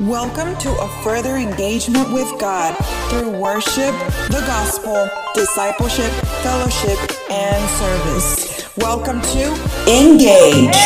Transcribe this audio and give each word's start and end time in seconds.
Welcome 0.00 0.58
to 0.58 0.68
a 0.68 0.88
further 1.02 1.36
engagement 1.36 2.12
with 2.12 2.28
God 2.38 2.76
through 3.08 3.30
worship, 3.30 3.94
the 4.28 4.44
gospel, 4.46 5.08
discipleship, 5.34 6.12
fellowship, 6.44 6.98
and 7.30 7.66
service. 7.80 8.76
Welcome 8.76 9.22
to 9.22 9.56
Engage. 9.88 10.76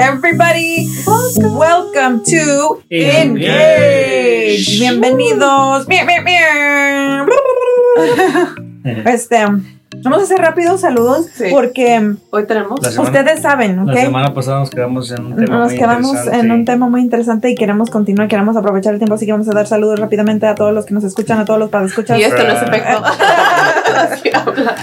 Everybody, 0.00 0.88
welcome 1.06 1.54
welcome 1.54 2.24
to 2.24 2.82
Engage. 2.90 3.44
Engage. 3.44 4.80
Bienvenidos. 4.80 5.84
Miau, 5.84 6.04
miau, 6.08 6.22
miau. 6.24 7.28
Este, 9.04 9.36
vamos 10.02 10.20
a 10.20 10.22
hacer 10.24 10.38
rápidos 10.38 10.80
saludos 10.80 11.26
Sí. 11.34 11.44
porque 11.50 12.14
Hoy 12.30 12.46
tenemos. 12.46 12.80
La 12.82 12.90
semana- 12.90 13.10
ustedes 13.10 13.42
saben, 13.42 13.76
La 13.86 13.92
¿ok? 13.92 13.98
semana 13.98 14.34
pasada 14.34 14.60
nos 14.60 14.70
quedamos 14.70 15.10
en 15.10 15.26
un 15.26 15.36
tema 15.36 15.58
Nos 15.58 15.68
muy 15.70 15.78
quedamos 15.78 16.06
interesante. 16.10 16.38
en 16.38 16.52
un 16.52 16.64
tema 16.64 16.88
muy 16.88 17.00
interesante 17.00 17.50
y 17.50 17.54
queremos 17.54 17.90
continuar, 17.90 18.28
queremos 18.28 18.56
aprovechar 18.56 18.92
el 18.94 18.98
tiempo, 19.00 19.14
así 19.14 19.26
que 19.26 19.32
vamos 19.32 19.48
a 19.48 19.52
dar 19.52 19.66
saludos 19.66 19.98
rápidamente 19.98 20.46
a 20.46 20.54
todos 20.54 20.72
los 20.72 20.86
que 20.86 20.94
nos 20.94 21.04
escuchan, 21.04 21.38
a 21.40 21.44
todos 21.44 21.58
los 21.58 21.70
escuchar. 21.86 22.18
Y 22.18 22.22
este 22.24 22.42
no 22.44 22.52
es 22.52 22.62
efecto. 22.62 23.02
Así 23.90 24.30
habla. 24.32 24.76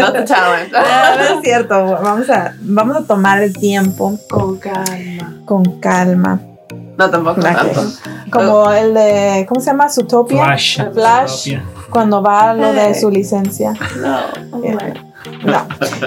Not 0.00 0.12
the 0.14 0.22
talent. 0.22 0.72
No 0.72 1.38
es 1.38 1.42
cierto, 1.42 1.84
vamos 2.00 2.30
a, 2.30 2.54
vamos 2.60 2.96
a 2.96 3.04
tomar 3.04 3.42
el 3.42 3.52
tiempo 3.56 4.16
Con 4.30 4.58
calma. 4.58 5.34
con 5.44 5.80
calma. 5.80 6.40
No, 6.98 7.08
tampoco 7.10 7.40
tanto. 7.40 7.80
Como 8.30 8.70
el 8.72 8.92
de, 8.92 9.46
¿cómo 9.48 9.60
se 9.60 9.68
llama? 9.70 9.88
Zootopia. 9.88 10.44
Flash. 10.44 10.80
Flash. 10.92 11.54
Cuando 11.90 12.20
va 12.22 12.52
lo 12.52 12.72
de 12.72 12.94
su 12.94 13.08
licencia. 13.10 13.72
No. 13.96 14.60
Yeah. 14.60 14.94
No. 15.44 15.58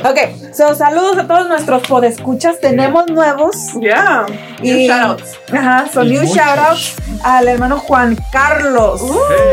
Ok, 0.09 0.17
so, 0.53 0.73
saludos 0.75 1.17
a 1.17 1.27
todos 1.27 1.47
nuestros 1.47 1.85
podescuchas. 1.87 2.59
Tenemos 2.59 3.07
nuevos. 3.07 3.55
Yeah. 3.79 4.25
Y- 4.61 4.71
Y 4.71 4.87
shoutouts. 4.87 5.37
Ajá, 5.53 5.87
son 5.93 6.07
Y 6.07 6.11
new 6.11 6.21
muchos. 6.23 6.35
shoutouts 6.35 6.95
al 7.23 7.47
hermano 7.47 7.79
Juan 7.79 8.17
Carlos. 8.31 9.01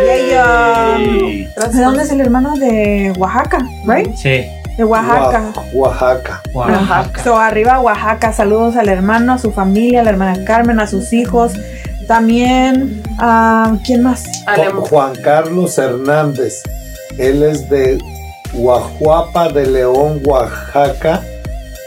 Hey. 0.07 0.27
Yeah, 0.31 0.97
um, 0.99 1.73
¿De 1.73 1.83
dónde 1.85 2.03
es 2.03 2.11
el 2.13 2.21
hermano 2.21 2.57
de 2.57 3.13
Oaxaca? 3.19 3.59
Right? 3.87 4.15
Sí, 4.17 4.45
De 4.79 4.85
Oaxaca. 4.85 5.53
Oaxaca. 5.73 6.41
Oaxaca. 6.55 7.25
So, 7.25 7.37
arriba 7.37 7.81
Oaxaca, 7.81 8.33
saludos 8.33 8.77
al 8.77 8.89
hermano, 8.89 9.33
a 9.33 9.39
su 9.39 9.51
familia, 9.51 10.03
a 10.03 10.05
la 10.05 10.11
hermana 10.11 10.45
Carmen, 10.45 10.79
a 10.79 10.87
sus 10.87 11.13
hijos. 11.13 11.53
También, 12.07 13.03
ah, 13.19 13.77
¿quién 13.85 14.05
más? 14.05 14.23
Juan 14.89 15.17
Carlos 15.17 15.77
Hernández. 15.79 16.63
Él 17.19 17.43
es 17.43 17.69
de 17.69 17.99
Guajuapa 18.53 19.49
de 19.49 19.67
León, 19.67 20.21
Oaxaca. 20.25 21.23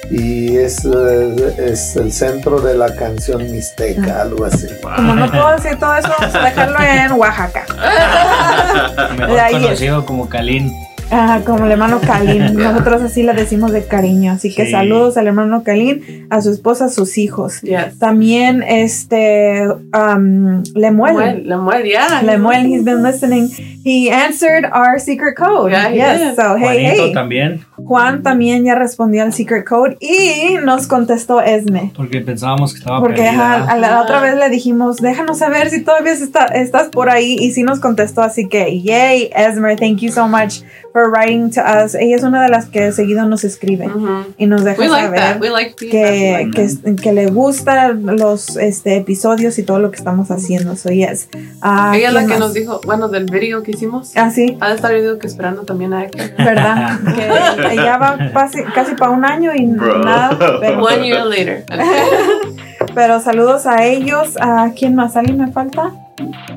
Y 0.09 0.58
es, 0.58 0.84
eh, 0.84 1.56
es 1.58 1.95
el 1.95 2.12
centro 2.12 2.59
de 2.59 2.75
la 2.75 2.94
canción 2.94 3.50
mixteca, 3.50 4.23
algo 4.23 4.44
así. 4.44 4.67
Como 4.84 5.16
no 5.16 5.28
puedo 5.31 5.52
decir 5.52 5.80
todo 5.80 5.95
eso, 5.95 6.09
vamos 6.19 6.36
a 6.36 6.39
dejarlo 6.39 6.78
en 6.81 7.12
Oaxaca. 7.14 7.66
De 9.16 9.17
Mejor 9.17 9.39
es. 9.39 9.52
conocido 9.53 10.06
como 10.06 10.28
Kalin. 10.28 10.75
Ajá, 11.12 11.42
como 11.44 11.66
el 11.66 11.72
hermano 11.72 12.00
Kalin. 12.00 12.54
Nosotros 12.58 13.02
así 13.02 13.22
le 13.23 13.34
decimos 13.34 13.72
de 13.72 13.86
cariño. 13.86 14.31
Así 14.31 14.54
que 14.54 14.66
Sí. 14.66 14.72
saludos 14.72 15.18
al 15.18 15.28
hermano 15.28 15.64
Kalin, 15.64 16.28
a 16.30 16.42
su 16.42 16.52
esposa, 16.52 16.86
a 16.86 16.90
sus 16.90 17.18
hijos. 17.18 17.62
Yes. 17.62 18.00
También 18.00 18.64
este 18.64 19.68
um, 19.68 20.64
Lemuel. 20.73 21.48
Lemuel, 21.48 21.84
yeah. 21.84 22.22
Lemuel, 22.23 22.66
he's 22.66 22.84
been 22.84 23.03
listening. 23.03 23.50
He 23.84 24.09
answered 24.12 24.66
our 24.72 25.00
secret 25.00 25.36
code. 25.36 25.72
Yeah, 25.72 25.90
yes. 25.90 26.20
did. 26.20 26.36
So 26.36 26.56
hey, 26.56 26.62
Juanito 26.86 27.03
hey. 27.08 27.14
también, 27.14 27.66
Juan 27.75 28.22
también 28.22 28.64
ya 28.64 28.75
respondió 28.75 29.23
al 29.23 29.34
secret 29.34 29.66
code 29.66 29.98
y 30.00 30.56
nos 30.64 30.86
contestó 30.88 31.42
Esme. 31.42 31.92
porque 31.96 32.22
pensábamos 32.22 32.73
que 32.73 32.80
estaba 32.80 33.00
Porque 33.00 33.23
perdida. 33.23 33.56
ajá, 33.56 33.72
a 33.72 33.78
la 33.78 33.98
Ah. 33.98 34.02
otra 34.03 34.22
vez 34.22 34.36
le 34.38 34.50
dijimos, 34.50 34.98
déjanos 34.98 35.40
saber 35.40 35.69
si 35.72 35.81
todavía 35.81 36.12
está- 36.13 36.46
estás 36.46 36.90
por 36.90 37.09
ahí. 37.09 37.36
Y 37.40 37.52
sí 37.52 37.63
nos 37.63 37.80
contestó, 37.80 38.22
así 38.22 38.47
que, 38.47 38.81
yay, 38.81 39.31
Esmer, 39.36 39.75
thank 39.80 39.97
you 39.97 40.12
so 40.12 40.28
much 40.28 40.62
for 40.94 41.00
writing 41.09 41.50
to 41.51 41.62
us. 41.62 41.95
Ella 41.95 42.16
es 42.16 42.23
una 42.23 42.44
de 42.44 42.50
las 42.50 42.66
que 42.67 42.91
seguido 42.91 43.25
nos 43.25 43.44
escribe 43.44 43.88
Mhm. 43.88 44.25
y 44.38 44.45
nos 44.45 44.63
deja 44.63 44.79
We 44.79 44.88
like 44.89 45.03
saber 45.06 45.19
that. 45.19 45.41
We 45.41 45.50
like 45.50 45.75
que, 45.75 46.31
like 46.51 46.51
que, 46.51 46.95
que 46.95 47.13
le 47.13 47.28
gustan 47.28 48.06
los 48.17 48.56
este, 48.57 48.97
episodios 48.97 49.57
y 49.59 49.63
todo 49.63 49.79
lo 49.79 49.91
que 49.91 49.97
estamos 49.97 50.29
haciendo. 50.31 50.75
So, 50.75 50.89
yes. 50.89 51.29
Ah, 51.62 51.89
that. 51.91 51.95
Ella 51.95 52.07
es 52.09 52.13
la 52.13 52.19
¿quién 52.22 52.29
que 52.29 52.34
más? 52.35 52.39
nos 52.39 52.53
dijo, 52.53 52.81
bueno, 52.85 53.07
del 53.09 53.25
video 53.25 53.63
que 53.63 53.72
hicimos. 53.72 54.12
Ah, 54.16 54.29
sí, 54.29 54.57
Ha 54.59 54.69
de 54.69 54.75
estar 54.75 54.91
yo 54.91 55.01
digo 55.01 55.19
que 55.19 55.28
esperando 55.28 55.63
también 55.63 55.94
a 55.94 56.03
Héctor. 56.06 56.31
¿verdad? 56.38 57.00
que 57.69 57.75
ya 57.75 57.97
va 57.97 58.18
casi, 58.33 58.63
casi 58.75 58.95
para 58.95 59.12
un 59.12 59.25
año 59.25 59.51
y 59.56 59.66
nada. 59.66 60.38
Pero, 60.59 60.83
One 60.83 61.06
year 61.07 61.25
later. 61.25 61.66
pero 62.95 63.19
saludos 63.19 63.66
a 63.66 63.83
ellos. 63.85 64.35
¿A 64.39 64.72
quién 64.78 64.95
más? 64.95 65.16
¿Alguien 65.16 65.38
me 65.38 65.51
falta? 65.51 65.91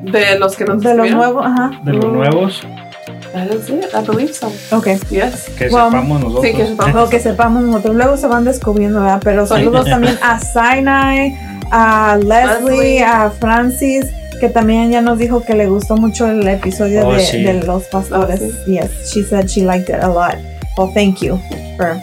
De 0.03 0.37
los 0.37 0.55
que 0.55 0.65
nos 0.65 0.81
De 0.81 0.93
los 0.95 1.09
nuevos, 1.11 1.45
ajá. 1.45 1.71
De 1.83 1.93
los 1.93 2.11
nuevos, 2.11 2.61
That 3.35 3.51
is 3.53 3.69
it. 3.69 3.93
I 3.93 4.01
believe 4.01 4.33
so. 4.33 4.47
Ok. 4.71 4.87
Yes. 5.09 5.49
que 5.57 5.67
Well, 5.67 5.91
sepamos 5.91 6.21
nosotros. 6.21 6.45
Sí, 6.45 6.53
que 6.53 6.67
sepamos. 6.67 7.09
Que 7.09 7.19
sepamos 7.19 7.63
nosotros. 7.63 7.95
Luego 7.95 8.17
se 8.17 8.27
van 8.27 8.43
descubriendo, 8.45 9.01
¿verdad? 9.01 9.21
Pero 9.23 9.45
saludos 9.45 9.85
también 9.85 10.17
a 10.23 10.39
Sinai, 10.39 11.35
a 11.71 12.17
Leslie, 12.17 12.71
Leslie. 12.71 13.03
a 13.03 13.29
Francis, 13.31 14.05
que 14.39 14.49
también 14.49 14.89
ya 14.91 15.01
nos 15.01 15.17
dijo 15.19 15.43
que 15.43 15.53
le 15.53 15.67
gustó 15.67 15.95
mucho 15.97 16.27
el 16.27 16.47
episodio 16.47 17.07
Oh, 17.07 17.13
de, 17.13 17.19
sí. 17.19 17.43
de 17.43 17.53
los 17.63 17.83
pastores. 17.83 18.41
Oh, 18.41 18.65
Yes, 18.71 18.89
she 19.11 19.21
said 19.23 19.47
she 19.49 19.61
liked 19.65 19.89
it 19.89 20.01
a 20.01 20.07
lot. 20.07 20.35
Well, 20.77 20.91
thank 20.93 21.21
you 21.21 21.39
for 21.77 21.99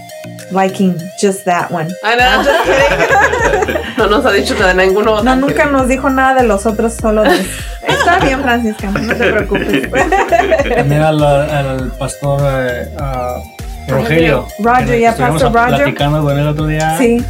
liking 0.52 0.94
just 1.20 1.44
that 1.44 1.70
one. 1.70 1.90
I 2.04 2.16
know. 2.16 2.42
Just 2.42 2.64
kidding. 2.64 3.82
no 3.98 4.06
nos 4.08 4.24
ha 4.24 4.32
dicho 4.32 4.54
nada 4.54 4.74
de 4.74 4.86
ninguno. 4.86 5.22
No, 5.22 5.36
nunca 5.36 5.66
nos 5.66 5.88
dijo 5.88 6.10
nada 6.10 6.40
de 6.42 6.46
los 6.48 6.66
otros, 6.66 6.94
solo 6.94 7.22
de... 7.22 7.44
Está 7.86 8.18
bien, 8.20 8.40
Francisca, 8.40 8.90
no 8.90 9.14
te 9.14 9.32
preocupes. 9.32 9.90
También 10.76 11.02
al, 11.02 11.22
al 11.22 11.92
pastor 11.98 12.40
eh, 12.44 12.88
a 12.98 13.36
Rogelio. 13.88 14.46
Roger, 14.60 14.98
ya, 15.00 15.14
Pastor 15.16 15.52
Roger. 15.52 15.76
platicando 15.82 16.22
con 16.22 16.38
él 16.38 16.46
otro 16.46 16.66
día. 16.66 16.96
Sí, 16.98 17.22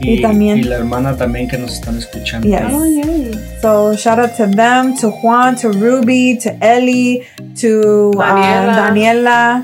y 0.00 0.20
también- 0.22 0.58
Y 0.58 0.62
la 0.64 0.76
hermana 0.76 1.16
también 1.16 1.48
que 1.48 1.58
nos 1.58 1.72
están 1.72 1.98
escuchando. 1.98 2.46
Yes. 2.46 2.62
Oh, 2.72 2.84
yay. 2.84 3.30
So 3.60 3.94
shout 3.96 4.18
out 4.18 4.36
to 4.36 4.46
them, 4.46 4.94
to 5.00 5.10
Juan, 5.10 5.56
to 5.56 5.70
Ruby, 5.72 6.38
to 6.42 6.50
Ellie, 6.60 7.22
to 7.60 8.12
uh, 8.14 8.22
Daniela. 8.22 8.76
Daniela, 8.76 9.62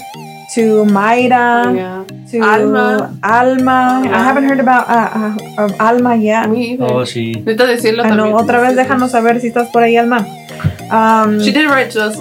to 0.55 0.85
Mayra, 0.87 1.65
Oh, 1.67 1.75
yeah. 1.75 2.05
To 2.33 2.43
Alma. 2.43 3.15
Alma. 3.23 4.01
I 4.03 4.09
Yeah. 4.09 4.25
haven't 4.25 4.45
heard 4.49 4.61
about 4.61 4.89
uh, 4.89 5.37
uh, 5.59 5.65
of 5.65 5.75
Alma 5.79 6.17
yet. 6.17 6.49
Me 6.49 6.73
either. 6.75 6.85
Oh, 6.91 7.05
sí. 7.07 7.37
Necesito 7.45 7.67
decirlo 7.67 8.03
Ah, 8.05 8.09
también. 8.09 8.31
no, 8.31 8.37
otra 8.37 8.61
vez 8.61 8.75
déjanos 8.75 9.11
saber 9.13 9.41
si 9.41 9.49
estás 9.49 9.69
por 9.69 9.83
ahí, 9.83 9.97
Alma. 9.97 10.27
Um, 10.91 11.39
She 11.41 11.53
did 11.53 11.69
write 11.71 11.91
to 11.93 12.01
us 12.07 12.17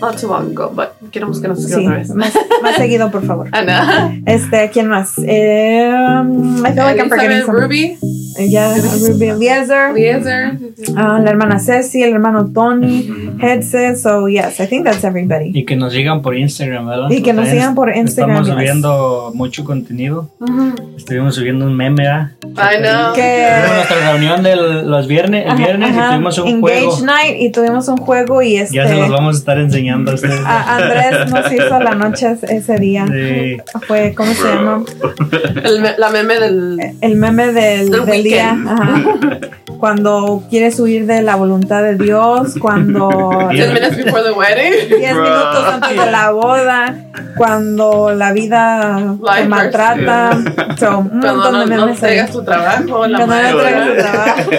not 0.00 0.16
too 0.18 0.28
long 0.28 0.50
ago, 0.52 0.70
but 0.74 0.92
queremos 1.10 1.40
que 1.40 1.48
nos 1.48 1.58
escriba 1.58 1.80
sí, 1.80 1.86
otra 1.86 1.96
vez. 1.98 2.10
más, 2.14 2.32
más 2.62 2.74
seguido, 2.76 3.10
por 3.10 3.24
favor. 3.26 3.48
Ana. 3.52 4.14
Este, 4.26 4.70
¿quién 4.70 4.88
más? 4.88 5.14
Eh, 5.26 5.90
um, 5.90 6.64
I 6.64 6.72
feel 6.72 6.84
like 6.84 7.00
I'm 7.00 7.08
forgetting. 7.08 7.46
Ruby, 7.46 7.98
Ya, 8.38 8.74
Ruby 8.76 9.28
Eliezer. 9.28 9.90
Eliezer. 9.90 10.52
Ah, 10.96 11.20
la 11.22 11.30
hermana 11.30 11.58
Ceci, 11.58 12.02
el 12.02 12.12
hermano 12.14 12.50
Tony, 12.52 13.08
Headset. 13.40 13.96
So, 13.96 14.28
yes, 14.28 14.60
I 14.60 14.66
think 14.66 14.84
that's 14.84 15.04
everybody. 15.04 15.50
Y 15.54 15.64
que 15.64 15.76
nos 15.76 15.92
sigan 15.92 16.22
por 16.22 16.36
Instagram, 16.36 16.86
¿verdad? 16.86 17.10
Y 17.10 17.22
que 17.22 17.32
nos 17.32 17.48
sigan 17.48 17.74
por 17.74 17.94
Instagram, 17.96 18.36
Estamos 18.36 18.46
yes. 18.48 18.54
subiendo 18.56 19.30
mucho 19.34 19.64
contenido. 19.64 20.30
Mhm. 20.40 20.74
Estuvimos 20.96 21.34
subiendo 21.34 21.66
un 21.66 21.76
meme, 21.76 22.02
¿verdad? 22.04 22.30
I 22.44 22.78
know. 22.82 23.14
Que- 23.14 23.46
Tuvimos 23.56 23.76
nuestra 23.76 24.10
reunión 24.12 24.42
del 24.42 24.90
los 24.90 25.06
viernes, 25.06 25.46
el 25.48 25.56
viernes 25.56 25.90
ajá, 25.90 26.06
y 26.06 26.10
tuvimos 26.14 26.38
un 26.38 26.48
Engage 26.48 26.60
juego. 26.80 26.98
Night 27.04 27.36
y 27.40 27.50
tuvimos 27.52 27.88
un 27.88 27.96
juego 27.98 28.42
y 28.42 28.56
este 28.56 28.74
Ya 28.76 28.88
se 28.88 28.94
los 28.96 29.10
vamos 29.10 29.36
a 29.36 29.38
estar 29.38 29.58
enseñando 29.58 30.10
a 30.12 30.14
ustedes. 30.14 30.40
a- 30.44 30.76
Andrés 30.76 31.30
nos 31.30 31.52
hizo 31.52 31.78
la 31.80 31.94
noche 31.94 32.36
ese- 32.48 32.76
día. 32.76 33.06
Sí. 33.06 33.56
Fue, 33.86 34.12
¿cómo 34.14 34.32
se 34.32 34.42
llama? 34.48 34.84
El 35.64 35.82
la 35.98 36.10
meme 36.10 36.34
del. 36.40 36.78
El 37.00 37.16
meme 37.16 37.46
del, 37.52 37.90
Del 37.90 38.04
del 38.06 38.22
día. 38.28 38.52
weekend. 38.54 38.68
Ajá. 38.68 39.00
Cuando 39.78 40.42
quieres 40.48 40.80
huir 40.80 41.04
de 41.06 41.20
la 41.20 41.36
voluntad 41.36 41.82
de 41.82 41.96
Dios, 41.96 42.54
cuando 42.58 43.10
Diez 43.50 43.70
10 43.70 43.74
minutes 43.74 44.04
before 44.06 44.22
the 44.22 44.32
wedding. 44.32 44.88
10 44.88 45.14
minutos 45.16 45.64
antes 45.74 45.90
de 46.02 46.10
la 46.10 46.30
boda, 46.30 46.94
cuando 47.36 48.10
la 48.14 48.32
vida 48.32 49.14
te 49.34 49.44
maltrata. 49.46 50.30
So, 50.78 50.98
un 51.00 51.08
Cuando 51.20 51.34
montón 51.34 51.52
no, 51.52 51.58
de 51.66 51.66
no 51.76 51.86
memes 51.86 52.02
ahí. 52.02 52.10
entregas 52.16 52.30
tu 52.30 52.42
trabajo. 52.42 53.06
La 53.06 53.18
Cuando 53.18 53.18
no 53.18 53.26
madre. 53.26 53.50
entregas 53.50 53.86
tu 53.88 53.96
trabajo. 54.02 54.50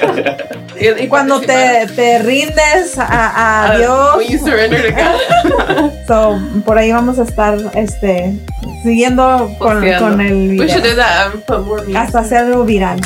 Y, 0.80 1.06
Y 1.06 1.08
cuando 1.08 1.42
te, 1.42 1.88
te 1.96 2.20
rindes 2.20 3.00
a, 3.00 3.72
a 3.74 3.78
Dios. 3.80 4.16
When 4.18 4.28
you 4.28 4.38
surrender 4.38 4.80
to 4.84 4.96
God. 4.96 5.92
So, 6.08 6.40
por 6.66 6.78
ahí 6.78 6.92
vamos 6.92 7.18
a 7.18 7.24
estar 7.24 7.58
este, 7.74 8.38
siguiendo 8.84 9.50
con, 9.58 9.84
el 9.84 10.60
We 10.60 10.68
should 10.68 10.84
do 10.84 10.90
video. 10.90 10.96
that 10.98 11.32
and 11.34 11.44
put 11.46 11.66
more 11.66 11.82
music. 11.82 11.96
Hasta 11.98 12.20
hacerlo 12.20 12.64
viral. 12.64 13.00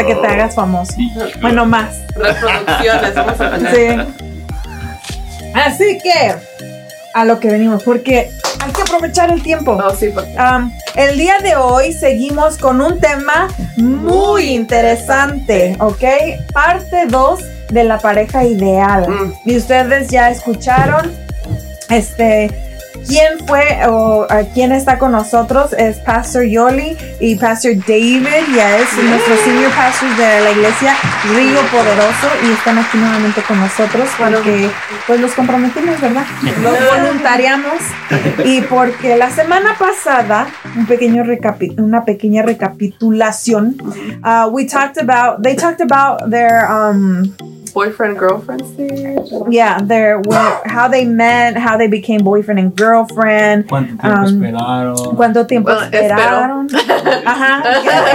Hasta 0.00 0.06
que 0.06 0.14
te 0.20 0.26
hagas 0.26 0.54
famoso. 0.54 0.94
Bueno, 1.40 1.66
más. 1.66 1.96
Reproducciones. 2.14 3.14
Vamos 3.14 3.40
a 3.40 3.50
poner. 3.50 3.74
Sí. 4.06 5.48
Así 5.54 5.98
que, 6.02 6.34
a 7.14 7.24
lo 7.24 7.40
que 7.40 7.48
venimos, 7.50 7.82
porque 7.82 8.30
hay 8.64 8.72
que 8.72 8.82
aprovechar 8.82 9.30
el 9.32 9.42
tiempo. 9.42 9.74
No, 9.76 9.90
sí, 9.94 10.08
porque- 10.14 10.34
Um, 10.38 10.70
el 10.96 11.16
día 11.18 11.38
de 11.42 11.56
hoy 11.56 11.92
seguimos 11.92 12.58
con 12.58 12.80
un 12.80 13.00
tema 13.00 13.48
muy 13.76 14.50
interesante, 14.50 15.76
¿ok? 15.80 16.04
Parte 16.52 17.06
2 17.08 17.40
de 17.70 17.84
la 17.84 17.98
pareja 17.98 18.44
ideal. 18.44 19.08
Mm. 19.08 19.32
Y 19.48 19.56
ustedes 19.56 20.08
ya 20.08 20.30
escucharon, 20.30 21.12
este, 21.90 22.67
quién 23.06 23.38
fue 23.46 23.86
o 23.88 24.26
a 24.28 24.42
quién 24.54 24.72
está 24.72 24.98
con 24.98 25.12
nosotros 25.12 25.72
es 25.72 25.98
Pastor 25.98 26.44
Yoli 26.44 26.96
y 27.20 27.36
Pastor 27.36 27.76
David, 27.86 28.26
ya 28.54 28.78
es 28.78 28.92
nuestro 29.02 29.36
senior 29.44 29.70
pastor 29.72 30.08
de 30.16 30.40
la 30.40 30.50
iglesia 30.50 30.94
Río 31.34 31.60
Poderoso 31.70 32.28
y 32.46 32.52
están 32.52 32.78
aquí 32.78 32.98
nuevamente 32.98 33.42
con 33.42 33.60
nosotros 33.60 34.08
porque 34.18 34.70
pues 35.06 35.20
los 35.20 35.32
comprometimos, 35.32 36.00
¿verdad? 36.00 36.24
Los 36.62 37.02
voluntariamos. 37.02 37.78
Y 38.44 38.60
porque 38.62 39.16
la 39.16 39.30
semana 39.30 39.76
pasada 39.78 40.46
un 40.76 40.86
pequeño 40.86 41.24
una 41.78 42.04
pequeña 42.04 42.42
recapitulación 42.42 43.76
uh, 44.24 44.48
we 44.50 44.64
talked 44.64 44.98
about 44.98 45.42
they 45.42 45.54
talked 45.54 45.80
about 45.80 46.30
their 46.30 46.66
um 46.70 47.34
boyfriend, 47.72 48.18
girlfriend 48.18 48.62
stage. 48.74 49.30
yeah 49.50 49.78
their 49.82 50.20
how 50.66 50.88
they 50.88 51.04
met 51.04 51.56
how 51.56 51.76
they 51.78 51.88
became 51.88 52.18
boyfriend 52.22 52.58
and 52.58 52.74
girlfriend 52.76 53.66
¿Cuánto 53.66 53.96
tiempo 53.96 54.08
Um, 54.08 54.24
esperaron? 54.26 55.16
cuánto 55.16 55.46
tiempo 55.46 55.70
Bueno, 55.72 55.82
esperaron 55.86 56.68
ajá 57.26 57.62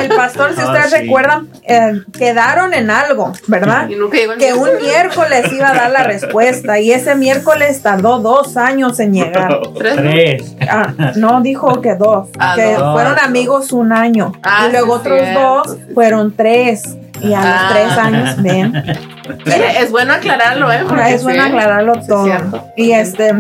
el 0.04 0.10
pastor 0.10 0.54
si 0.56 0.62
Ah, 0.62 0.66
ustedes 0.72 0.90
sí. 0.92 0.96
recuerdan 1.02 1.48
eh, 1.64 2.02
quedaron 2.18 2.74
en 2.74 2.90
algo 2.90 3.32
verdad 3.48 3.88
Y 3.90 3.96
nunca 3.96 4.18
llegó 4.18 4.34
el 4.34 4.40
que 4.40 4.54
un 4.54 4.70
miércoles 4.82 5.52
iba 5.52 5.70
a 5.70 5.74
dar 5.74 5.92
la 5.92 6.04
respuesta 6.04 6.80
y 6.80 6.92
ese 6.92 7.16
miércoles 7.16 7.82
tardó 7.82 8.20
dos 8.20 8.58
años 8.58 9.00
en 9.00 9.14
llegar 9.14 9.60
Tres. 9.78 10.56
Ah, 10.70 10.94
no 11.16 11.42
dijo 11.42 11.82
que 11.82 11.96
dos, 11.96 12.30
Ah, 12.40 12.54
que 12.56 12.74
dos. 12.76 12.94
fueron 12.94 13.20
amigos 13.20 13.72
un 13.72 13.92
año 13.92 14.32
Ah, 14.44 14.66
y 14.68 14.72
luego 14.72 14.94
otros 14.94 15.20
cierto, 15.22 15.40
dos 15.66 15.78
fueron 15.94 16.32
tres 16.36 16.98
y 17.22 17.34
a 17.34 17.40
los 17.42 17.48
Ah. 17.48 17.70
tres 17.72 17.98
años 17.98 18.42
ven 18.42 18.74
es 19.46 19.92
bueno 19.92 20.14
aclararlo, 20.14 20.72
¿eh? 20.72 20.84
Porque 20.88 21.14
es 21.14 21.24
bueno 21.24 21.44
sí. 21.44 21.50
aclararlo 21.50 21.94
todo 22.08 22.28
y 22.75 22.92
este 22.92 23.34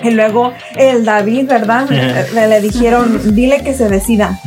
y 0.00 0.10
luego 0.10 0.52
el 0.76 1.04
David, 1.04 1.48
¿verdad? 1.48 1.88
le, 2.34 2.46
le 2.46 2.60
dijeron, 2.60 3.34
dile 3.34 3.62
que 3.64 3.74
se 3.74 3.88
decida. 3.88 4.38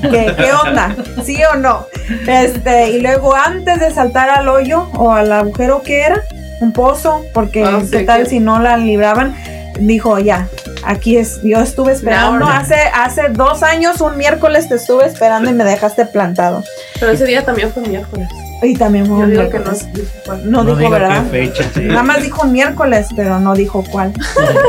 ¿Qué, 0.00 0.32
¿Qué 0.36 0.52
onda? 0.66 0.96
¿Sí 1.24 1.38
o 1.52 1.56
no? 1.56 1.84
Este, 2.26 2.90
y 2.90 3.00
luego 3.02 3.34
antes 3.34 3.80
de 3.80 3.90
saltar 3.90 4.30
al 4.30 4.48
hoyo 4.48 4.88
o 4.94 5.12
al 5.12 5.30
agujero 5.30 5.82
que 5.82 6.00
era, 6.02 6.22
un 6.60 6.72
pozo, 6.72 7.22
porque 7.34 7.62
Ah, 7.64 7.80
qué 7.90 7.98
sí, 8.00 8.06
tal 8.06 8.22
que- 8.22 8.30
si 8.30 8.40
no 8.40 8.60
la 8.60 8.78
libraban, 8.78 9.36
dijo 9.78 10.18
ya. 10.18 10.48
Aquí 10.86 11.18
es, 11.18 11.42
yo 11.42 11.60
estuve 11.60 11.92
esperando 11.92 12.46
hace, 12.46 12.76
hace 12.94 13.28
dos 13.30 13.62
años, 13.62 14.00
un 14.00 14.16
miércoles 14.16 14.68
te 14.68 14.76
estuve 14.76 15.04
esperando 15.06 15.50
y 15.50 15.52
me 15.54 15.64
dejaste 15.64 16.06
plantado. 16.06 16.62
Pero 16.98 17.12
ese 17.12 17.24
día 17.26 17.44
también 17.44 17.70
fue 17.72 17.82
miércoles. 17.82 18.28
Y 18.64 18.74
también 18.74 19.06
fue 19.06 19.18
Yo 19.18 19.24
un 19.24 19.30
digo 19.30 19.42
que 19.50 19.58
no 19.58 19.64
miércoles. 19.70 19.92
dijo 19.94 20.08
cuál. 20.24 20.50
No, 20.50 20.64
dijo, 20.64 20.76
digo 20.78 20.90
¿verdad? 20.90 21.24
qué 21.24 21.30
fecha. 21.46 21.64
sí. 21.74 21.80
Nada 21.82 22.02
más 22.02 22.22
dijo 22.22 22.42
un 22.42 22.52
miércoles, 22.52 23.06
pero 23.14 23.38
no 23.40 23.54
dijo 23.54 23.84
cuál. 23.90 24.12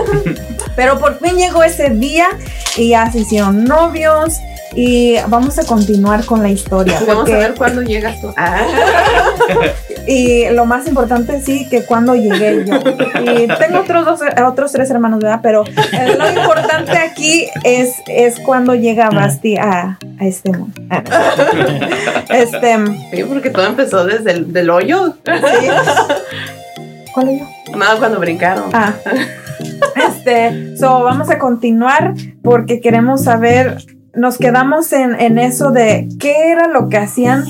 pero 0.76 1.00
por 1.00 1.20
fin 1.20 1.36
llegó 1.38 1.64
ese 1.64 1.90
día 1.90 2.28
y 2.78 2.90
ya 2.90 3.10
se 3.12 3.20
hicieron 3.20 3.64
novios 3.64 4.36
y 4.76 5.16
vamos 5.30 5.58
a 5.58 5.66
continuar 5.66 6.26
con 6.26 6.42
la 6.42 6.50
historia. 6.50 7.00
Vamos 7.08 7.16
porque- 7.24 7.34
a 7.34 7.38
ver 7.38 7.56
cuándo 7.56 7.82
llegas 7.82 8.20
tú. 8.20 8.34
Ah, 8.36 8.66
y 10.08 10.50
lo 10.52 10.66
más 10.66 10.88
importante 10.88 11.42
sí 11.42 11.68
que 11.70 11.84
cuando 11.84 12.16
llegué 12.16 12.66
yo. 12.66 12.76
Y 12.76 13.48
tengo 13.48 13.80
otros 13.80 14.06
dos, 14.06 14.20
otros 14.46 14.72
tres 14.72 14.90
hermanos, 14.90 15.20
¿verdad? 15.20 15.40
Pero 15.42 15.64
eh, 15.66 16.16
lo 16.18 16.30
importante 16.30 16.98
aquí 16.98 17.48
es, 17.64 17.96
es 18.08 18.40
cuando 18.40 18.76
llega 18.76 19.10
Basti 19.10 19.58
a, 19.58 19.98
a 20.20 20.26
este 20.26 20.52
mundo. 20.52 20.82
Ah. 20.90 21.04
Este, 22.30 22.76
sí, 23.12 23.24
porque 23.24 23.50
todo 23.50 23.66
empezó 23.66 24.06
desde 24.06 24.32
el 24.32 24.54
del 24.54 24.70
hoyo. 24.70 25.16
sí. 25.26 25.68
¿Cuál 27.14 27.30
es 27.30 27.40
yo? 27.40 27.78
Nada, 27.78 27.98
cuando 27.98 28.20
brincaron. 28.20 28.66
Ah. 28.74 28.94
Este, 29.96 30.76
so 30.78 31.02
vamos 31.04 31.30
a 31.30 31.40
continuar 31.40 32.14
porque 32.44 32.82
queremos 32.82 33.24
saber, 33.24 33.78
nos 34.14 34.38
quedamos 34.38 34.92
en, 34.92 35.20
en 35.20 35.38
eso 35.38 35.72
de 35.72 36.10
qué 36.20 36.52
era 36.52 36.68
lo 36.68 36.90
que 36.90 36.98
hacían 36.98 37.46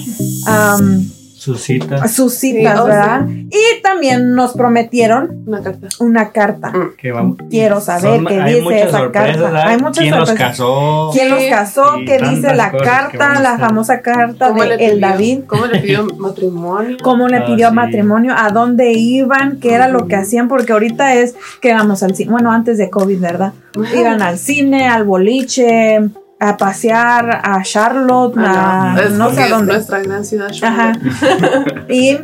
Sus 1.45 1.61
citas. 1.61 2.11
sus 2.11 2.33
citas, 2.33 2.79
Sí, 2.79 2.85
¿verdad? 2.87 3.27
Y 3.27 3.81
también 3.83 4.33
nos 4.33 4.53
prometieron 4.53 5.43
Una 5.45 5.61
carta. 5.61 5.87
una 5.99 6.29
carta. 6.31 6.73
Que 6.97 7.11
vamos. 7.11 7.37
Quiero 7.51 7.79
saber 7.81 8.15
Son- 8.15 8.25
qué 8.25 8.43
dice 8.43 8.61
muchas 8.61 8.81
esa 8.81 8.97
sorpresas, 8.97 9.27
carta. 9.27 9.43
¿verdad? 9.43 9.67
Hay 9.67 9.77
muchas 9.77 10.01
¿Quién 10.01 10.15
los 10.19 10.27
sorpresas. 10.29 10.49
casó? 10.51 11.09
¿Quién 11.13 11.29
los 11.29 11.43
casó? 11.49 11.97
Y 11.99 12.05
¿Qué 12.05 12.17
dice 12.17 12.55
la 12.55 12.71
carta? 12.71 13.17
vamos 13.19 13.41
La 13.43 13.59
famosa 13.59 14.01
carta 14.01 14.47
¿Cómo 14.49 14.63
de 14.63 14.73
el 14.75 14.99
David. 14.99 15.41
¿Cómo 15.45 15.65
le 15.67 15.79
pidió 15.81 16.05
matrimonio? 16.17 16.97
cómo 17.03 17.27
le 17.27 17.37
Ah, 17.37 17.45
pidió 17.45 17.69
sí. 17.69 17.75
matrimonio, 17.75 18.33
a 18.35 18.49
dónde 18.49 18.93
iban, 18.93 19.59
qué 19.59 19.73
era 19.75 19.87
lo 19.87 20.07
que 20.07 20.15
hacían, 20.15 20.47
porque 20.47 20.73
ahorita 20.73 21.13
es 21.13 21.35
que 21.61 21.69
íbamos 21.69 22.01
al 22.01 22.15
cine, 22.15 22.31
bueno, 22.31 22.51
antes 22.51 22.77
de 22.79 22.89
COVID, 22.89 23.19
¿verdad? 23.19 23.53
Iban 23.95 24.21
al 24.23 24.37
cine, 24.39 24.87
al 24.87 25.03
boliche, 25.03 25.99
a 26.39 26.57
pasear 26.57 27.41
a 27.43 27.61
Charlotte, 27.63 28.37
a, 28.37 28.93
Ah, 28.93 29.01
es 29.05 29.11
no 29.11 29.31
sé 29.31 29.43
es 29.43 29.49
dónde. 29.49 29.73
nuestra 29.73 29.99
gran 29.99 30.25
ciudad. 30.25 30.51
Ajá. 30.61 30.93
y 31.89 32.17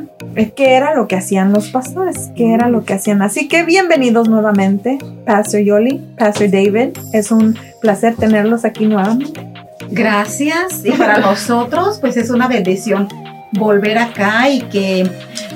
qué 0.56 0.76
era 0.76 0.96
lo 0.96 1.08
que 1.08 1.16
hacían 1.16 1.54
los 1.54 1.70
pastores, 1.70 2.30
qué 2.36 2.54
era 2.54 2.68
lo 2.68 2.84
que 2.84 2.94
hacían. 2.94 3.22
Así 3.22 3.48
que 3.48 3.64
bienvenidos 3.64 4.28
nuevamente, 4.30 4.98
Pastor 5.26 5.62
Yoli, 5.62 6.02
Pastor 6.18 6.50
David. 6.52 6.98
Es 7.14 7.32
un 7.32 7.58
placer 7.82 8.16
tenerlos 8.16 8.66
aquí 8.66 8.86
nuevamente. 8.86 9.48
Gracias. 9.90 10.86
Y 10.86 10.92
para 10.92 11.18
nosotros, 11.20 12.00
pues 12.00 12.18
es 12.18 12.30
una 12.30 12.48
bendición 12.48 13.08
volver 13.54 13.98
acá 13.98 14.50
y 14.50 14.62
que, 14.64 15.10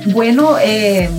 bueno, 0.08 0.56
eh, 0.62 1.10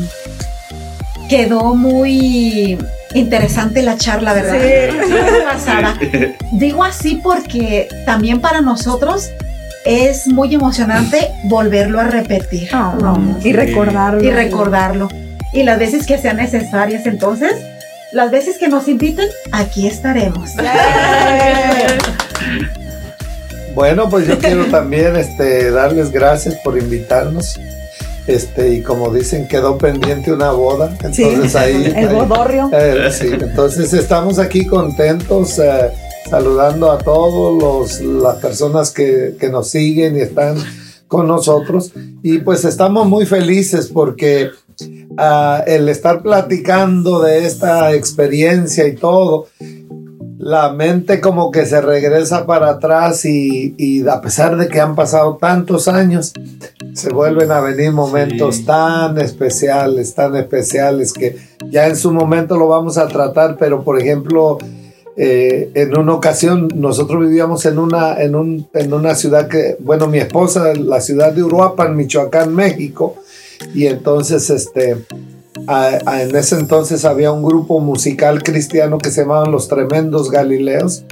quedó 1.29 1.75
muy 1.75 2.79
interesante 3.15 3.83
la 3.83 3.97
charla, 3.97 4.33
¿verdad? 4.35 4.57
Sí. 4.61 5.15
Pasada. 5.45 5.99
Digo 6.53 6.85
así 6.85 7.21
porque 7.23 7.89
también 8.05 8.41
para 8.41 8.61
nosotros 8.61 9.31
es 9.85 10.27
muy 10.27 10.55
emocionante 10.55 11.31
volverlo 11.45 12.01
a 12.01 12.05
repetir 12.05 12.69
Oh, 12.75 12.95
no, 13.01 13.39
Y 13.43 13.53
recordarlo. 13.53 14.23
y 14.23 14.31
recordarlo. 14.31 15.09
Y 15.53 15.63
las 15.63 15.79
veces 15.79 16.07
que 16.07 16.19
sean 16.19 16.37
necesarias, 16.39 17.07
entonces, 17.07 17.53
las 18.13 18.31
veces 18.31 18.59
que 18.59 18.69
nos 18.69 18.89
inviten, 18.89 19.29
aquí 19.53 19.87
estaremos. 19.87 20.51
Bueno, 23.75 24.09
pues 24.09 24.27
yo 24.27 24.39
quiero 24.39 24.65
también 24.67 25.17
este, 25.17 25.71
darles 25.71 26.11
gracias 26.11 26.55
por 26.65 26.79
invitarnos. 26.79 27.59
Este, 28.27 28.75
y 28.75 28.83
como 28.83 29.13
dicen, 29.13 29.47
quedó 29.47 29.79
pendiente 29.79 30.33
una 30.33 30.51
boda. 30.51 30.91
Entonces 31.03 31.53
Sí, 31.53 31.59
ahí. 31.59 31.93
el 31.97 32.09
bodorrio. 32.09 32.71
eh, 32.73 33.09
sí, 33.13 33.29
entonces 33.33 33.93
estamos 33.93 34.39
aquí 34.39 34.67
contentos, 34.67 35.59
eh, 35.59 35.91
saludando 36.29 36.91
a 36.91 36.99
todos 36.99 37.63
los, 37.63 38.01
las 38.01 38.37
personas 38.37 38.91
que, 38.91 39.37
que 39.39 39.49
nos 39.49 39.69
siguen 39.71 40.17
y 40.17 40.21
están 40.21 40.57
con 41.09 41.27
nosotros. 41.29 41.93
Y 42.23 42.39
pues 42.39 42.65
estamos 42.65 43.07
muy 43.07 43.27
felices 43.27 43.89
porque 43.93 44.51
ah, 45.17 45.63
el 45.67 45.89
estar 45.89 46.23
platicando 46.23 47.23
de 47.23 47.47
esta 47.47 47.95
experiencia 47.95 48.87
y 48.89 48.97
todo, 48.97 49.47
la 50.47 50.71
mente 50.73 51.21
como 51.21 51.51
que 51.51 51.67
se 51.67 51.81
regresa 51.81 52.47
para 52.47 52.71
atrás 52.71 53.25
y, 53.25 53.75
y 53.77 54.07
a 54.07 54.21
pesar 54.21 54.57
de 54.57 54.69
que 54.69 54.81
han 54.81 54.95
pasado 54.95 55.39
tantos 55.41 55.89
años, 55.89 56.33
se 56.95 57.11
vuelven 57.13 57.51
a 57.51 57.61
venir 57.61 57.91
momentos 57.91 58.57
Sí. 58.57 58.65
tan 58.65 59.19
especiales, 59.19 60.15
tan 60.15 60.37
especiales 60.37 61.13
que 61.13 61.37
ya 61.69 61.89
en 61.89 61.97
su 61.97 62.13
momento 62.13 62.57
lo 62.57 62.69
vamos 62.69 62.97
a 62.97 63.09
tratar, 63.09 63.57
pero 63.59 63.83
por 63.83 64.01
ejemplo, 64.01 64.59
eh, 65.17 65.71
en 65.75 65.99
una 65.99 66.15
ocasión 66.15 66.69
nosotros 66.77 67.23
vivíamos 67.27 67.67
en 67.67 67.79
una, 67.81 68.15
en, 68.23 68.37
un- 68.37 68.69
en 68.73 68.93
una 68.93 69.17
ciudad 69.17 69.49
que, 69.49 69.77
bueno, 69.81 70.07
mi 70.07 70.19
esposa, 70.19 70.75
la 70.75 71.01
ciudad 71.01 71.33
de 71.33 71.43
Uruapan, 71.43 71.97
Michoacán, 71.97 72.55
México, 72.55 73.17
y 73.75 73.87
entonces 73.87 74.49
este, 74.51 74.97
a- 75.67 75.99
a- 76.07 76.23
en 76.23 76.35
ese 76.37 76.57
entonces 76.57 77.05
había 77.05 77.33
un 77.33 77.43
grupo 77.43 77.81
musical 77.81 78.43
cristiano 78.43 78.99
que 78.99 79.11
se 79.11 79.23
llamaban 79.23 79.51
Los 79.53 79.69
Tremendos 79.69 80.31
Galileos. 80.31 81.05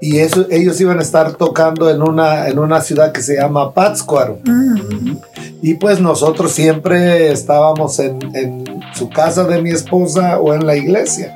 Y 0.00 0.18
eso, 0.18 0.46
ellos 0.50 0.80
iban 0.80 0.98
a 0.98 1.02
estar 1.02 1.34
tocando 1.34 1.88
en 1.88 2.02
una, 2.02 2.48
en 2.48 2.58
una 2.58 2.80
ciudad 2.80 3.12
que 3.12 3.22
se 3.22 3.36
llama 3.36 3.72
Pátzcuaro. 3.72 4.38
Mm. 4.44 5.16
Y 5.62 5.74
pues 5.74 6.00
nosotros 6.00 6.50
siempre 6.52 7.30
estábamos 7.30 8.00
en, 8.00 8.18
en 8.34 8.64
su 8.94 9.08
casa 9.08 9.44
de 9.44 9.62
mi 9.62 9.70
esposa 9.70 10.40
o 10.40 10.54
en 10.54 10.66
la 10.66 10.74
iglesia. 10.76 11.32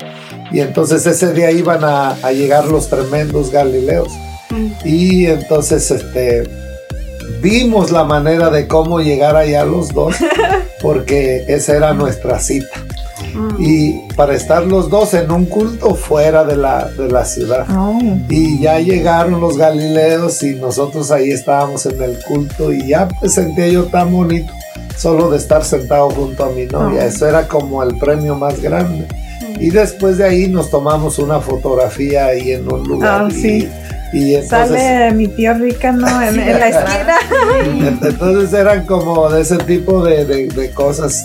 Y 0.50 0.58
entonces 0.60 1.06
ese 1.06 1.32
día 1.32 1.52
iban 1.52 1.84
a, 1.84 2.10
a 2.22 2.32
llegar 2.32 2.66
los 2.66 2.88
tremendos 2.88 3.52
Galileos. 3.52 4.08
Y 4.84 5.26
entonces 5.26 5.88
este, 5.92 6.48
vimos 7.40 7.90
la 7.90 8.04
manera 8.04 8.50
de 8.50 8.66
cómo 8.66 9.00
llegar 9.00 9.36
allá 9.36 9.64
los 9.64 9.92
dos, 9.92 10.16
porque 10.82 11.44
esa 11.48 11.76
era 11.76 11.94
nuestra 11.94 12.38
cita. 12.38 12.66
y 13.58 13.98
para 14.14 14.34
estar 14.34 14.64
los 14.64 14.88
dos 14.88 15.12
en 15.14 15.30
un 15.30 15.44
culto 15.46 15.94
fuera 15.94 16.44
de 16.44 16.56
la, 16.56 16.88
de 16.96 17.08
la 17.10 17.24
ciudad. 17.24 17.66
Oh. 17.76 17.98
Y 18.28 18.60
ya 18.60 18.78
llegaron 18.80 19.40
los 19.40 19.56
Galileos 19.58 20.42
y 20.42 20.54
nosotros 20.54 21.10
ahí 21.10 21.30
estábamos 21.30 21.84
en 21.86 22.00
el 22.02 22.18
culto 22.26 22.72
y 22.72 22.88
ya 22.88 23.08
pues 23.08 23.34
sentía 23.34 23.68
yo 23.68 23.84
tan 23.84 24.10
bonito 24.10 24.52
solo 24.96 25.30
de 25.30 25.36
estar 25.36 25.62
sentado 25.64 26.08
junto 26.10 26.44
a 26.44 26.50
mi 26.50 26.64
novia. 26.64 27.02
Oh. 27.02 27.06
Eso 27.06 27.28
era 27.28 27.46
como 27.46 27.82
el 27.82 27.98
premio 27.98 28.34
más 28.36 28.60
grande. 28.60 29.06
Y 29.60 29.70
después 29.70 30.18
de 30.18 30.24
ahí 30.24 30.48
nos 30.48 30.70
tomamos 30.70 31.18
una 31.18 31.40
fotografía 31.40 32.26
ahí 32.26 32.52
en 32.52 32.70
un 32.70 32.84
lugar. 32.84 33.30
Y- 33.30 33.34
sí. 33.34 33.68
Y, 34.12 34.34
entonces, 34.34 34.80
Sale 34.80 35.12
mi 35.12 35.28
tío 35.28 35.54
rica, 35.54 35.92
¿no? 35.92 36.22
En, 36.22 36.38
en 36.38 36.58
la 36.60 36.68
esquina. 36.68 37.16
entonces 38.08 38.52
eran 38.52 38.86
como 38.86 39.28
de 39.30 39.42
ese 39.42 39.56
tipo 39.58 40.02
de, 40.04 40.24
de- 40.24 40.46
de 40.48 40.70
cosas 40.70 41.24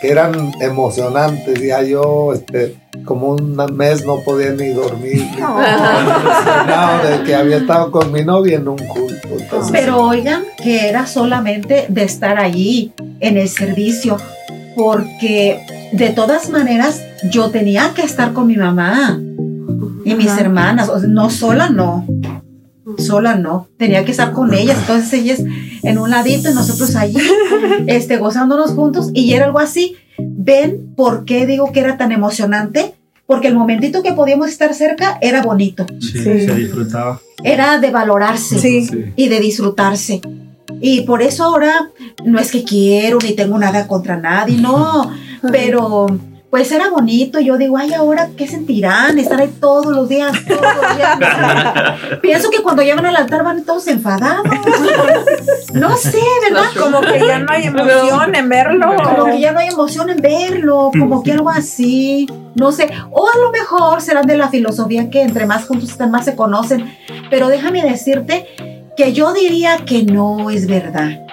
que 0.00 0.10
eran 0.10 0.52
emocionantes. 0.60 1.60
Ya 1.60 1.82
yo, 1.82 2.32
este, 2.32 2.76
como 3.04 3.28
un 3.28 3.56
mes 3.76 4.04
no 4.06 4.20
podía 4.20 4.50
ni 4.52 4.68
dormir. 4.68 5.16
ni- 5.16 5.36
emocionado 5.38 7.08
de 7.18 7.22
que 7.24 7.34
había 7.34 7.56
estado 7.58 7.90
con 7.90 8.12
mi 8.12 8.24
novia 8.24 8.56
en 8.56 8.68
un 8.68 8.78
culto. 8.78 9.28
Entonces, 9.38 9.72
Pero 9.72 10.00
oigan 10.06 10.44
que 10.62 10.88
era 10.88 11.06
solamente 11.06 11.86
de 11.88 12.04
estar 12.04 12.38
allí 12.38 12.92
en 13.20 13.36
el 13.38 13.48
servicio, 13.48 14.16
porque 14.76 15.60
de 15.92 16.10
todas 16.10 16.48
maneras 16.50 17.00
yo 17.30 17.50
tenía 17.50 17.92
que 17.94 18.02
estar 18.02 18.32
con 18.32 18.46
mi 18.46 18.56
mamá 18.56 19.18
y 20.04 20.14
mis 20.14 20.28
Ajá. 20.28 20.40
hermanas, 20.42 20.88
o 20.88 20.98
sea, 21.00 21.08
no 21.08 21.30
sola 21.30 21.68
no, 21.70 22.06
sola 22.98 23.34
no, 23.36 23.68
tenía 23.78 24.04
que 24.04 24.10
estar 24.10 24.32
con 24.32 24.52
ellas, 24.54 24.76
entonces 24.80 25.12
ellas 25.14 25.40
en 25.82 25.98
un 25.98 26.10
ladito 26.10 26.50
y 26.50 26.54
nosotros 26.54 26.94
allí, 26.96 27.16
este, 27.86 28.18
gozándonos 28.18 28.72
juntos 28.72 29.10
y 29.14 29.32
era 29.32 29.46
algo 29.46 29.58
así. 29.58 29.96
¿Ven 30.18 30.94
por 30.96 31.24
qué 31.24 31.44
digo 31.46 31.72
que 31.72 31.80
era 31.80 31.96
tan 31.96 32.12
emocionante? 32.12 32.94
Porque 33.26 33.48
el 33.48 33.54
momentito 33.56 34.02
que 34.02 34.12
podíamos 34.12 34.48
estar 34.48 34.72
cerca 34.74 35.18
era 35.20 35.42
bonito, 35.42 35.86
Sí, 36.00 36.12
Sí. 36.12 36.22
se 36.46 36.54
disfrutaba. 36.54 37.20
era 37.42 37.78
de 37.78 37.90
valorarse 37.90 38.58
Sí. 38.58 38.86
Sí. 38.86 39.04
y 39.16 39.28
de 39.28 39.40
disfrutarse. 39.40 40.20
Y 40.80 41.02
por 41.02 41.22
eso 41.22 41.44
ahora 41.44 41.90
no 42.24 42.38
es 42.38 42.50
que 42.52 42.62
quiero 42.64 43.18
ni 43.22 43.32
tengo 43.34 43.58
nada 43.58 43.86
contra 43.88 44.16
nadie, 44.18 44.56
no, 44.58 45.10
pero 45.50 46.06
pues 46.54 46.70
era 46.70 46.88
bonito. 46.88 47.40
Yo 47.40 47.58
digo, 47.58 47.76
ay, 47.76 47.92
ahora 47.94 48.28
qué 48.36 48.46
sentirán 48.46 49.18
estar 49.18 49.40
ahí 49.40 49.52
todos 49.58 49.86
los 49.86 50.08
días, 50.08 50.30
todos 50.46 50.62
los 50.62 50.96
días. 50.96 51.18
Pienso 52.22 52.48
que 52.48 52.62
cuando 52.62 52.80
llegan 52.80 53.04
al 53.04 53.16
altar 53.16 53.42
van 53.42 53.64
todos 53.64 53.88
enfadados. 53.88 54.46
No 55.72 55.96
sé, 55.96 56.22
¿verdad? 56.48 56.66
Como 56.78 57.00
que 57.00 57.18
ya 57.26 57.40
no 57.40 57.52
hay 57.52 57.64
emoción 57.64 58.36
en 58.36 58.48
verlo. 58.48 58.94
Como 59.02 59.24
que 59.24 59.40
ya 59.40 59.50
no 59.50 59.58
hay 59.58 59.66
emoción 59.66 60.10
en 60.10 60.18
verlo, 60.18 60.92
como 60.96 61.24
que 61.24 61.32
algo 61.32 61.50
así, 61.50 62.28
no 62.54 62.70
sé, 62.70 62.88
o 63.10 63.28
a 63.28 63.36
lo 63.36 63.50
mejor 63.50 64.00
serán 64.00 64.28
de 64.28 64.36
la 64.36 64.48
filosofía 64.48 65.10
que 65.10 65.22
entre 65.22 65.46
más 65.46 65.66
juntos 65.66 65.90
están 65.90 66.12
más 66.12 66.24
se 66.24 66.36
conocen, 66.36 66.96
pero 67.30 67.48
déjame 67.48 67.82
decirte 67.82 68.46
que 68.96 69.12
yo 69.12 69.32
diría 69.32 69.78
que 69.78 70.04
no 70.04 70.50
es 70.50 70.68
verdad, 70.68 71.26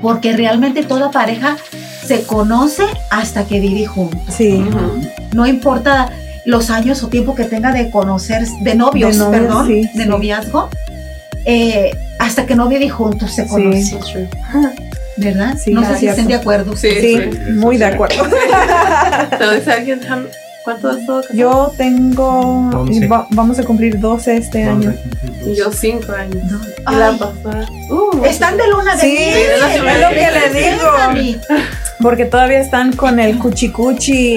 porque 0.00 0.36
realmente 0.36 0.84
toda 0.84 1.10
pareja 1.10 1.56
se 2.08 2.22
conoce 2.24 2.82
hasta 3.10 3.44
que 3.44 3.60
vive 3.60 3.86
juntos, 3.86 4.20
Sí. 4.34 4.64
no 5.34 5.46
importa 5.46 6.10
los 6.46 6.70
años 6.70 7.02
o 7.02 7.08
tiempo 7.08 7.34
que 7.34 7.44
tenga 7.44 7.72
de 7.72 7.90
conocer, 7.90 8.46
de 8.62 8.74
novios, 8.74 9.12
De 9.18 9.24
novios, 9.24 9.40
perdón, 9.42 9.66
sí, 9.66 9.82
de 9.94 10.02
sí. 10.04 10.08
noviazgo, 10.08 10.70
eh, 11.44 11.90
hasta 12.18 12.46
que 12.46 12.54
no 12.54 12.66
vive 12.68 12.88
juntos 12.88 13.32
se 13.34 13.42
Sí. 13.44 13.48
conocen, 13.50 14.28
¿verdad? 15.18 15.56
Sí, 15.62 15.72
no 15.72 15.82
sé 15.84 15.94
si 15.94 16.00
cierto. 16.00 16.20
estén 16.20 16.28
de 16.28 16.34
acuerdo. 16.40 16.76
Sí, 16.76 16.88
Sí, 17.00 17.16
sí. 17.32 17.52
muy 17.52 17.76
de 17.76 17.84
acuerdo. 17.84 18.22
¿No 19.40 19.50
dice 19.52 19.72
alguien 19.72 20.00
cuánto 20.72 20.88
has 20.90 20.96
estado 20.98 21.20
casado? 21.22 21.38
Yo 21.38 21.72
tengo. 21.76 22.70
Va- 23.10 23.26
vamos 23.30 23.58
a 23.58 23.64
cumplir 23.64 23.98
12 23.98 24.36
este 24.36 24.64
año. 24.64 24.94
Y 25.46 25.54
yo 25.54 25.72
cinco 25.72 26.12
años. 26.12 26.36
Y 26.42 26.82
Ay. 26.84 26.96
la 26.96 27.12
pasada. 27.12 27.66
Uh, 27.90 28.24
Están 28.24 28.56
de 28.56 28.68
luna 28.68 28.94
de 28.96 29.00
Sí, 29.00 29.16
miel. 29.16 29.50
es 29.52 29.60
lo 29.60 29.66
que 29.68 29.90
es 29.90 30.00
lo 30.00 30.08
que 30.08 30.30
le 30.60 30.70
digo. 30.70 31.46
Porque 32.00 32.24
todavía 32.26 32.60
están 32.60 32.92
con 32.92 33.18
el 33.18 33.38
cuchicuchi 33.38 34.36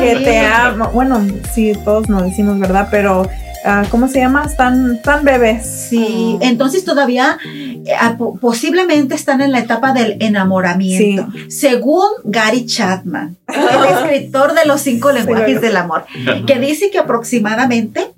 que 0.00 0.20
te 0.24 0.38
amo. 0.40 0.90
Bueno, 0.92 1.24
sí, 1.54 1.72
todos 1.84 2.08
nos 2.08 2.24
decimos, 2.24 2.58
¿verdad? 2.58 2.88
Pero, 2.90 3.28
ah, 3.64 3.84
¿cómo 3.90 4.08
se 4.08 4.20
llama? 4.20 4.44
Están, 4.44 4.96
están 4.96 5.24
bebés. 5.24 5.66
Sí, 5.90 6.38
entonces 6.40 6.84
todavía 6.84 7.38
eh, 7.44 7.84
ah, 7.98 8.16
po- 8.18 8.36
posiblemente 8.36 9.14
están 9.14 9.40
en 9.40 9.52
la 9.52 9.58
etapa 9.60 9.92
del 9.92 10.16
enamoramiento. 10.20 11.28
Según 11.48 12.06
Gary 12.24 12.66
Chapman, 12.66 13.36
el 13.48 14.08
escritor 14.18 14.54
de 14.54 14.66
los 14.66 14.80
cinco 14.80 15.12
lenguajes 15.12 15.46
claro. 15.58 15.60
del 15.60 15.76
amor, 15.76 16.04
que 16.46 16.58
dice 16.58 16.90
que 16.90 16.98
aproximadamente 16.98 18.12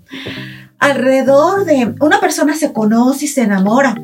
alrededor 0.78 1.64
de 1.64 1.94
una 2.00 2.20
persona 2.20 2.56
se 2.56 2.72
conoce 2.72 3.26
y 3.26 3.28
se 3.28 3.42
enamora 3.42 3.96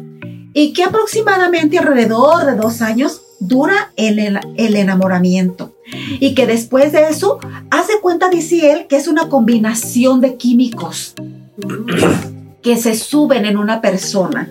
y 0.54 0.72
que 0.72 0.84
aproximadamente 0.84 1.78
alrededor 1.78 2.46
de 2.46 2.54
dos 2.56 2.82
años 2.82 3.20
dura 3.40 3.92
el, 3.96 4.18
el- 4.56 4.76
enamoramiento 4.76 5.74
y 6.20 6.34
que 6.34 6.46
después 6.46 6.92
de 6.92 7.08
eso 7.08 7.38
hace 7.70 8.00
cuenta 8.00 8.28
dice 8.28 8.70
él 8.72 8.86
que 8.88 8.96
es 8.96 9.08
una 9.08 9.28
combinación 9.28 10.20
de 10.20 10.36
químicos 10.36 11.14
que 12.62 12.76
se 12.76 12.94
suben 12.94 13.44
en 13.46 13.56
una 13.56 13.80
persona. 13.80 14.48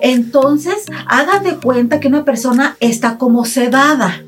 Entonces, 0.00 0.84
hagan 1.06 1.42
de 1.42 1.56
cuenta 1.56 1.98
que 1.98 2.08
una 2.08 2.24
persona 2.24 2.76
está 2.78 3.18
como 3.18 3.44
sedada. 3.44 4.22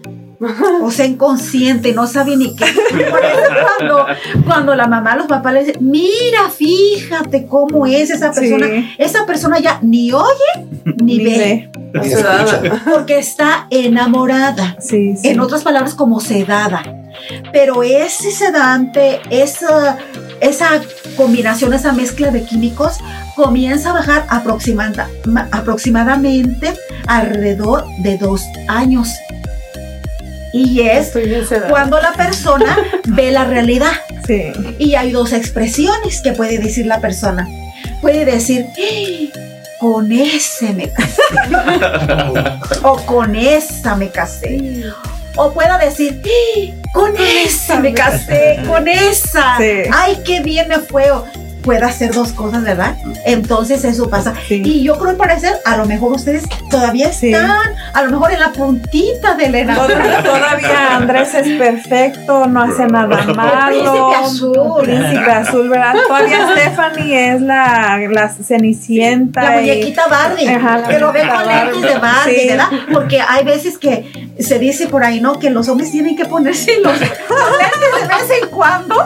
O 0.83 0.91
sea, 0.91 1.05
inconsciente, 1.07 1.93
no 1.93 2.07
sabe 2.07 2.35
ni 2.37 2.55
qué. 2.57 2.65
Por 3.11 3.25
eso 3.25 3.43
cuando, 3.79 4.07
cuando 4.47 4.75
la 4.75 4.87
mamá, 4.87 5.15
los 5.17 5.27
papás 5.27 5.53
le 5.53 5.65
dicen, 5.65 5.77
mira, 5.91 6.49
fíjate 6.57 7.47
cómo 7.47 7.87
es 7.87 8.11
esa 8.11 8.33
persona. 8.33 8.67
Sí. 8.67 8.91
Esa 8.99 9.27
persona 9.27 9.59
ya 9.61 9.79
ni 9.83 10.13
oye 10.13 10.67
ni, 11.03 11.19
Ni 11.19 11.25
ve, 11.25 11.71
porque 12.91 13.19
está 13.19 13.67
enamorada 13.71 14.77
Sí, 14.81 15.15
sí. 15.17 15.29
en 15.29 15.41
otras 15.41 15.63
palabras 15.63 15.95
como 15.95 16.21
sedada. 16.21 16.83
Pero 17.53 17.83
ese 17.83 18.31
sedante, 18.31 19.21
esa, 19.31 19.99
esa 20.41 20.81
combinación, 21.17 21.75
esa 21.75 21.93
mezcla 21.93 22.31
de 22.31 22.45
químicos 22.45 22.99
comienza 23.37 23.91
a 23.91 23.93
bajar 23.95 24.27
aproximada- 24.31 25.09
ma- 25.27 25.49
aproximadamente 25.53 26.73
alrededor 27.07 27.85
de 27.99 28.17
dos 28.17 28.43
años. 28.69 29.11
Y 30.53 30.81
es 30.81 31.13
cuando 31.69 32.01
la 32.01 32.13
persona 32.13 32.77
ve 33.07 33.31
la 33.31 33.45
realidad. 33.45 33.93
Sí. 34.27 34.53
Y 34.79 34.95
hay 34.95 35.13
dos 35.13 35.33
expresiones 35.33 36.21
que 36.23 36.33
puede 36.33 36.59
decir 36.59 36.87
la 36.87 37.01
persona. 37.01 37.47
Puede 38.01 38.25
decir, 38.25 38.67
"¡Ah! 38.69 39.39
con 39.79 40.13
ese 40.13 40.73
me 40.73 40.91
casé. 40.91 41.23
o 42.83 42.97
con 43.07 43.35
esa 43.35 43.97
me 43.97 44.09
casé. 44.11 44.83
O 45.37 45.53
pueda 45.53 45.79
decir, 45.79 46.21
"¡Ah! 46.25 46.89
con 46.93 47.15
esa 47.17 47.79
me 47.81 47.95
casé, 47.95 48.59
con 48.67 48.89
esa. 48.89 49.57
Sí. 49.59 49.89
Ay, 49.93 50.19
qué 50.25 50.41
bien 50.41 50.69
me 50.69 50.79
fue. 50.81 51.11
O 51.11 51.25
Puede 51.63 51.85
hacer 51.85 52.13
dos 52.15 52.33
cosas, 52.33 52.63
¿verdad? 52.63 52.97
Entonces 53.27 53.85
eso 53.85 54.09
pasa. 54.09 54.33
Sí. 54.49 54.63
Y 54.65 54.83
yo 54.83 54.99
creo, 54.99 55.11
al 55.11 55.17
parecer, 55.17 55.53
a 55.65 55.77
lo 55.77 55.85
mejor 55.87 56.13
ustedes 56.13 56.45
todavía 56.71 57.13
Sí. 57.13 57.33
están, 57.33 57.51
a 57.93 58.03
lo 58.03 58.11
mejor 58.11 58.33
en 58.33 58.41
la 58.41 58.53
puntita 58.53 59.35
del 59.35 59.55
enamoramiento. 59.55 60.31
Tod- 60.31 60.41
Todavía 60.41 60.97
Andrés 60.97 61.35
es 61.35 61.49
perfecto, 61.59 62.47
no 62.47 62.63
hace 62.63 62.87
nada 62.87 63.25
malo. 63.35 63.67
Príncipe 63.69 64.15
azul. 64.25 64.83
Príncipe 64.83 65.31
azul, 65.31 65.69
¿verdad? 65.69 65.95
Todavía 66.07 66.49
Stephanie 66.57 67.35
es 67.35 67.43
la, 67.43 67.99
la 68.11 68.29
cenicienta. 68.31 69.43
La 69.43 69.57
y- 69.57 69.61
muñequita 69.61 70.07
Barbie. 70.09 70.49
Ajá, 70.49 70.79
la 70.79 70.89
que 70.89 70.99
lo 70.99 71.13
ve 71.13 71.25
muñequita 71.25 71.45
con 71.45 71.55
lentes 71.55 71.83
de 71.83 71.99
Barbie. 71.99 72.01
Barbie, 72.01 72.41
Sí. 72.41 72.49
¿verdad? 72.49 72.69
Porque 72.93 73.21
hay 73.21 73.45
veces 73.45 73.79
que 73.79 74.33
se 74.39 74.59
dice 74.59 74.87
por 74.89 75.05
ahí, 75.05 75.21
¿no? 75.21 75.39
Que 75.39 75.51
los 75.51 75.69
hombres 75.69 75.91
tienen 75.91 76.17
que 76.17 76.25
ponerse 76.25 76.73
los, 76.83 76.93
los 77.01 77.01
lentes 77.01 78.01
de 78.01 78.09
vez 78.09 78.43
en 78.43 78.49
cuando 78.49 78.97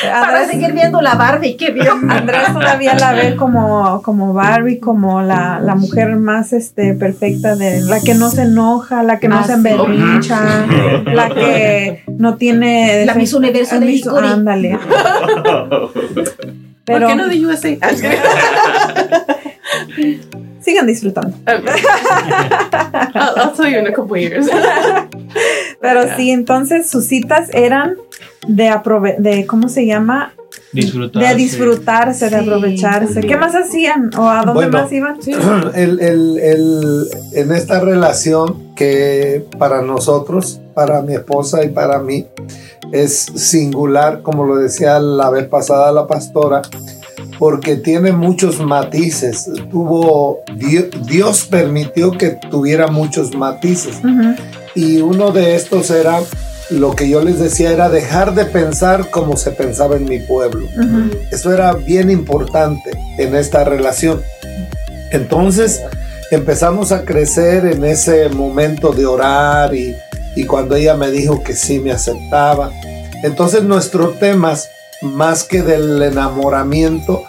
para 0.00 0.28
Andrés, 0.40 0.48
seguir 0.50 0.72
viendo 0.72 1.00
la 1.00 1.14
Barbie 1.14 1.56
que 1.56 1.70
vio. 1.70 1.92
Andrés 2.08 2.52
todavía 2.52 2.94
la 2.94 3.12
ve 3.12 3.36
como, 3.36 4.02
como 4.02 4.32
Barbie, 4.32 4.78
como 4.80 5.22
la, 5.22 5.60
la 5.60 5.74
mujer 5.74 6.16
más 6.16 6.52
este, 6.52 6.94
perfecta, 6.94 7.56
de 7.56 7.80
la 7.82 8.00
que 8.00 8.14
no 8.14 8.30
se 8.30 8.42
enoja, 8.42 9.02
la 9.02 9.18
que 9.18 9.28
no 9.28 9.38
Ah, 9.38 9.44
se 9.44 9.48
sí. 9.48 9.54
emberrincha, 9.54 10.66
la 11.06 11.28
que 11.28 12.02
no 12.18 12.36
tiene... 12.36 13.04
La 13.06 13.14
Miss 13.14 13.32
Universo 13.34 13.78
de 13.80 13.86
Miss-. 13.86 14.06
Ándale. 14.06 14.78
¿Por 16.84 16.96
Pero 16.96 17.06
qué 17.08 17.14
no 17.14 17.28
de 17.28 17.46
USA? 17.46 17.68
sigan 20.60 20.86
disfrutando. 20.86 21.36
I'll, 21.46 21.62
I'll 23.36 23.52
tell 23.56 23.68
you 23.68 23.78
in 23.78 23.86
a 23.86 23.92
couple 23.92 24.16
years. 24.16 24.46
Pero 25.82 26.02
sí, 26.16 26.30
entonces 26.30 26.88
sus 26.88 27.04
citas 27.06 27.48
eran 27.52 27.96
de 28.48 28.68
aprove 28.68 29.16
de 29.18 29.44
¿cómo 29.46 29.68
se 29.68 29.84
llama? 29.84 30.32
Disfrutar. 30.72 31.22
De 31.28 31.34
disfrutarse, 31.34 32.30
de 32.30 32.36
aprovecharse. 32.36 33.20
¿Qué 33.20 33.36
más 33.36 33.54
hacían? 33.54 34.10
¿O 34.16 34.28
a 34.28 34.38
dónde 34.44 34.52
Bueno. 34.68 34.78
más 34.82 34.92
iban? 34.92 35.18
el, 35.74 36.00
el- 36.00 36.38
el- 36.38 37.06
en 37.34 37.52
esta 37.52 37.80
relación 37.80 38.74
que 38.74 39.44
para 39.58 39.82
nosotros 39.82 40.60
para 40.74 41.02
mi 41.02 41.14
esposa 41.14 41.62
y 41.64 41.68
para 41.68 41.98
mí 41.98 42.26
es 42.92 43.14
singular, 43.34 44.22
como 44.22 44.44
lo 44.46 44.56
decía 44.56 44.98
la 44.98 45.28
vez 45.30 45.46
pasada 45.48 45.92
la 45.92 46.06
pastora, 46.06 46.62
porque 47.38 47.76
tiene 47.76 48.12
muchos 48.12 48.60
matices. 48.60 49.50
Tuvo, 49.70 50.40
Dios, 50.56 50.86
Dios 51.06 51.44
permitió 51.50 52.12
que 52.12 52.36
tuviera 52.50 52.86
muchos 52.88 53.34
matices. 53.34 53.96
Ujú. 53.98 54.34
Y 54.74 55.00
uno 55.00 55.32
de 55.32 55.54
estos 55.54 55.90
era, 55.90 56.20
lo 56.70 56.94
que 56.94 57.08
yo 57.08 57.22
les 57.22 57.38
decía, 57.38 57.72
era 57.72 57.88
dejar 57.88 58.34
de 58.34 58.44
pensar 58.44 59.10
como 59.10 59.36
se 59.36 59.50
pensaba 59.50 59.96
en 59.96 60.04
mi 60.04 60.20
pueblo. 60.20 60.66
Eso 61.30 61.52
era 61.52 61.72
bien 61.74 62.10
importante 62.10 62.90
en 63.18 63.34
esta 63.34 63.64
relación. 63.64 64.22
Entonces 65.10 65.82
empezamos 66.30 66.92
a 66.92 67.04
crecer 67.04 67.66
en 67.66 67.84
ese 67.84 68.28
momento 68.30 68.92
de 68.92 69.04
orar 69.04 69.74
y, 69.74 69.94
y 70.34 70.44
cuando 70.46 70.76
ella 70.76 70.96
me 70.96 71.10
dijo 71.10 71.42
que 71.42 71.54
sí 71.54 71.78
me 71.78 71.92
aceptaba. 71.92 72.70
Entonces 73.22 73.62
nuestros 73.62 74.18
temas, 74.18 74.68
más 75.02 75.44
que 75.44 75.62
del 75.62 76.00
enamoramiento, 76.02 77.24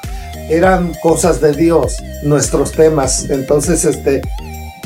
eran 0.49 0.93
cosas 1.01 1.41
de 1.41 1.53
Dios, 1.53 1.97
nuestros 2.23 2.71
temas. 2.71 3.29
Entonces, 3.29 3.85
este, 3.85 4.21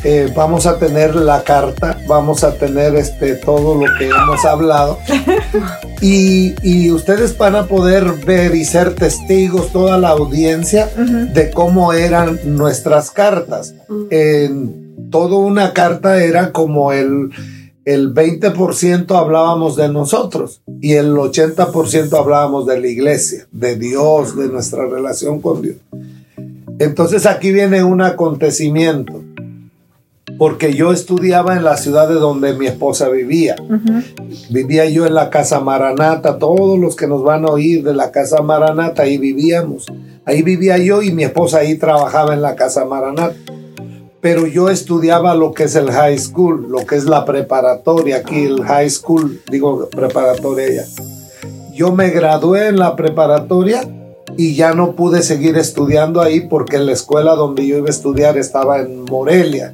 eh, 0.04 0.32
vamos 0.36 0.66
a 0.66 0.78
tener 0.78 1.16
la 1.16 1.44
carta, 1.44 1.97
vamos 2.08 2.44
a 2.44 2.58
tener 2.58 2.96
este, 2.96 3.36
todo 3.36 3.76
lo 3.76 3.86
que 3.98 4.10
hemos 4.10 4.46
hablado. 4.46 5.00
Y, 6.00 6.54
y 6.62 6.92
ustedes 6.92 7.36
van 7.40 7.56
a 7.56 7.66
poder 7.66 8.06
ver 8.24 8.54
y 8.54 8.66
ser 8.66 8.94
testigos, 8.94 9.72
toda 9.72 9.98
la 9.98 10.10
audiencia, 10.10 10.92
de 11.34 11.50
cómo 11.50 11.92
eran 11.92 12.40
nuestras 12.46 13.10
cartas. 13.10 13.74
En 14.12 15.10
toda 15.10 15.38
una 15.38 15.74
carta 15.74 16.24
era 16.24 16.52
como 16.52 16.92
el, 16.92 17.32
el 17.88 18.14
20% 18.14 19.18
hablábamos 19.18 19.76
de 19.76 19.88
nosotros 19.88 20.62
y 20.82 20.94
el 20.94 21.14
80% 21.14 22.20
hablábamos 22.20 22.68
de 22.68 22.82
la 22.82 22.88
iglesia, 22.88 23.48
de 23.52 23.78
Dios, 23.78 24.38
de 24.38 24.50
nuestra 24.50 24.86
relación 24.86 25.42
con 25.42 25.62
Dios. 25.62 25.78
Entonces 26.80 27.26
aquí 27.26 27.54
viene 27.54 27.84
un 27.84 28.02
acontecimiento, 28.02 29.24
porque 30.38 30.74
yo 30.74 30.92
estudiaba 30.92 31.56
en 31.56 31.64
la 31.64 31.78
ciudad 31.78 32.10
de 32.10 32.16
donde 32.16 32.54
mi 32.54 32.68
esposa 32.68 33.10
vivía. 33.10 33.56
Vivía 34.50 34.86
yo 34.86 35.06
en 35.06 35.14
la 35.14 35.30
casa 35.30 35.60
Maranata, 35.62 36.38
todos 36.38 36.78
los 36.78 36.96
que 36.96 37.08
nos 37.08 37.24
van 37.24 37.46
a 37.46 37.50
oír 37.50 37.84
de 37.84 37.94
la 37.94 38.12
casa 38.12 38.42
Maranata, 38.42 39.04
ahí 39.04 39.18
vivíamos. 39.18 39.86
Ahí 40.26 40.42
vivía 40.42 40.78
yo 40.78 41.02
y 41.02 41.12
mi 41.14 41.24
esposa 41.24 41.60
ahí 41.60 41.78
trabajaba 41.78 42.34
en 42.34 42.42
la 42.42 42.56
casa 42.56 42.86
Maranata. 42.86 43.36
Pero 44.20 44.46
yo 44.46 44.70
estudiaba 44.70 45.36
lo 45.36 45.54
que 45.54 45.64
es 45.64 45.76
el 45.76 45.92
high 45.92 46.18
school, 46.18 46.68
lo 46.70 46.86
que 46.86 46.96
es 46.96 47.06
la 47.06 47.24
preparatoria, 47.24 48.18
aquí 48.18 48.46
el 48.46 48.64
high 48.64 48.90
school, 48.90 49.42
digo 49.50 49.88
preparatoria 49.90 50.84
ya. 50.84 50.84
Yo 51.74 51.92
me 51.94 52.10
gradué 52.10 52.68
en 52.68 52.80
la 52.80 52.96
preparatoria 52.96 53.88
y 54.38 54.56
ya 54.56 54.74
no 54.74 54.94
pude 54.94 55.24
seguir 55.24 55.58
estudiando 55.58 56.22
ahí 56.22 56.42
porque 56.42 56.78
la 56.78 56.92
escuela 56.92 57.36
donde 57.36 57.66
yo 57.66 57.78
iba 57.78 57.88
a 57.88 57.92
estudiar 57.92 58.38
estaba 58.38 58.80
en 58.80 59.04
Morelia 59.06 59.72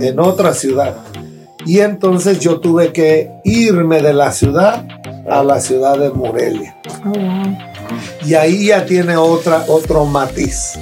en 0.00 0.20
otra 0.20 0.54
ciudad. 0.54 0.94
Y 1.66 1.80
entonces 1.80 2.40
yo 2.40 2.60
tuve 2.60 2.92
que 2.92 3.30
irme 3.44 4.02
de 4.02 4.12
la 4.12 4.32
ciudad 4.32 4.86
a 5.28 5.42
la 5.42 5.60
ciudad 5.60 5.98
de 5.98 6.10
Morelia. 6.10 6.76
Oh, 7.06 7.08
wow. 7.08 7.56
Y 8.26 8.34
ahí 8.34 8.66
ya 8.66 8.84
tiene 8.84 9.16
otra, 9.16 9.64
otro 9.68 10.04
matiz. 10.04 10.78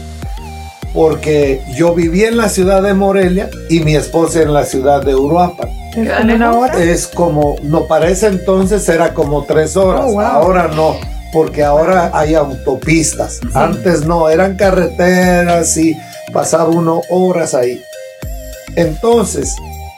Porque 0.92 1.62
yo 1.76 1.94
viví 1.94 2.24
en 2.24 2.36
la 2.36 2.48
ciudad 2.48 2.82
de 2.82 2.94
Morelia 2.94 3.48
y 3.70 3.80
mi 3.80 3.94
esposa 3.94 4.42
en 4.42 4.52
la 4.52 4.64
ciudad 4.64 5.04
de 5.04 5.14
Uruapan. 5.14 5.68
¿Es 5.96 6.10
como 6.10 6.34
una 6.34 6.52
hora? 6.52 6.82
Es 6.82 7.06
como, 7.06 7.56
no, 7.62 7.86
para 7.86 8.08
ese 8.08 8.26
entonces 8.26 8.86
era 8.88 9.14
como 9.14 9.44
tres 9.44 9.76
horas. 9.76 10.04
Oh, 10.06 10.12
wow. 10.12 10.20
Ahora 10.20 10.68
no, 10.68 10.96
porque 11.32 11.64
ahora 11.64 12.10
hay 12.12 12.34
autopistas. 12.34 13.40
Antes 13.54 14.04
no, 14.04 14.28
eran 14.28 14.56
carreteras 14.56 15.76
y 15.76 15.96
pasaba 16.32 16.68
uno 16.68 17.00
horas 17.10 17.54
ahí. 17.54 17.82
Entonces, 18.76 19.54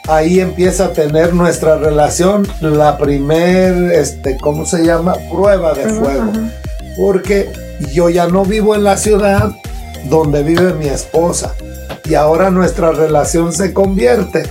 ahí 0.08 0.40
empieza 0.40 0.86
a 0.86 0.92
tener 0.92 1.34
nuestra 1.34 1.76
relación 1.76 2.46
la 2.60 2.96
primer, 2.98 3.92
este, 3.92 4.36
¿cómo 4.38 4.64
se 4.64 4.84
llama? 4.84 5.14
Prueba 5.30 5.74
de 5.74 5.88
fuego. 5.88 6.30
Ajá. 6.30 6.50
Porque 6.96 7.50
yo 7.92 8.08
ya 8.08 8.28
no 8.28 8.44
vivo 8.44 8.74
en 8.74 8.84
la 8.84 8.96
ciudad 8.96 9.50
donde 10.08 10.42
vive 10.42 10.74
mi 10.74 10.86
esposa. 10.86 11.54
Y 12.04 12.14
ahora 12.14 12.50
nuestra 12.50 12.92
relación 12.92 13.52
se 13.52 13.72
convierte 13.72 14.44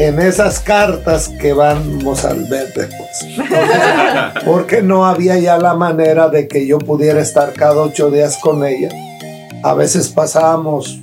en 0.00 0.18
esas 0.18 0.60
cartas 0.60 1.28
que 1.28 1.52
vamos 1.52 2.24
al 2.24 2.44
ver 2.44 2.72
después. 2.72 3.26
Porque 4.46 4.80
no 4.80 5.04
había 5.04 5.38
ya 5.38 5.58
la 5.58 5.74
manera 5.74 6.30
de 6.30 6.48
que 6.48 6.66
yo 6.66 6.78
pudiera 6.78 7.20
estar 7.20 7.52
cada 7.52 7.82
ocho 7.82 8.10
días 8.10 8.38
con 8.38 8.64
ella. 8.64 8.88
A 9.62 9.74
veces 9.74 10.08
pasábamos 10.08 10.98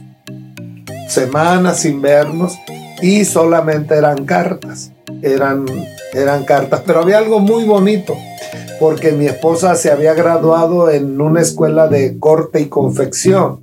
semanas 1.10 1.82
sin 1.82 2.02
vernos 2.02 2.58
y 3.00 3.24
solamente 3.24 3.94
eran 3.94 4.26
cartas. 4.26 4.92
Eran, 5.22 5.66
eran 6.14 6.44
cartas. 6.44 6.82
Pero 6.84 7.02
había 7.02 7.20
algo 7.20 7.40
muy 7.40 7.66
bonito 7.66 8.18
porque 8.80 9.12
mi 9.12 9.28
esposa 9.28 9.76
se 9.76 9.92
había 9.92 10.16
graduado 10.16 10.90
en 10.90 11.22
una 11.22 11.42
escuela 11.42 11.88
de 11.88 12.18
corte 12.18 12.62
y 12.62 12.66
confección 12.66 13.60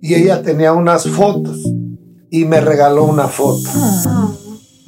y 0.00 0.14
ella 0.14 0.42
tenía 0.42 0.72
unas 0.72 1.06
fotos 1.08 1.58
y 2.32 2.46
me 2.46 2.62
regaló 2.62 3.04
una 3.04 3.28
foto. 3.28 3.68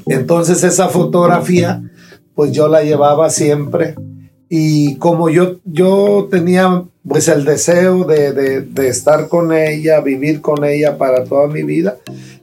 Entonces 0.07 0.65
esa 0.65 0.89
fotografía, 0.89 1.83
pues 2.35 2.53
yo 2.53 2.69
la 2.69 2.83
llevaba 2.83 3.29
siempre 3.29 3.95
y 4.49 4.97
como 4.97 5.29
yo, 5.29 5.57
yo 5.65 6.27
tenía 6.31 6.85
pues 7.07 7.29
el 7.29 7.45
deseo 7.45 8.05
de, 8.05 8.33
de- 8.33 8.89
estar 8.89 9.29
con 9.29 9.53
ella, 9.53 10.01
vivir 10.01 10.41
con 10.41 10.65
ella 10.65 10.97
para 10.97 11.25
toda 11.25 11.47
mi 11.49 11.63
vida, 11.63 11.99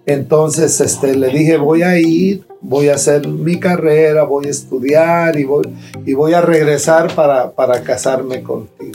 entonces 0.06 0.80
este, 0.82 1.16
le 1.16 1.30
dije 1.30 1.58
voy 1.58 1.82
a 1.82 2.00
ir, 2.00 2.44
voy 2.62 2.90
a 2.90 2.96
hacer 2.96 3.28
mi 3.28 3.60
carrera, 3.60 4.24
voy 4.24 4.46
a 4.48 4.52
estudiar 4.52 5.40
y 5.40 5.46
voy, 5.46 5.68
y 6.06 6.14
voy 6.14 6.34
a 6.34 6.42
regresar 6.42 7.16
para, 7.16 7.52
para 7.54 7.82
casarme 7.82 8.44
contigo. 8.44 8.92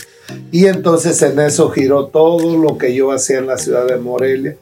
Y 0.53 0.67
entonces 0.67 1.21
en 1.23 1.41
eso 1.41 1.69
giró 1.71 2.07
todo 2.07 2.57
lo 2.57 2.79
que 2.79 2.95
yo 2.95 3.11
hacía 3.11 3.39
en 3.39 3.49
la 3.49 3.59
ciudad 3.59 3.87
de 3.89 3.97
Morelia 3.97 4.57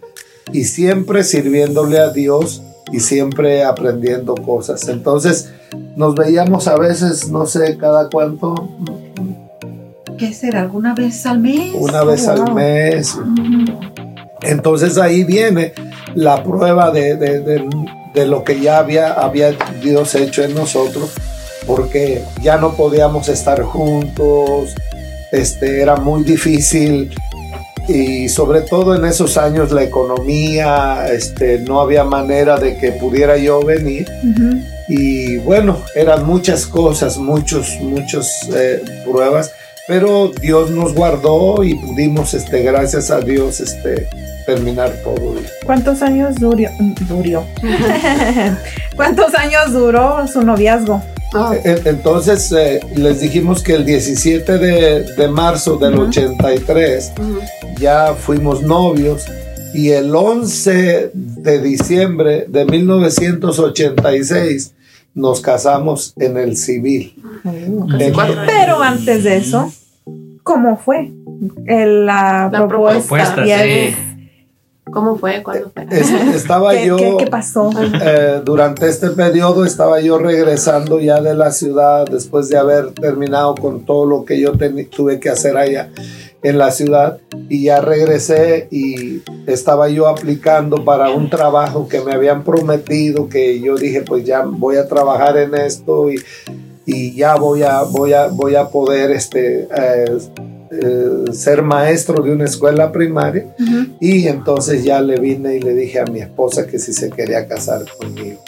y 0.52 0.64
siempre 0.64 1.24
sirviéndole 1.24 1.98
a 1.98 2.10
Dios 2.10 2.62
y 2.92 3.00
siempre 3.00 3.64
aprendiendo 3.64 4.34
cosas. 4.34 4.88
Entonces 4.88 5.50
nos 5.96 6.14
veíamos 6.14 6.68
a 6.68 6.76
veces, 6.76 7.28
no 7.30 7.46
sé, 7.46 7.76
cada 7.78 8.08
cuánto, 8.10 8.68
¿Qué 10.16 10.32
será? 10.32 10.60
¿Alguna 10.62 10.94
vez 10.94 11.26
al 11.26 11.40
mes? 11.40 11.72
una 11.74 12.04
vez 12.04 12.28
al 12.28 12.54
mes. 12.54 13.18
Entonces 14.42 14.98
ahí 14.98 15.24
viene 15.24 15.72
la 16.14 16.42
prueba 16.44 16.90
de, 16.90 17.16
de- 17.16 17.40
de- 17.40 17.68
de 18.14 18.26
lo 18.26 18.44
que 18.44 18.60
ya 18.60 18.78
había, 18.78 19.12
había 19.12 19.56
Dios 19.82 20.14
hecho 20.14 20.44
en 20.44 20.54
nosotros, 20.54 21.10
porque 21.66 22.22
ya 22.42 22.58
no 22.58 22.74
podíamos 22.74 23.28
estar 23.28 23.60
juntos, 23.64 24.72
este, 25.32 25.82
era 25.82 25.96
muy 25.96 26.22
difícil 26.22 27.12
y 27.88 28.28
sobre 28.28 28.62
todo 28.62 28.94
en 28.94 29.04
esos 29.04 29.36
años 29.36 29.70
la 29.72 29.82
economía, 29.82 31.06
este, 31.10 31.58
no 31.60 31.80
había 31.80 32.04
manera 32.04 32.58
de 32.58 32.76
que 32.76 32.92
pudiera 32.92 33.36
yo 33.36 33.62
venir 33.62 34.06
y 34.88 35.38
bueno, 35.38 35.78
eran 35.94 36.26
muchas 36.26 36.66
cosas, 36.66 37.16
muchos, 37.18 37.78
muchas 37.80 38.48
eh, 38.54 38.82
pruebas, 39.04 39.52
pero 39.86 40.30
Dios 40.40 40.70
nos 40.70 40.94
guardó 40.94 41.62
y 41.62 41.74
pudimos, 41.74 42.34
este, 42.34 42.62
gracias 42.62 43.10
a 43.10 43.20
Dios, 43.20 43.60
este, 43.60 44.08
terminar 44.46 44.92
todo. 45.02 45.34
¿Cuántos 45.64 46.02
años 46.02 46.36
duró? 46.36 47.44
¿Cuántos 48.96 49.34
años 49.34 49.72
duró 49.72 50.26
su 50.26 50.42
noviazgo? 50.42 51.02
Ah, 51.34 51.54
E- 51.64 51.82
Entonces 51.86 52.50
eh, 52.52 52.80
les 52.96 53.20
dijimos 53.20 53.62
que 53.62 53.74
el 53.74 53.84
17 53.84 54.58
de, 54.58 55.02
de 55.16 55.28
marzo 55.28 55.76
del 55.76 55.94
Ujú. 55.94 56.04
83 56.08 57.12
ujú. 57.18 57.38
ya 57.78 58.14
fuimos 58.14 58.62
novios 58.62 59.24
y 59.74 59.90
el 59.90 60.14
11 60.14 61.10
de 61.12 61.60
diciembre 61.60 62.46
de 62.48 62.64
1986 62.64 64.72
nos 65.14 65.40
casamos 65.40 66.14
en 66.18 66.36
el 66.38 66.56
civil. 66.56 67.14
En-. 67.44 67.86
Pero 68.46 68.82
antes 68.82 69.24
de 69.24 69.36
eso, 69.36 69.72
¿cómo 70.42 70.76
fue? 70.76 71.12
El, 71.66 72.06
la, 72.06 72.48
La 72.52 72.66
propuesta. 72.68 73.34
propuesta, 73.34 73.44
sí. 73.44 73.94
¿Cómo 74.94 75.16
fue? 75.18 75.42
¿Cuándo 75.42 75.70
fue? 75.74 75.86
Es- 75.90 76.10
estaba 76.34 76.72
¿Qué, 76.72 76.86
yo 76.86 76.96
qué- 76.96 77.16
qué 77.18 77.26
pasó? 77.26 77.70
eh, 78.02 78.40
durante 78.44 78.88
este 78.88 79.10
periodo 79.10 79.64
estaba 79.64 80.00
yo 80.00 80.18
regresando 80.18 81.00
ya 81.00 81.20
de 81.20 81.34
la 81.34 81.50
ciudad 81.50 82.06
después 82.06 82.48
de 82.48 82.56
haber 82.56 82.92
terminado 82.92 83.54
con 83.56 83.84
todo 83.84 84.06
lo 84.06 84.24
que 84.24 84.40
yo 84.40 84.52
tuve 84.90 85.20
que 85.20 85.28
hacer 85.30 85.56
allá 85.56 85.90
en 86.42 86.58
la 86.58 86.70
ciudad 86.70 87.18
y 87.48 87.64
ya 87.64 87.80
regresé 87.80 88.68
y 88.70 89.22
estaba 89.46 89.88
yo 89.88 90.06
aplicando 90.08 90.84
para 90.84 91.10
un 91.10 91.30
trabajo 91.30 91.88
que 91.88 92.00
me 92.00 92.12
habían 92.12 92.44
prometido 92.44 93.28
que 93.30 93.60
yo 93.60 93.76
dije 93.76 94.02
pues 94.02 94.24
ya 94.24 94.42
voy 94.46 94.76
a 94.76 94.86
trabajar 94.86 95.38
en 95.38 95.54
esto 95.54 96.10
y, 96.10 96.16
y 96.84 97.14
ya 97.14 97.36
voy 97.36 97.62
a, 97.62 97.82
voy 97.82 98.12
a, 98.12 98.26
voy 98.26 98.56
a 98.56 98.68
poder 98.68 99.10
este, 99.12 99.68
eh, 99.74 100.18
eh, 100.70 101.32
ser 101.32 101.62
maestro 101.62 102.22
de 102.22 102.32
una 102.32 102.44
escuela 102.44 102.90
primaria 102.92 103.44
y 104.00 104.26
entonces 104.28 104.84
ya 104.84 105.00
le 105.00 105.18
vine 105.20 105.56
y 105.56 105.60
le 105.60 105.74
dije 105.74 106.00
a 106.00 106.04
mi 106.04 106.20
esposa 106.20 106.66
que 106.66 106.78
si 106.78 106.92
se 106.92 107.10
quería 107.10 107.46
casar 107.46 107.82
conmigo 107.98 108.40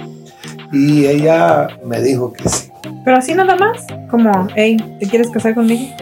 y 0.73 1.07
ella 1.07 1.69
me 1.85 2.01
dijo 2.03 2.33
que 2.33 2.49
sí. 2.49 2.71
Pero 3.05 3.19
así 3.19 3.35
nada 3.35 3.57
más, 3.57 3.85
como, 4.11 4.49
hey, 4.57 4.77
¿te 4.99 5.07
quieres 5.07 5.31
casar 5.31 5.55
conmigo? 5.55 5.95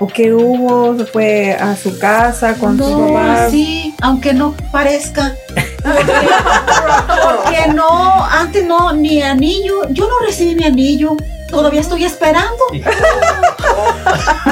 ¿O 0.00 0.06
qué 0.06 0.32
hubo? 0.34 0.96
¿Se 0.96 1.04
fue 1.06 1.52
a 1.52 1.74
su 1.76 1.98
casa 1.98 2.54
con 2.54 2.76
su 2.78 2.84
No, 2.84 3.08
papá? 3.14 3.48
sí, 3.50 3.94
aunque 4.02 4.32
no 4.34 4.54
parezca. 4.72 5.34
Porque, 5.82 6.12
porque 7.36 7.72
no, 7.74 8.24
antes 8.24 8.66
no, 8.66 8.92
ni 8.92 9.22
anillo, 9.22 9.88
yo 9.90 10.06
no 10.08 10.26
recibí 10.26 10.54
mi 10.54 10.64
anillo. 10.64 11.16
Todavía 11.48 11.80
estoy 11.80 12.04
esperando 12.04 12.64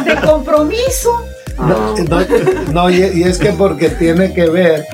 de 0.04 0.16
compromiso. 0.26 1.24
No, 1.58 1.96
no, 1.96 2.26
no, 2.72 2.90
y, 2.90 3.02
y 3.14 3.22
es 3.24 3.38
que 3.38 3.52
porque 3.52 3.88
tiene 3.90 4.32
que 4.32 4.48
ver 4.48 4.86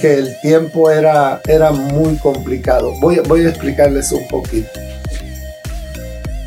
que 0.00 0.14
el 0.14 0.40
tiempo 0.40 0.90
era, 0.90 1.40
era 1.46 1.70
muy 1.70 2.16
complicado. 2.16 2.92
Voy, 3.00 3.20
voy 3.20 3.46
a 3.46 3.50
explicarles 3.50 4.10
un 4.12 4.26
poquito. 4.28 4.68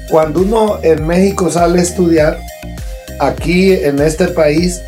Cuando 0.09 0.41
uno 0.41 0.79
en 0.83 1.05
México 1.07 1.49
sale 1.49 1.79
a 1.79 1.81
estudiar, 1.81 2.39
aquí 3.19 3.73
en 3.73 3.99
este 3.99 4.27
país, 4.27 4.81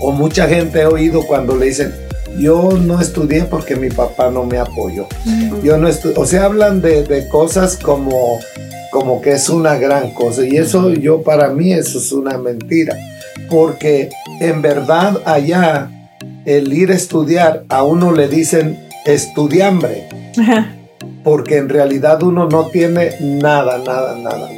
o 0.00 0.12
mucha 0.12 0.46
gente 0.46 0.82
ha 0.82 0.88
oído 0.88 1.26
cuando 1.26 1.56
le 1.56 1.66
dicen, 1.66 1.94
yo 2.38 2.70
no 2.78 3.00
estudié 3.00 3.44
porque 3.44 3.76
mi 3.76 3.90
papá 3.90 4.30
no 4.30 4.44
me 4.44 4.58
apoyó. 4.58 5.06
Yo 5.62 5.76
no 5.78 5.88
o 5.88 6.26
sea, 6.26 6.44
hablan 6.44 6.80
de, 6.80 7.04
de 7.04 7.28
cosas 7.28 7.76
como, 7.76 8.38
como 8.90 9.20
que 9.20 9.32
es 9.32 9.48
una 9.48 9.76
gran 9.76 10.12
cosa. 10.14 10.46
Y 10.46 10.56
eso 10.56 10.90
yo 10.90 11.22
para 11.22 11.50
mí 11.50 11.72
eso 11.72 11.98
es 11.98 12.12
una 12.12 12.38
mentira. 12.38 12.96
Porque 13.50 14.10
en 14.40 14.62
verdad 14.62 15.20
allá 15.24 15.90
el 16.44 16.72
ir 16.72 16.90
a 16.90 16.94
estudiar 16.94 17.64
a 17.68 17.82
uno 17.82 18.12
le 18.12 18.28
dicen 18.28 18.78
estudiambre. 19.04 20.08
Porque 21.24 21.56
en 21.56 21.68
realidad 21.68 22.22
uno 22.22 22.48
no 22.48 22.66
tiene 22.66 23.12
nada, 23.20 23.78
nada, 23.78 24.16
nada. 24.16 24.48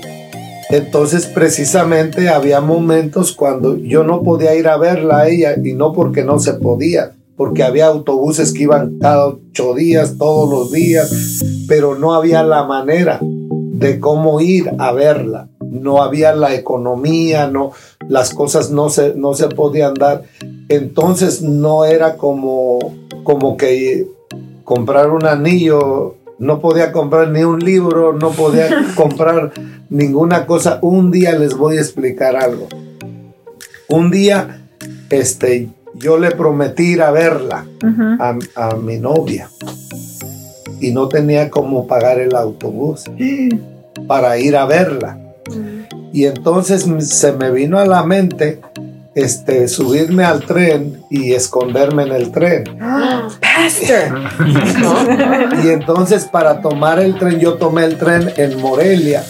Entonces 0.71 1.27
precisamente 1.27 2.29
había 2.29 2.61
momentos 2.61 3.33
cuando 3.33 3.77
yo 3.77 4.05
no 4.05 4.23
podía 4.23 4.55
ir 4.55 4.69
a 4.69 4.77
verla 4.77 5.21
a 5.21 5.29
ella 5.29 5.57
y 5.63 5.73
no 5.73 5.93
porque 5.93 6.23
no 6.23 6.39
se 6.39 6.55
podía, 6.55 7.13
porque 7.41 7.63
había 7.63 7.87
autobuses 7.87 8.53
que 8.53 8.65
iban 8.65 8.99
cada 8.99 9.29
ocho 9.29 9.73
días, 9.73 10.19
todos 10.19 10.51
los 10.51 10.71
días, 10.71 11.43
pero 11.67 11.95
no 11.95 12.13
había 12.13 12.43
la 12.43 12.65
manera 12.65 13.19
de 13.23 13.99
cómo 13.99 14.43
ir 14.43 14.71
a 14.79 14.93
verla. 14.93 15.49
No 15.59 16.03
había 16.03 16.35
la 16.35 16.55
economía, 16.55 17.47
no, 17.47 17.73
las 18.07 18.35
cosas 18.35 18.71
no 18.71 18.91
se, 18.91 19.15
no 19.15 19.33
se 19.33 19.49
podían 19.49 19.95
dar. 19.95 20.25
Entonces 20.69 21.41
no 21.41 21.87
era 21.87 22.19
como, 22.19 22.79
como 23.23 23.57
que 23.57 24.07
comprar 24.65 25.11
un 25.11 25.25
anillo, 25.25 26.17
no 26.39 26.61
podía 26.61 26.93
comprar 26.93 27.31
ni 27.31 27.43
un 27.43 27.61
libro, 27.61 28.13
no 28.13 28.33
podía 28.33 28.69
comprar 28.95 29.53
ninguna 29.89 30.45
cosa. 30.45 30.79
Un 30.83 31.11
día 31.11 31.39
les 31.39 31.57
voy 31.57 31.79
a 31.79 31.81
explicar 31.81 32.37
algo. 32.37 32.69
Un 33.89 34.11
día, 34.11 34.69
este, 35.09 35.71
yo 36.01 36.19
le 36.19 36.31
prometí 36.33 36.93
ir 36.93 37.03
a 37.03 37.11
verla 37.11 37.65
a, 38.19 38.39
a 38.57 38.77
mi 38.77 38.99
novia 38.99 39.49
y 40.81 40.91
no 40.93 41.09
tenía 41.09 41.51
cómo 41.51 41.87
pagar 41.87 42.19
el 42.19 42.35
autobús 42.35 43.05
para 44.07 44.39
ir 44.39 44.57
a 44.57 44.67
verla. 44.67 45.19
Y 46.13 46.25
entonces 46.25 46.87
se 47.07 47.33
me 47.33 47.51
vino 47.51 47.79
a 47.79 47.87
la 47.87 48.03
mente 48.03 48.61
este, 49.15 49.69
subirme 49.69 50.25
al 50.25 50.41
tren 50.43 51.03
y 51.11 51.33
esconderme 51.33 52.05
en 52.05 52.13
el 52.13 52.33
tren. 52.33 52.65
Pastor. 52.79 54.19
Y 55.65 55.69
entonces 55.69 56.25
para 56.25 56.61
tomar 56.61 56.99
el 57.01 57.19
tren, 57.19 57.39
yo 57.39 57.55
tomé 57.55 57.85
el 57.85 57.97
tren 57.99 58.31
en 58.37 58.61
Morelia. 58.61 59.23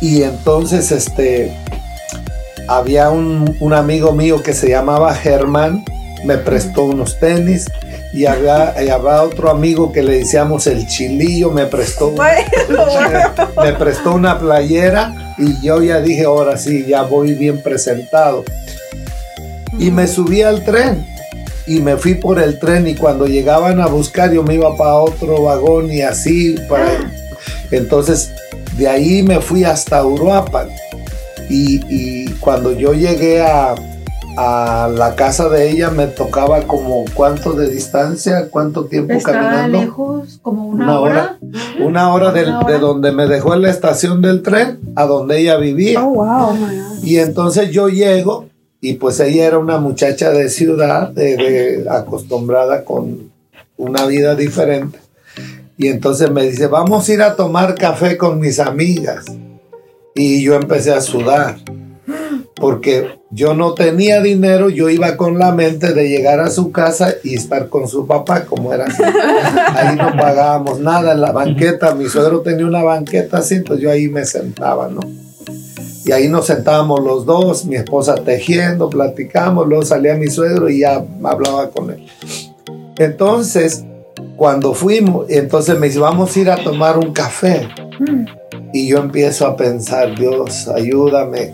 Y 0.00 0.22
entonces 0.22 0.92
este, 0.92 1.56
había 2.68 3.10
un, 3.10 3.56
un 3.60 3.72
amigo 3.72 4.12
mío 4.12 4.42
que 4.42 4.52
se 4.52 4.68
llamaba 4.68 5.14
Germán, 5.14 5.84
me 6.24 6.38
prestó 6.38 6.84
unos 6.84 7.18
tenis. 7.18 7.66
Y 8.12 8.24
había, 8.24 8.72
y 8.82 8.88
había 8.88 9.22
otro 9.22 9.50
amigo 9.50 9.92
que 9.92 10.02
le 10.02 10.18
decíamos 10.18 10.66
el 10.66 10.86
chilillo, 10.86 11.50
me 11.50 11.66
prestó, 11.66 12.14
me 13.62 13.72
prestó 13.74 14.14
una 14.14 14.38
playera 14.38 15.34
y 15.36 15.60
yo 15.60 15.82
ya 15.82 16.00
dije, 16.00 16.24
ahora 16.24 16.56
sí, 16.56 16.86
ya 16.86 17.02
voy 17.02 17.34
bien 17.34 17.62
presentado. 17.62 18.42
Y 19.78 19.90
me 19.90 20.06
subí 20.06 20.40
al 20.40 20.64
tren 20.64 21.06
y 21.66 21.80
me 21.80 21.96
fui 21.96 22.14
por 22.14 22.40
el 22.40 22.58
tren 22.58 22.86
y 22.86 22.94
cuando 22.94 23.26
llegaban 23.26 23.80
a 23.80 23.86
buscar 23.86 24.32
yo 24.32 24.42
me 24.42 24.54
iba 24.54 24.74
para 24.76 24.94
otro 24.94 25.42
vagón 25.42 25.92
y 25.92 26.00
así 26.00 26.54
para 26.68 27.10
entonces 27.72 28.30
de 28.76 28.88
ahí 28.88 29.22
me 29.24 29.40
fui 29.40 29.64
hasta 29.64 30.04
Uruapan 30.06 30.68
y, 31.48 31.80
y 31.88 32.30
cuando 32.40 32.72
yo 32.72 32.92
llegué 32.92 33.42
a, 33.42 33.74
a 34.36 34.88
la 34.94 35.14
casa 35.14 35.48
de 35.48 35.70
ella 35.70 35.90
me 35.90 36.06
tocaba 36.06 36.62
como 36.62 37.04
cuánto 37.14 37.52
de 37.54 37.68
distancia 37.68 38.48
cuánto 38.50 38.84
tiempo 38.84 39.14
Está 39.14 39.32
caminando 39.32 39.78
lejos, 39.80 40.38
como 40.42 40.66
una, 40.68 40.84
Una 40.84 41.00
hora. 41.00 41.38
hora. 41.40 41.84
una 41.86 42.12
hora, 42.14 42.32
del- 42.32 42.48
Una 42.48 42.60
hora. 42.60 42.72
de 42.74 42.78
donde 42.78 43.12
me 43.12 43.26
dejó 43.26 43.54
en 43.54 43.62
la 43.62 43.70
estación 43.70 44.20
del 44.22 44.42
tren 44.42 44.78
a 44.94 45.04
donde 45.06 45.38
ella 45.40 45.56
vivía 45.56 46.04
Oh, 46.04 46.14
wow. 46.14 46.56
y 47.02 47.16
entonces 47.18 47.70
yo 47.70 47.88
llego 47.88 48.46
y 48.80 48.94
pues 48.94 49.18
ella 49.20 49.46
era 49.46 49.58
una 49.58 49.78
muchacha 49.78 50.30
de 50.30 50.48
ciudad, 50.50 51.08
de, 51.10 51.36
de- 51.36 51.86
acostumbrada 51.90 52.84
con 52.84 53.30
una 53.78 54.06
vida 54.06 54.34
diferente. 54.34 54.98
Y 55.78 55.88
entonces 55.88 56.30
me 56.30 56.42
dice, 56.44 56.66
vamos 56.68 57.08
a 57.08 57.12
ir 57.12 57.22
a 57.22 57.36
tomar 57.36 57.74
café 57.74 58.16
con 58.16 58.38
mis 58.38 58.58
amigas. 58.60 59.24
Y 60.16 60.42
yo 60.42 60.54
empecé 60.54 60.92
a 60.92 61.02
sudar, 61.02 61.58
porque 62.54 63.18
yo 63.30 63.52
no 63.52 63.74
tenía 63.74 64.22
dinero, 64.22 64.70
yo 64.70 64.88
iba 64.88 65.16
con 65.18 65.38
la 65.38 65.52
mente 65.52 65.92
de 65.92 66.08
llegar 66.08 66.40
a 66.40 66.48
su 66.48 66.72
casa 66.72 67.14
y 67.22 67.34
estar 67.34 67.68
con 67.68 67.86
su 67.86 68.06
papá, 68.06 68.46
como 68.46 68.72
era 68.72 68.86
así. 68.86 69.02
Ahí 69.74 69.94
no 69.94 70.16
pagábamos 70.16 70.80
nada 70.80 71.12
en 71.12 71.20
la 71.20 71.32
banqueta, 71.32 71.94
mi 71.94 72.06
suegro 72.06 72.40
tenía 72.40 72.64
una 72.64 72.82
banqueta 72.82 73.38
así, 73.38 73.56
entonces 73.56 73.84
yo 73.84 73.90
ahí 73.90 74.08
me 74.08 74.24
sentaba, 74.24 74.88
¿no? 74.88 75.00
Y 76.06 76.12
ahí 76.12 76.28
nos 76.28 76.46
sentábamos 76.46 77.04
los 77.04 77.26
dos, 77.26 77.66
mi 77.66 77.76
esposa 77.76 78.14
tejiendo, 78.14 78.88
platicamos, 78.88 79.66
luego 79.66 79.84
salía 79.84 80.14
mi 80.14 80.28
suegro 80.28 80.70
y 80.70 80.80
ya 80.80 81.04
hablaba 81.24 81.68
con 81.70 81.90
él. 81.90 82.06
Entonces, 82.96 83.84
cuando 84.36 84.72
fuimos, 84.72 85.26
entonces 85.28 85.78
me 85.78 85.88
dice, 85.88 85.98
vamos 85.98 86.34
a 86.34 86.40
ir 86.40 86.50
a 86.50 86.56
tomar 86.56 86.96
un 86.96 87.12
café. 87.12 87.68
Y 88.72 88.88
yo 88.88 88.98
empiezo 88.98 89.46
a 89.46 89.56
pensar, 89.56 90.18
Dios, 90.18 90.68
ayúdame, 90.68 91.52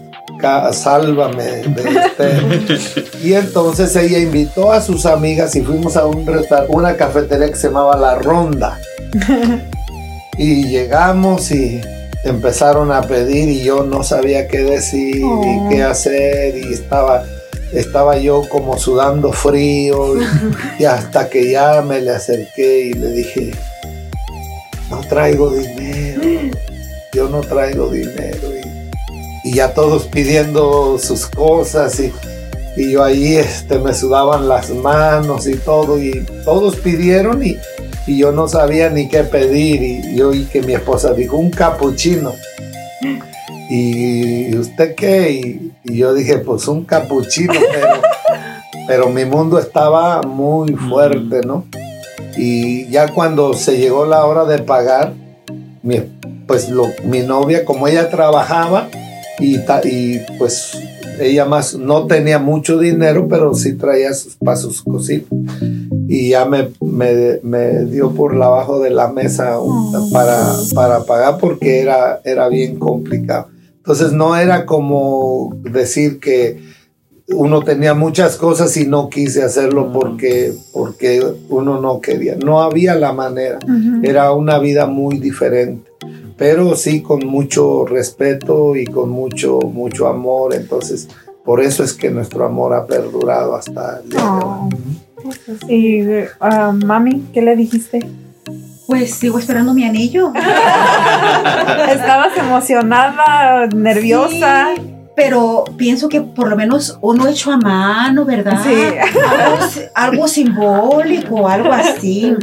sálvame 0.72 1.44
de 1.44 2.00
este. 2.00 3.16
y 3.22 3.34
entonces 3.34 3.94
ella 3.96 4.18
invitó 4.18 4.72
a 4.72 4.80
sus 4.80 5.06
amigas 5.06 5.54
y 5.54 5.62
fuimos 5.62 5.96
a 5.96 6.06
un 6.06 6.26
restaurante, 6.26 6.74
una 6.74 6.96
cafetería 6.96 7.48
que 7.48 7.56
se 7.56 7.68
llamaba 7.68 7.96
La 7.96 8.16
Ronda. 8.16 8.78
y 10.38 10.64
llegamos 10.64 11.50
y 11.50 11.80
empezaron 12.24 12.92
a 12.92 13.02
pedir 13.02 13.48
y 13.48 13.62
yo 13.62 13.84
no 13.84 14.02
sabía 14.02 14.48
qué 14.48 14.58
decir 14.58 15.22
Oh. 15.24 15.42
y 15.44 15.74
qué 15.74 15.82
hacer 15.82 16.56
y 16.56 16.72
estaba 16.72 17.24
estaba 17.72 18.16
yo 18.18 18.42
como 18.48 18.78
sudando 18.78 19.32
frío 19.32 20.20
y, 20.20 20.24
y 20.82 20.84
hasta 20.84 21.28
que 21.28 21.50
ya 21.50 21.82
me 21.82 22.00
le 22.00 22.12
acerqué 22.12 22.86
y 22.86 22.92
le 22.92 23.10
dije 23.10 23.50
no 24.90 25.00
traigo 25.00 25.50
dinero 25.50 26.01
yo 27.12 27.28
no 27.28 27.40
traigo 27.40 27.90
dinero 27.90 28.48
y, 29.44 29.48
y 29.48 29.54
ya 29.54 29.74
todos 29.74 30.04
pidiendo 30.04 30.98
sus 30.98 31.26
cosas 31.26 32.00
y, 32.00 32.12
y 32.76 32.92
yo 32.92 33.04
ahí 33.04 33.36
este, 33.36 33.78
me 33.78 33.92
sudaban 33.92 34.48
las 34.48 34.70
manos 34.70 35.46
y 35.46 35.56
todo 35.56 36.02
y 36.02 36.24
todos 36.44 36.76
pidieron 36.76 37.44
y, 37.44 37.56
y 38.06 38.18
yo 38.18 38.32
no 38.32 38.48
sabía 38.48 38.88
ni 38.88 39.08
qué 39.08 39.24
pedir 39.24 39.82
y 39.82 40.16
yo 40.16 40.30
oí 40.30 40.44
que 40.44 40.62
mi 40.62 40.72
esposa 40.72 41.12
dijo 41.12 41.36
un 41.36 41.50
capuchino 41.50 42.32
y 43.68 44.56
usted 44.56 44.94
qué 44.94 45.30
y, 45.32 45.72
y 45.84 45.98
yo 45.98 46.14
dije 46.14 46.38
pues 46.38 46.66
un 46.66 46.84
capuchino 46.84 47.52
pero, 47.72 48.00
pero 48.86 49.08
mi 49.10 49.26
mundo 49.26 49.58
estaba 49.58 50.22
muy 50.22 50.74
fuerte 50.74 51.42
no 51.46 51.66
y 52.36 52.88
ya 52.88 53.08
cuando 53.08 53.52
se 53.52 53.76
llegó 53.76 54.06
la 54.06 54.24
hora 54.24 54.46
de 54.46 54.58
pagar 54.60 55.12
mi, 55.82 56.00
pues 56.46 56.68
lo- 56.68 56.88
mi 57.04 57.20
novia 57.20 57.64
como 57.64 57.88
ella 57.88 58.08
trabajaba 58.10 58.88
y, 59.38 59.58
ta- 59.64 59.80
y 59.84 60.20
pues 60.38 60.72
ella 61.20 61.44
más 61.44 61.74
no 61.74 62.06
tenía 62.06 62.38
mucho 62.38 62.78
dinero, 62.78 63.28
pero 63.28 63.54
sí 63.54 63.74
traía 63.74 64.12
sus, 64.14 64.36
para 64.36 64.56
sus 64.56 64.82
cositas. 64.82 65.28
Y 66.08 66.30
ya 66.30 66.44
me, 66.44 66.68
me, 66.80 67.38
me 67.42 67.84
dio 67.86 68.12
por 68.12 68.40
abajo 68.42 68.80
de 68.80 68.90
la 68.90 69.08
mesa 69.08 69.58
un- 69.60 70.10
para, 70.12 70.52
para 70.74 71.04
pagar 71.04 71.38
porque 71.38 71.80
era, 71.80 72.20
era 72.24 72.48
bien 72.48 72.78
complicado. 72.78 73.48
Entonces 73.76 74.12
no 74.12 74.36
era 74.36 74.64
como 74.66 75.56
decir 75.64 76.20
que 76.20 76.60
uno 77.34 77.62
tenía 77.62 77.94
muchas 77.94 78.36
cosas 78.36 78.76
y 78.76 78.86
no 78.86 79.08
quise 79.08 79.42
hacerlo 79.42 79.92
porque, 79.92 80.52
porque 80.72 81.22
uno 81.48 81.80
no 81.80 82.00
quería. 82.00 82.36
No 82.36 82.62
había 82.62 82.94
la 82.94 83.12
manera. 83.12 83.58
Era 84.02 84.32
una 84.32 84.58
vida 84.58 84.86
muy 84.86 85.18
diferente. 85.18 85.90
Pero 86.36 86.74
sí 86.76 87.02
con 87.02 87.26
mucho 87.26 87.84
respeto 87.84 88.74
y 88.76 88.86
con 88.86 89.10
mucho, 89.10 89.60
mucho 89.60 90.08
amor. 90.08 90.54
Entonces, 90.54 91.08
por 91.44 91.60
eso 91.60 91.84
es 91.84 91.92
que 91.92 92.10
nuestro 92.10 92.44
amor 92.44 92.74
ha 92.74 92.86
perdurado 92.86 93.54
hasta 93.54 94.00
el 94.00 94.10
día 94.10 94.20
de 94.20 94.26
hoy. 94.26 94.40
Oh. 94.42 94.68
Y 95.68 96.04
ah, 96.40 96.72
mami, 96.72 97.22
¿qué 97.32 97.42
le 97.42 97.54
dijiste? 97.56 98.00
Pues 98.86 99.14
sigo 99.14 99.38
esperando 99.38 99.72
mi 99.72 99.84
anillo. 99.84 100.32
Estabas 101.88 102.36
emocionada, 102.36 103.66
nerviosa. 103.68 104.70
Sí, 104.74 104.91
pero 105.14 105.64
pienso 105.76 106.08
que 106.08 106.20
por 106.20 106.48
lo 106.48 106.56
menos 106.56 106.98
uno 107.00 107.26
hecho 107.28 107.52
a 107.52 107.56
mano, 107.56 108.24
¿verdad? 108.24 108.60
Sí. 108.64 108.74
Algo, 109.28 109.66
algo 109.94 110.28
simbólico, 110.28 111.48
algo 111.48 111.72
así. 111.72 112.34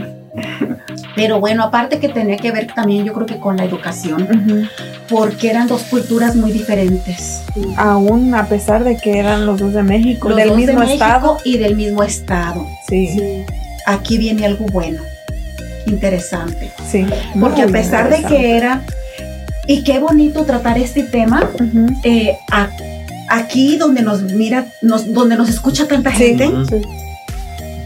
Pero 1.15 1.39
bueno, 1.39 1.63
aparte 1.63 1.99
que 1.99 2.07
tenía 2.09 2.37
que 2.37 2.51
ver 2.51 2.67
también 2.73 3.03
yo 3.03 3.13
creo 3.13 3.25
que 3.25 3.39
con 3.39 3.57
la 3.57 3.65
educación, 3.65 4.69
porque 5.09 5.49
eran 5.49 5.67
dos 5.67 5.83
culturas 5.83 6.35
muy 6.35 6.51
diferentes. 6.51 7.41
Aún 7.75 8.33
a 8.35 8.45
pesar 8.45 8.83
de 8.83 8.95
que 8.95 9.17
eran 9.19 9.45
los 9.45 9.59
dos 9.59 9.73
de 9.73 9.83
México, 9.83 10.29
Los 10.29 10.37
del 10.37 10.49
dos 10.49 10.57
de 10.57 10.65
mismo 10.67 10.79
México 10.81 11.03
estado. 11.03 11.37
y 11.43 11.57
del 11.57 11.75
mismo 11.75 12.03
estado. 12.03 12.65
Sí, 12.87 13.07
sí. 13.07 13.43
Aquí 13.85 14.17
viene 14.17 14.45
algo 14.45 14.65
bueno, 14.71 15.01
interesante. 15.87 16.71
Porque 17.39 17.63
a 17.63 17.67
pesar 17.67 18.09
de 18.09 18.23
que 18.23 18.55
era, 18.55 18.83
y 19.69 19.83
qué 19.83 19.99
bonito 19.99 20.45
tratar 20.45 20.79
este 20.79 21.03
tema, 21.03 21.47
eh, 22.03 22.35
a- 22.51 22.69
aquí 23.29 23.77
donde 23.77 24.01
nos 24.01 24.23
mira, 24.23 24.65
nos, 24.81 25.13
donde 25.13 25.35
nos 25.37 25.47
escucha 25.47 25.87
tanta 25.87 26.09
gente, 26.11 26.49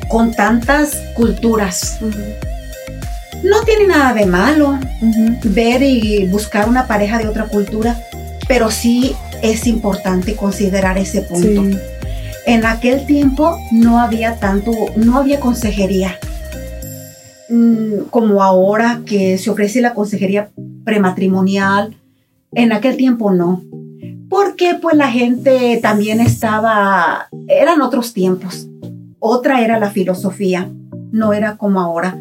con 0.08 0.32
tantas 0.34 0.96
culturas. 1.14 1.98
No 3.44 3.62
tiene 3.66 3.88
nada 3.88 4.14
de 4.14 4.26
malo 4.26 4.80
ver 5.44 5.84
y 5.84 6.26
buscar 6.28 6.70
una 6.70 6.88
pareja 6.88 7.18
de 7.18 7.28
otra 7.28 7.48
cultura, 7.48 8.00
pero 8.48 8.72
sí 8.72 9.14
es 9.42 9.68
importante 9.68 10.36
considerar 10.38 10.98
ese 10.98 11.22
punto. 11.24 11.64
Sí. 11.64 11.78
En 12.46 12.66
aquel 12.66 13.06
tiempo 13.06 13.58
no 13.72 14.00
había 14.00 14.36
tanto, 14.38 14.72
no 14.96 15.18
había 15.18 15.42
consejería. 15.42 16.18
Mm, 17.50 18.06
como 18.10 18.42
ahora 18.42 19.02
que 19.06 19.38
se 19.38 19.50
ofrece 19.50 19.82
la 19.82 19.94
consejería 19.94 20.50
prematrimonial. 20.84 21.96
En 22.52 22.72
aquel 22.72 22.98
tiempo 22.98 23.32
no. 23.32 23.64
Porque 24.30 24.76
pues 24.82 24.96
la 24.96 25.12
gente 25.12 25.80
también 25.82 26.20
estaba, 26.20 27.28
eran 27.48 27.82
otros 27.82 28.14
tiempos. 28.14 28.68
Otra 29.20 29.62
era 29.62 29.80
la 29.80 29.92
filosofía, 29.92 30.72
no 31.12 31.34
era 31.34 31.58
como 31.58 31.80
ahora. 31.80 32.18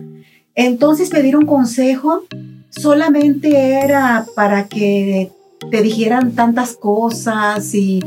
Entonces 0.55 1.11
pedir 1.11 1.37
un 1.37 1.46
consejo 1.46 2.25
solamente 2.70 3.81
era 3.83 4.27
para 4.35 4.68
que 4.68 5.31
te 5.70 5.83
dijeran 5.83 6.33
tantas 6.33 6.75
cosas 6.75 7.75
y 7.75 8.01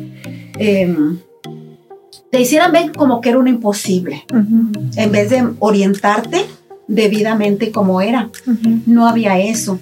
em, 0.59 1.19
te 2.31 2.41
hicieran 2.41 2.71
ver 2.71 2.91
como 2.91 3.21
que 3.21 3.29
era 3.29 3.39
un 3.39 3.47
imposible, 3.47 4.25
en 4.95 5.11
vez 5.11 5.29
de 5.29 5.47
orientarte 5.59 6.45
debidamente 6.87 7.71
como 7.71 8.01
era. 8.01 8.29
No 8.85 9.07
había 9.07 9.39
eso. 9.39 9.79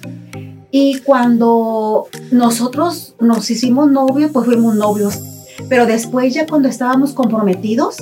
Y 0.76 0.98
cuando 1.04 2.08
nosotros 2.32 3.14
nos 3.20 3.48
hicimos 3.48 3.88
novios, 3.88 4.32
pues 4.32 4.44
fuimos 4.44 4.74
novios. 4.74 5.20
Pero 5.68 5.86
después 5.86 6.34
ya 6.34 6.46
cuando 6.46 6.68
estábamos 6.68 7.12
comprometidos, 7.12 7.98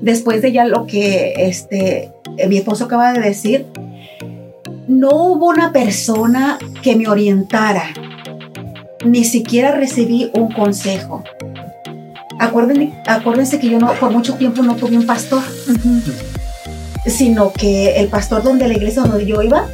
después 0.00 0.40
de 0.40 0.50
ya 0.50 0.64
lo 0.64 0.86
que 0.86 1.34
este, 1.36 2.10
eh, 2.38 2.48
mi 2.48 2.56
esposo 2.56 2.86
acaba 2.86 3.12
de 3.12 3.20
decir, 3.20 3.66
no 4.88 5.10
hubo 5.10 5.48
una 5.48 5.72
persona 5.72 6.56
que 6.82 6.96
me 6.96 7.06
orientara. 7.06 7.84
Ni 9.04 9.24
siquiera 9.24 9.72
recibí 9.72 10.30
un 10.32 10.50
consejo. 10.50 11.22
Acuérdense, 12.38 12.94
acuérdense 13.06 13.60
que 13.60 13.68
yo 13.68 13.78
no, 13.78 13.92
por 13.92 14.10
mucho 14.10 14.36
tiempo 14.36 14.62
no 14.62 14.76
tuve 14.76 14.96
un 14.96 15.04
pastor, 15.04 15.42
sino 17.04 17.52
que 17.52 18.00
el 18.00 18.08
pastor 18.08 18.42
donde 18.42 18.68
la 18.68 18.74
iglesia 18.74 19.02
donde 19.02 19.26
yo 19.26 19.42
iba 19.42 19.68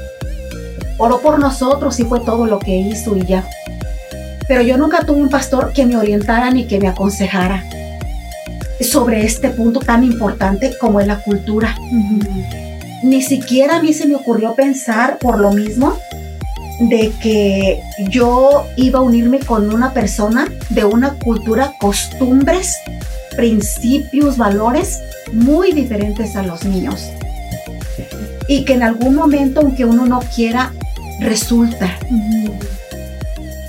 oró 1.02 1.20
por 1.20 1.40
nosotros 1.40 1.98
y 1.98 2.04
fue 2.04 2.20
todo 2.20 2.46
lo 2.46 2.60
que 2.60 2.76
hizo 2.76 3.16
y 3.16 3.26
ya. 3.26 3.44
Pero 4.46 4.62
yo 4.62 4.76
nunca 4.78 5.04
tuve 5.04 5.20
un 5.20 5.30
pastor 5.30 5.72
que 5.72 5.84
me 5.84 5.96
orientara 5.96 6.52
ni 6.52 6.66
que 6.66 6.78
me 6.78 6.86
aconsejara 6.86 7.64
sobre 8.80 9.24
este 9.24 9.50
punto 9.50 9.80
tan 9.80 10.04
importante 10.04 10.72
como 10.80 11.00
es 11.00 11.08
la 11.08 11.18
cultura. 11.18 11.76
Ni 13.02 13.20
siquiera 13.20 13.76
a 13.76 13.82
mí 13.82 13.92
se 13.92 14.06
me 14.06 14.14
ocurrió 14.14 14.54
pensar 14.54 15.18
por 15.18 15.40
lo 15.40 15.50
mismo 15.52 15.98
de 16.78 17.12
que 17.20 17.80
yo 18.08 18.64
iba 18.76 19.00
a 19.00 19.02
unirme 19.02 19.40
con 19.40 19.74
una 19.74 19.92
persona 19.92 20.46
de 20.70 20.84
una 20.84 21.14
cultura, 21.14 21.72
costumbres, 21.80 22.76
principios, 23.36 24.36
valores 24.36 25.00
muy 25.32 25.72
diferentes 25.72 26.36
a 26.36 26.44
los 26.44 26.64
míos. 26.64 27.10
Y 28.46 28.64
que 28.64 28.74
en 28.74 28.84
algún 28.84 29.16
momento, 29.16 29.60
aunque 29.60 29.84
uno 29.84 30.06
no 30.06 30.20
quiera, 30.34 30.72
resulta, 31.20 31.98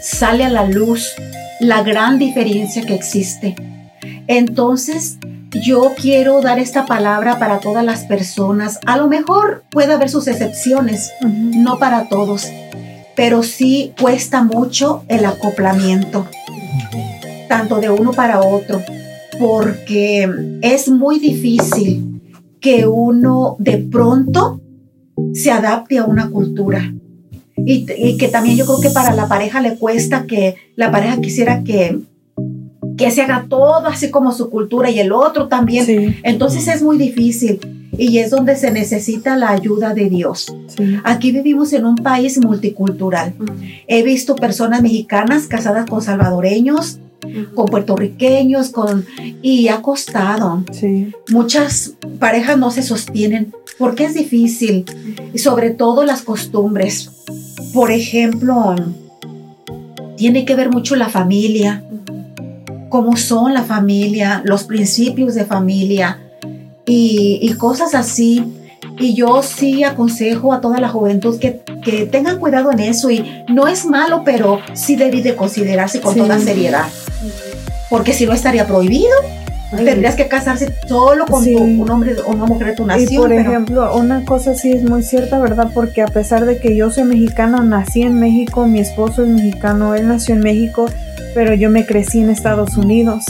sale 0.02 0.44
a 0.44 0.50
la 0.50 0.66
luz 0.66 1.14
la 1.60 1.84
gran 1.84 2.20
diferencia 2.20 2.86
que 2.86 2.94
existe. 2.96 3.56
Entonces, 4.28 5.18
yo 5.62 5.94
quiero 5.96 6.42
dar 6.42 6.60
esta 6.60 6.86
palabra 6.86 7.40
para 7.40 7.60
todas 7.60 7.86
las 7.86 8.06
personas. 8.06 8.80
A 8.86 8.98
lo 8.98 9.08
mejor 9.08 9.64
puede 9.70 9.94
haber 9.94 10.10
sus 10.10 10.28
excepciones, 10.28 11.12
no 11.22 11.80
para 11.80 12.10
todos, 12.10 12.48
pero 13.16 13.44
sí 13.44 13.94
cuesta 14.00 14.44
mucho 14.44 15.04
el 15.08 15.26
acoplamiento, 15.26 16.28
tanto 17.48 17.80
de 17.80 17.90
uno 17.90 18.12
para 18.12 18.42
otro, 18.42 18.82
porque 19.40 20.60
es 20.62 20.90
muy 20.90 21.20
difícil 21.20 22.22
que 22.60 22.88
uno 22.88 23.56
de 23.60 23.78
pronto 23.78 24.62
se 25.34 25.52
adapte 25.52 25.98
a 25.98 26.06
una 26.06 26.30
cultura. 26.30 26.94
Y, 27.56 27.86
y 27.96 28.18
que 28.18 28.28
también 28.30 28.58
yo 28.58 28.66
creo 28.66 28.82
que 28.82 28.90
para 28.90 29.14
la 29.14 29.28
pareja 29.28 29.62
le 29.62 29.78
cuesta 29.78 30.26
que 30.26 30.56
la 30.76 30.92
pareja 30.92 31.22
quisiera 31.22 31.64
que, 31.64 32.00
que 32.98 33.12
se 33.12 33.22
haga 33.22 33.46
todo 33.48 33.88
así 33.88 34.10
como 34.10 34.32
su 34.32 34.50
cultura 34.50 34.90
y 34.90 35.00
el 35.00 35.12
otro 35.12 35.48
también. 35.48 35.86
Sí, 35.86 36.16
Entonces 36.24 36.68
es 36.68 36.82
muy 36.82 36.98
difícil 36.98 37.60
y 37.98 38.18
es 38.18 38.32
donde 38.32 38.56
se 38.56 38.72
necesita 38.72 39.36
la 39.38 39.52
ayuda 39.52 39.94
de 39.94 40.10
Dios. 40.10 40.56
sí. 40.68 40.98
Aquí 41.04 41.32
vivimos 41.32 41.74
en 41.74 41.86
un 41.86 41.96
país 41.96 42.40
multicultural. 42.40 43.34
He 43.88 44.04
visto 44.04 44.36
personas 44.36 44.82
mexicanas 44.82 45.46
casadas 45.48 45.86
con 45.88 46.02
salvadoreños, 46.02 47.00
con 47.54 47.68
puertorriqueños, 47.68 48.70
con 48.70 49.06
y 49.42 49.68
ha 49.68 49.82
costado. 49.82 50.64
Sí. 50.72 51.12
Muchas 51.30 51.94
parejas 52.20 52.58
no 52.58 52.72
se 52.72 52.82
sostienen 52.82 53.54
porque 53.78 54.06
es 54.06 54.14
difícil 54.14 54.86
y 55.34 55.40
sobre 55.40 55.72
todo 55.72 56.04
las 56.06 56.22
costumbres. 56.22 57.10
Por 57.74 57.92
ejemplo, 57.92 58.76
tiene 60.18 60.46
que 60.46 60.56
ver 60.56 60.70
mucho 60.70 60.96
la 60.96 61.10
familia, 61.10 61.84
cómo 62.90 63.18
son 63.18 63.54
la 63.54 63.64
familia, 63.64 64.42
los 64.46 64.64
principios 64.66 65.34
de 65.36 65.46
familia 65.46 66.20
y, 66.86 67.40
y 67.42 67.54
cosas 67.56 67.96
así. 67.96 68.44
Y 69.00 69.16
yo 69.16 69.42
sí 69.42 69.84
aconsejo 69.84 70.54
a 70.54 70.62
toda 70.62 70.80
la 70.80 70.88
juventud 70.90 71.40
que, 71.40 71.62
que 71.84 72.06
tengan 72.06 72.38
cuidado 72.38 72.72
en 72.72 72.80
eso 72.80 73.10
y 73.10 73.26
no 73.50 73.68
es 73.68 73.86
malo, 73.86 74.22
pero 74.24 74.60
sí 74.74 74.96
debe 74.96 75.24
de 75.24 75.36
considerarse 75.36 76.00
con 76.00 76.14
Sí. 76.14 76.20
toda 76.20 76.38
seriedad. 76.40 76.86
Porque 77.90 78.14
si 78.14 78.28
no 78.28 78.34
estaría 78.34 78.68
prohibido, 78.68 79.10
tendrías 79.78 80.16
que 80.16 80.28
casarse 80.28 80.74
solo 80.88 81.26
con 81.26 81.44
Sí. 81.44 81.54
tu- 81.56 81.64
un 81.64 81.90
hombre 81.90 82.16
o 82.26 82.32
una 82.32 82.46
mujer 82.46 82.68
de 82.68 82.74
tu 82.76 82.84
Y 82.84 82.88
nación. 82.88 83.22
por 83.22 83.30
pero- 83.30 83.42
ejemplo, 83.50 83.96
una 83.96 84.24
cosa 84.26 84.54
sí 84.56 84.72
es 84.72 84.84
muy 84.84 85.04
cierta, 85.04 85.40
¿verdad? 85.40 85.70
Porque 85.74 86.02
a 86.02 86.08
pesar 86.08 86.46
de 86.46 86.60
que 86.60 86.76
yo 86.76 86.92
soy 86.92 87.04
mexicana, 87.06 87.62
nací 87.64 88.02
en 88.02 88.20
México, 88.20 88.66
mi 88.68 88.80
esposo 88.80 89.24
es 89.24 89.30
mexicano, 89.30 89.96
él 89.96 90.08
nació 90.08 90.36
en 90.36 90.42
México, 90.42 90.86
pero 91.34 91.54
yo 91.54 91.70
me 91.70 91.86
crecí 91.86 92.20
en 92.20 92.30
Estados 92.30 92.78
Unidos 92.78 93.24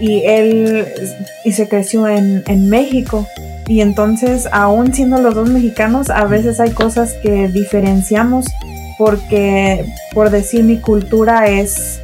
y 0.00 0.22
él 0.26 0.86
y 1.44 1.52
se 1.52 1.68
creció 1.68 2.08
en, 2.08 2.42
en 2.46 2.68
México. 2.68 3.26
Y 3.68 3.80
entonces, 3.80 4.48
aún 4.50 4.92
siendo 4.92 5.18
los 5.18 5.34
dos 5.34 5.48
mexicanos, 5.48 6.10
a 6.10 6.24
veces 6.24 6.58
hay 6.60 6.70
cosas 6.70 7.12
que 7.22 7.48
diferenciamos 7.48 8.46
porque, 8.98 9.84
por 10.12 10.30
decir, 10.30 10.64
mi 10.64 10.78
cultura 10.78 11.46
es 11.48 12.00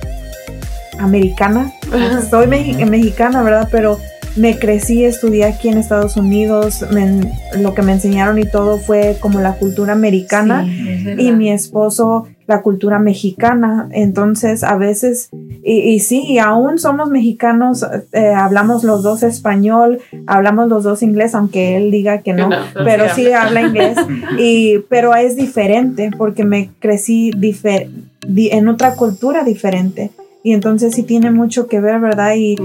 americana 0.98 1.72
soy 2.30 2.46
mexi- 2.46 2.86
mexicana, 2.88 3.42
¿verdad? 3.42 3.68
Pero 3.70 3.98
me 4.36 4.56
crecí, 4.58 5.04
estudié 5.04 5.44
aquí 5.44 5.68
en 5.68 5.78
Estados 5.78 6.16
Unidos, 6.16 6.84
me- 6.92 7.32
lo 7.60 7.74
que 7.74 7.82
me 7.82 7.92
enseñaron 7.92 8.38
y 8.38 8.44
todo 8.44 8.78
fue 8.78 9.16
como 9.20 9.40
la 9.40 9.54
cultura 9.54 9.94
americana 9.94 10.64
Sí, 10.64 11.14
y 11.18 11.32
mi 11.32 11.50
esposo 11.50 12.28
la 12.46 12.62
cultura 12.62 12.98
mexicana. 12.98 13.88
Entonces, 13.92 14.62
a 14.64 14.76
veces, 14.76 15.28
y, 15.62 15.80
y 15.80 15.98
sí, 16.00 16.38
aún 16.38 16.78
somos 16.78 17.10
mexicanos, 17.10 17.84
eh, 18.12 18.28
hablamos 18.28 18.84
los 18.84 19.02
dos 19.02 19.22
español, 19.22 19.98
hablamos 20.26 20.68
los 20.68 20.82
dos 20.84 21.02
inglés, 21.02 21.34
aunque 21.34 21.76
él 21.76 21.90
diga 21.90 22.22
que 22.22 22.32
no, 22.32 22.48
No, 22.48 22.56
pero 22.72 22.84
pero 22.84 23.14
sí 23.14 23.24
sí 23.26 23.32
habla 23.32 23.60
inglés. 23.60 23.98
y, 24.38 24.78
pero 24.88 25.14
es 25.14 25.36
diferente 25.36 26.10
porque 26.16 26.44
me 26.44 26.70
crecí 26.78 27.32
difer- 27.32 27.90
di- 28.26 28.48
en 28.50 28.68
otra 28.68 28.94
cultura 28.94 29.42
diferente. 29.44 30.10
Y 30.48 30.54
entonces 30.54 30.94
sí 30.94 31.02
tiene 31.02 31.30
mucho 31.30 31.66
que 31.66 31.78
ver, 31.78 32.00
¿verdad? 32.00 32.32
Y 32.34 32.56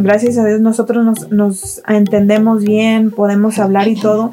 gracias 0.00 0.38
a 0.38 0.46
Dios 0.46 0.62
nosotros 0.62 1.04
nos, 1.04 1.30
nos 1.30 1.82
entendemos 1.86 2.64
bien, 2.64 3.10
podemos 3.10 3.58
hablar 3.58 3.86
y 3.86 3.96
todo, 3.96 4.32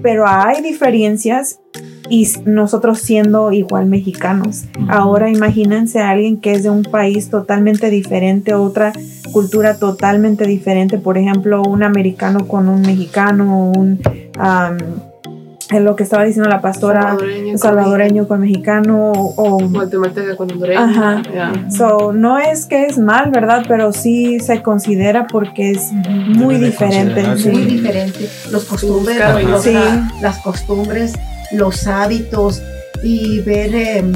pero 0.00 0.26
hay 0.26 0.62
diferencias 0.62 1.60
y 2.08 2.26
nosotros 2.46 3.00
siendo 3.00 3.52
igual 3.52 3.84
mexicanos. 3.84 4.64
Ahora 4.88 5.28
imagínense 5.28 5.98
a 5.98 6.08
alguien 6.08 6.40
que 6.40 6.52
es 6.52 6.62
de 6.62 6.70
un 6.70 6.84
país 6.84 7.28
totalmente 7.28 7.90
diferente, 7.90 8.54
otra 8.54 8.94
cultura 9.30 9.76
totalmente 9.76 10.46
diferente, 10.46 10.96
por 10.96 11.18
ejemplo, 11.18 11.62
un 11.62 11.82
americano 11.82 12.48
con 12.48 12.70
un 12.70 12.80
mexicano, 12.80 13.72
un... 13.76 14.00
es 15.72 15.80
lo 15.80 15.94
que 15.96 16.02
estaba 16.02 16.24
diciendo 16.24 16.48
la 16.50 16.60
pastora, 16.60 17.02
Salvadoreño, 17.02 17.58
salvadoreño 17.58 18.28
con 18.28 18.40
mexicano 18.40 19.12
o, 19.12 19.34
o 19.36 19.68
Guatemalteca 19.68 20.36
con 20.36 20.50
hondureño. 20.50 20.80
Ajá. 20.80 21.22
ya. 21.32 21.52
So, 21.70 22.12
no 22.12 22.38
es 22.38 22.66
que 22.66 22.86
es 22.86 22.98
mal, 22.98 23.30
¿verdad? 23.30 23.64
Pero 23.68 23.92
sí 23.92 24.40
se 24.40 24.62
considera 24.62 25.26
porque 25.28 25.70
es 25.70 25.92
muy 25.92 26.54
Debe 26.54 26.58
de 26.58 26.66
diferente. 26.70 27.22
considerarse. 27.22 27.52
muy 27.52 27.62
sí. 27.62 27.68
diferente. 27.76 28.28
Los 28.50 28.64
costumbres, 28.64 29.18
los- 29.48 29.62
Sí. 29.62 29.74
las 30.20 30.38
costumbres, 30.38 31.12
los 31.52 31.86
hábitos 31.86 32.62
y 33.02 33.40
ver 33.40 33.74
em, 33.74 34.12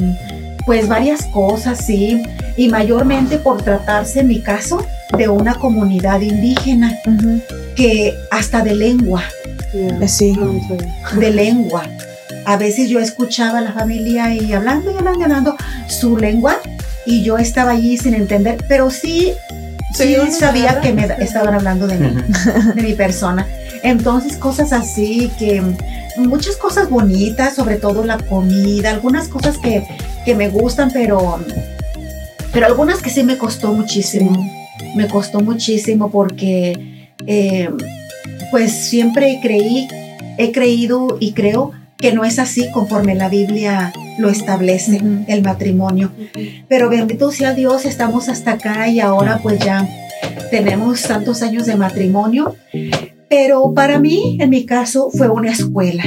pues 0.65 0.87
varias 0.89 1.25
cosas, 1.27 1.85
sí. 1.85 2.21
Y 2.57 2.69
mayormente 2.69 3.37
por 3.37 3.61
tratarse, 3.61 4.21
en 4.21 4.27
mi 4.27 4.41
caso, 4.41 4.85
de 5.17 5.29
una 5.29 5.55
comunidad 5.55 6.19
indígena 6.21 6.91
Ujú. 7.05 7.39
que 7.75 8.13
hasta 8.31 8.61
de 8.63 8.75
lengua, 8.75 9.21
Ya. 9.75 10.07
Sí. 10.07 10.33
De 11.19 11.31
lengua. 11.31 11.83
A 12.45 12.57
veces 12.57 12.89
yo 12.89 12.99
escuchaba 12.99 13.59
a 13.59 13.61
la 13.61 13.73
familia 13.73 14.33
y 14.33 14.53
hablando 14.53 14.91
y 14.91 14.97
hablando 14.97 15.19
y 15.19 15.23
hablando 15.23 15.55
su 15.87 16.17
lengua 16.17 16.57
y 17.05 17.23
yo 17.23 17.37
estaba 17.37 17.71
allí 17.71 17.97
sin 17.97 18.13
entender, 18.13 18.63
pero 18.67 18.89
sí, 18.89 19.33
sí 19.93 20.15
Sí, 20.15 20.31
sabía 20.31 20.79
que 20.81 20.93
me 20.93 21.07
estaban 21.19 21.55
hablando 21.55 21.87
de 21.87 21.97
mí. 21.97 22.15
de 22.75 22.81
mi 22.81 22.93
persona. 22.93 23.47
Entonces, 23.83 24.37
cosas 24.37 24.73
así 24.73 25.31
que 25.37 25.61
muchas 26.17 26.55
cosas 26.57 26.89
bonitas, 26.89 27.55
sobre 27.55 27.75
todo 27.75 28.03
la 28.03 28.17
comida, 28.17 28.89
algunas 28.91 29.27
cosas 29.27 29.57
que, 29.57 29.83
que 30.23 30.35
me 30.35 30.49
gustan, 30.49 30.91
pero, 30.91 31.39
pero 32.51 32.65
algunas 32.65 33.01
que 33.01 33.09
sí 33.09 33.23
me 33.23 33.37
costó 33.37 33.73
muchísimo. 33.73 34.31
Me 34.95 35.07
costó 35.07 35.39
muchísimo 35.41 36.09
porque 36.09 37.07
eh, 37.27 37.69
pues 38.51 38.71
siempre 38.71 39.39
creí, 39.41 39.87
he 40.37 40.51
creído 40.51 41.17
y 41.19 41.33
creo 41.33 41.71
que 41.97 42.13
no 42.13 42.25
es 42.25 42.39
así 42.39 42.69
conforme 42.71 43.15
la 43.15 43.29
Biblia 43.29 43.93
lo 44.19 44.29
establece, 44.29 45.01
el 45.27 45.41
matrimonio. 45.41 46.11
Pero 46.67 46.89
bendito 46.89 47.31
sea 47.31 47.53
Dios, 47.53 47.85
estamos 47.85 48.29
hasta 48.29 48.53
acá 48.53 48.87
y 48.89 48.99
ahora 48.99 49.39
pues 49.41 49.59
ya 49.59 49.87
tenemos 50.51 51.03
tantos 51.03 51.41
años 51.41 51.65
de 51.65 51.75
matrimonio. 51.75 52.55
Pero 53.29 53.73
para 53.73 53.99
mí, 53.99 54.37
en 54.39 54.49
mi 54.49 54.65
caso, 54.65 55.09
fue 55.11 55.29
una 55.29 55.51
escuela, 55.51 56.03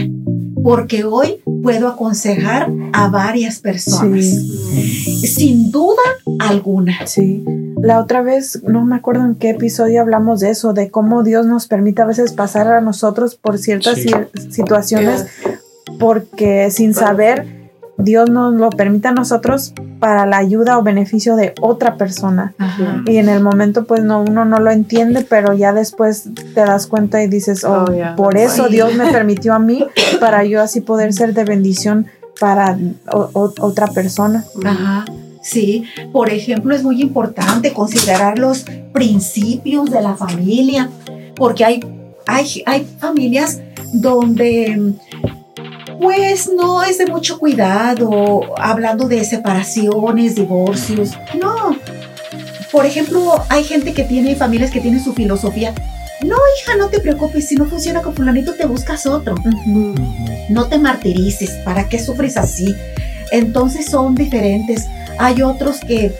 porque 0.63 1.05
hoy 1.05 1.41
puedo 1.63 1.89
aconsejar 1.89 2.71
a 2.93 3.09
varias 3.09 3.59
personas, 3.59 4.25
sin 4.25 5.71
duda 5.73 6.03
alguna. 6.39 7.07
Sí. 7.07 7.45
La 7.83 8.01
otra 8.01 8.23
vez, 8.23 8.63
no 8.65 8.85
me 8.85 8.97
acuerdo 8.97 9.25
en 9.25 9.35
qué 9.35 9.51
episodio 9.51 10.01
hablamos 10.01 10.41
de 10.41 10.51
eso, 10.51 10.73
de 10.73 10.91
cómo 10.91 11.23
Dios 11.23 11.47
nos 11.47 11.67
permite 11.67 12.03
a 12.03 12.07
veces 12.07 12.33
pasar 12.33 12.67
a 12.69 12.81
nosotros 12.81 13.35
por 13.37 13.59
ciertas 13.59 13.97
Sí. 13.99 14.11
situaciones, 14.51 15.27
porque 15.99 16.71
sin 16.71 16.95
saber, 16.95 17.47
Dios 17.97 18.31
nos 18.31 18.55
lo 18.55 18.71
permite 18.71 19.09
a 19.09 19.13
nosotros 19.13 19.73
para 19.99 20.25
la 20.27 20.39
ayuda 20.39 20.79
o 20.79 20.83
beneficio 20.85 21.35
de 21.35 21.53
otra 21.61 21.97
persona. 21.97 22.55
Ajá. 22.59 23.03
Y 23.07 23.17
en 23.17 23.29
el 23.29 23.43
momento, 23.43 23.85
pues 23.85 24.03
no, 24.05 24.23
uno 24.23 24.45
no 24.45 24.59
lo 24.61 24.71
entiende, 24.71 25.27
pero 25.29 25.53
ya 25.55 25.73
después 25.73 26.29
te 26.55 26.61
das 26.61 26.87
cuenta 26.87 27.23
y 27.23 27.27
dices, 27.27 27.65
oh, 27.65 27.87
Oh, 27.89 27.93
yeah. 27.93 28.15
por 28.15 28.37
eso 28.37 28.67
Sí. 28.67 28.73
Dios 28.75 28.95
me 28.95 29.07
permitió 29.13 29.55
a 29.55 29.59
mí, 29.59 29.85
para 30.21 30.45
yo 30.45 30.63
así 30.63 30.81
poder 30.81 31.13
ser 31.13 31.35
de 31.35 31.45
bendición 31.45 32.07
para 32.39 32.79
o- 33.13 33.31
o- 33.33 33.55
otra 33.61 33.89
persona. 33.89 34.45
Ajá. 34.65 35.05
Sí, 35.49 35.85
por 36.13 36.29
ejemplo, 36.31 36.75
es 36.75 36.83
muy 36.83 37.01
importante 37.01 37.73
considerar 37.73 38.39
los 38.39 38.67
principios 38.93 39.91
de 39.91 40.03
la 40.03 40.15
familia, 40.15 40.91
porque 41.37 41.65
hay, 41.65 41.81
hay, 42.27 42.63
hay 42.67 42.87
familias 42.99 43.61
donde 43.95 44.93
pues 45.99 46.51
no 46.55 46.83
es 46.83 46.99
de 46.99 47.07
mucho 47.07 47.39
cuidado, 47.39 48.43
hablando 48.59 49.09
de 49.09 49.25
separaciones, 49.25 50.35
divorcios, 50.35 51.13
no. 51.41 51.77
Por 52.71 52.85
ejemplo, 52.85 53.43
hay 53.49 53.65
gente 53.65 53.95
que 53.95 54.05
tiene 54.05 54.37
familias 54.37 54.71
que 54.71 54.81
tienen 54.81 55.03
su 55.03 55.15
filosofía. 55.15 55.73
No, 56.23 56.37
hija, 56.61 56.77
no 56.77 56.89
te 56.89 57.01
preocupes, 57.01 57.49
si 57.49 57.57
no 57.57 57.65
funciona 57.65 58.03
con 58.03 58.15
fulanito 58.15 58.53
te 58.55 58.67
buscas 58.67 59.07
otro 59.07 59.37
no 60.49 60.67
te 60.67 60.79
martirices, 60.79 61.51
¿para 61.65 61.89
qué 61.89 61.99
sufres 61.99 62.37
así? 62.37 62.75
Entonces 63.31 63.87
son 63.87 64.15
diferentes. 64.15 64.87
Hay 65.19 65.43
otros 65.43 65.81
que 65.81 66.15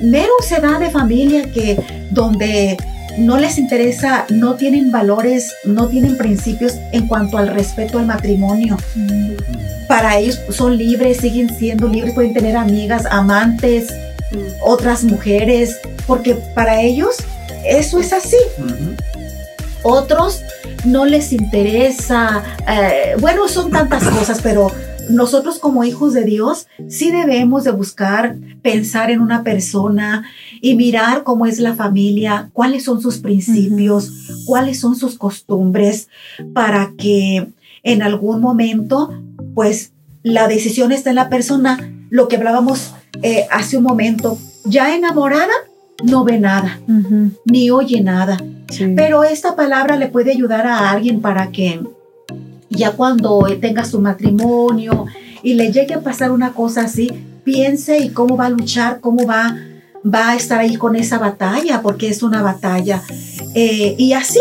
mero 0.00 0.32
se 0.46 0.60
da 0.60 0.78
de 0.78 0.90
familia 0.90 1.50
que 1.52 1.78
donde 2.10 2.76
no 3.18 3.38
les 3.38 3.58
interesa, 3.58 4.24
no 4.30 4.54
tienen 4.54 4.90
valores, 4.90 5.52
no 5.64 5.88
tienen 5.88 6.16
principios 6.16 6.74
en 6.92 7.06
cuanto 7.06 7.38
al 7.38 7.48
respeto 7.48 7.98
al 7.98 8.06
matrimonio. 8.06 8.76
Para 9.88 10.18
ellos 10.18 10.40
son 10.50 10.76
libres, 10.76 11.18
siguen 11.18 11.54
siendo 11.54 11.88
libres, 11.88 12.14
pueden 12.14 12.32
tener 12.32 12.56
amigas, 12.56 13.06
amantes, 13.10 13.92
otras 14.62 15.04
mujeres, 15.04 15.78
porque 16.06 16.34
para 16.54 16.80
ellos 16.80 17.16
eso 17.66 17.98
es 17.98 18.12
así. 18.12 18.38
Otros 19.82 20.42
no 20.84 21.04
les 21.04 21.32
interesa, 21.32 22.42
eh, 22.68 23.16
bueno, 23.18 23.48
son 23.48 23.70
tantas 23.70 24.04
cosas, 24.04 24.40
pero 24.42 24.70
nosotros 25.10 25.58
como 25.58 25.84
hijos 25.84 26.14
de 26.14 26.24
Dios 26.24 26.66
sí 26.88 27.10
debemos 27.10 27.64
de 27.64 27.70
buscar 27.70 28.36
pensar 28.62 29.10
en 29.10 29.20
una 29.20 29.42
persona 29.42 30.24
y 30.60 30.74
mirar 30.74 31.22
cómo 31.22 31.46
es 31.46 31.58
la 31.58 31.74
familia, 31.74 32.50
cuáles 32.52 32.84
son 32.84 33.00
sus 33.00 33.18
principios, 33.18 34.44
cuáles 34.46 34.80
son 34.80 34.96
sus 34.96 35.16
costumbres, 35.16 36.08
para 36.52 36.92
que 36.96 37.48
en 37.82 38.02
algún 38.02 38.40
momento, 38.40 39.14
pues 39.54 39.92
la 40.22 40.48
decisión 40.48 40.92
está 40.92 41.10
en 41.10 41.16
la 41.16 41.28
persona, 41.28 41.92
lo 42.10 42.28
que 42.28 42.36
hablábamos 42.36 42.92
eh, 43.22 43.46
hace 43.50 43.76
un 43.76 43.84
momento, 43.84 44.38
ya 44.64 44.94
enamorada, 44.94 45.52
no 46.04 46.24
ve 46.24 46.38
nada, 46.38 46.80
ni 47.44 47.70
oye 47.70 48.00
nada. 48.00 48.38
Sí. 48.70 48.92
Pero 48.96 49.24
esta 49.24 49.56
palabra 49.56 49.96
le 49.96 50.08
puede 50.08 50.30
ayudar 50.32 50.66
a 50.66 50.90
alguien 50.90 51.20
para 51.20 51.50
que 51.50 51.80
ya 52.70 52.92
cuando 52.92 53.46
tenga 53.60 53.84
su 53.84 54.00
matrimonio 54.00 55.06
y 55.42 55.54
le 55.54 55.72
llegue 55.72 55.94
a 55.94 56.00
pasar 56.00 56.30
una 56.30 56.52
cosa 56.52 56.82
así, 56.82 57.10
piense 57.44 57.98
y 57.98 58.10
cómo 58.10 58.36
va 58.36 58.46
a 58.46 58.50
luchar, 58.50 59.00
cómo 59.00 59.26
va, 59.26 59.56
va 60.02 60.30
a 60.30 60.36
estar 60.36 60.60
ahí 60.60 60.76
con 60.76 60.96
esa 60.96 61.18
batalla, 61.18 61.82
porque 61.82 62.08
es 62.08 62.22
una 62.22 62.42
batalla. 62.42 63.02
Eh, 63.54 63.96
y 63.98 64.12
así, 64.12 64.40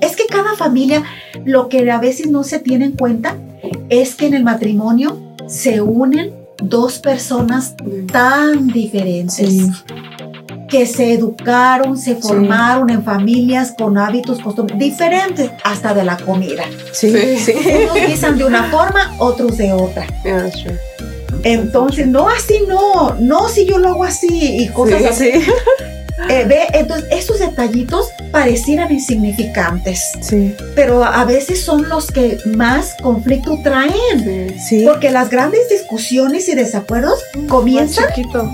es 0.00 0.16
que 0.16 0.26
cada 0.26 0.54
familia, 0.56 1.02
lo 1.44 1.68
que 1.68 1.90
a 1.90 1.98
veces 1.98 2.30
no 2.30 2.44
se 2.44 2.58
tiene 2.58 2.84
en 2.86 2.92
cuenta 2.92 3.36
es 3.88 4.14
que 4.14 4.26
en 4.26 4.34
el 4.34 4.44
matrimonio 4.44 5.18
se 5.46 5.80
unen 5.80 6.34
dos 6.62 6.98
personas 6.98 7.74
tan 8.12 8.68
diferentes 8.68 9.48
Sí. 9.48 9.70
Que 10.70 10.86
se 10.86 11.12
educaron, 11.12 11.98
se 11.98 12.14
Sí. 12.14 12.22
formaron 12.22 12.88
en 12.90 13.02
familias 13.02 13.74
con 13.76 13.98
hábitos, 13.98 14.38
costumbres 14.40 14.78
diferentes, 14.78 15.50
hasta 15.64 15.92
de 15.94 16.04
la 16.04 16.16
comida. 16.16 16.64
Sí, 16.92 17.10
Sí. 17.10 17.36
sí. 17.38 17.52
Unos 17.84 17.98
piensan 17.98 18.38
de 18.38 18.44
una 18.44 18.64
forma, 18.70 19.14
otros 19.18 19.56
de 19.58 19.72
otra. 19.72 20.06
Yeah. 20.24 20.50
Entonces, 21.44 22.06
no 22.06 22.28
así, 22.28 22.60
no, 22.68 23.14
no 23.18 23.48
si 23.48 23.66
yo 23.66 23.78
lo 23.78 23.88
hago 23.90 24.04
así 24.04 24.28
y 24.30 24.68
cosas 24.68 25.16
Sí. 25.16 25.30
así. 25.32 25.50
Eh, 26.28 26.44
ve, 26.46 26.66
entonces 26.74 27.06
esos 27.12 27.38
detallitos 27.38 28.08
parecieran 28.30 28.92
insignificantes, 28.92 30.02
Sí, 30.20 30.54
pero 30.76 31.02
a 31.02 31.24
veces 31.24 31.62
son 31.62 31.88
los 31.88 32.08
que 32.08 32.36
más 32.44 32.94
conflicto 33.02 33.58
traen. 33.64 34.50
Sí. 34.58 34.80
sí. 34.80 34.84
Porque 34.86 35.10
las 35.10 35.30
grandes 35.30 35.68
discusiones 35.70 36.46
y 36.50 36.54
desacuerdos 36.54 37.18
comienzan 37.48 38.04
Más 38.04 38.14
chiquito. 38.14 38.50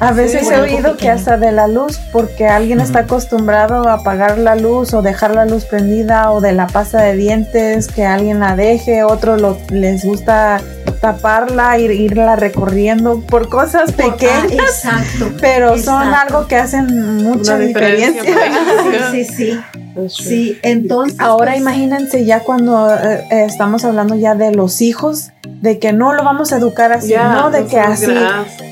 A 0.00 0.12
veces 0.12 0.48
Sí, 0.48 0.54
he 0.54 0.58
oído 0.60 0.96
que 0.96 1.10
hasta 1.10 1.36
de 1.36 1.52
la 1.52 1.68
luz, 1.68 1.98
porque 2.10 2.46
alguien 2.48 2.80
está 2.80 3.00
acostumbrado 3.00 3.86
a 3.86 3.94
apagar 3.94 4.38
la 4.38 4.56
luz 4.56 4.94
o 4.94 5.02
dejar 5.02 5.34
la 5.34 5.44
luz 5.44 5.66
prendida 5.66 6.30
o 6.32 6.40
de 6.40 6.52
la 6.52 6.66
pasta 6.66 7.02
de 7.02 7.16
dientes, 7.16 7.86
que 7.88 8.06
alguien 8.06 8.40
la 8.40 8.56
deje, 8.56 9.04
otros 9.04 9.40
lo, 9.40 9.58
les 9.70 10.02
gusta 10.04 10.60
taparla, 11.02 11.78
ir, 11.78 11.90
irla 11.90 12.36
recorriendo 12.36 13.20
por 13.20 13.48
cosas 13.48 13.92
Por- 13.92 14.04
ah, 14.06 14.16
pequeñas, 14.16 14.52
exacto. 14.84 15.32
pero 15.40 15.76
son 15.78 16.14
algo 16.14 16.46
que 16.46 16.56
hacen 16.56 17.16
mucha 17.22 17.56
Una 17.56 17.66
diferencia, 17.66 18.22
diferencia. 18.22 19.10
Sí, 19.10 19.24
sí, 19.24 19.60
sí. 20.08 20.58
Entonces. 20.62 21.18
Ahora 21.20 21.52
pues, 21.52 21.60
imagínense 21.60 22.24
ya 22.24 22.40
cuando 22.40 22.92
eh, 22.92 23.24
eh, 23.30 23.44
estamos 23.46 23.84
hablando 23.84 24.14
ya 24.14 24.34
de 24.34 24.52
los 24.52 24.80
hijos, 24.80 25.30
de 25.60 25.78
que 25.78 25.92
no 25.92 26.12
lo 26.12 26.24
vamos 26.24 26.52
a 26.52 26.56
educar 26.56 26.92
así, 26.92 27.08
Yeah, 27.08 27.34
no 27.34 27.50
de 27.50 27.66
que 27.66 27.78
así, 27.78 28.12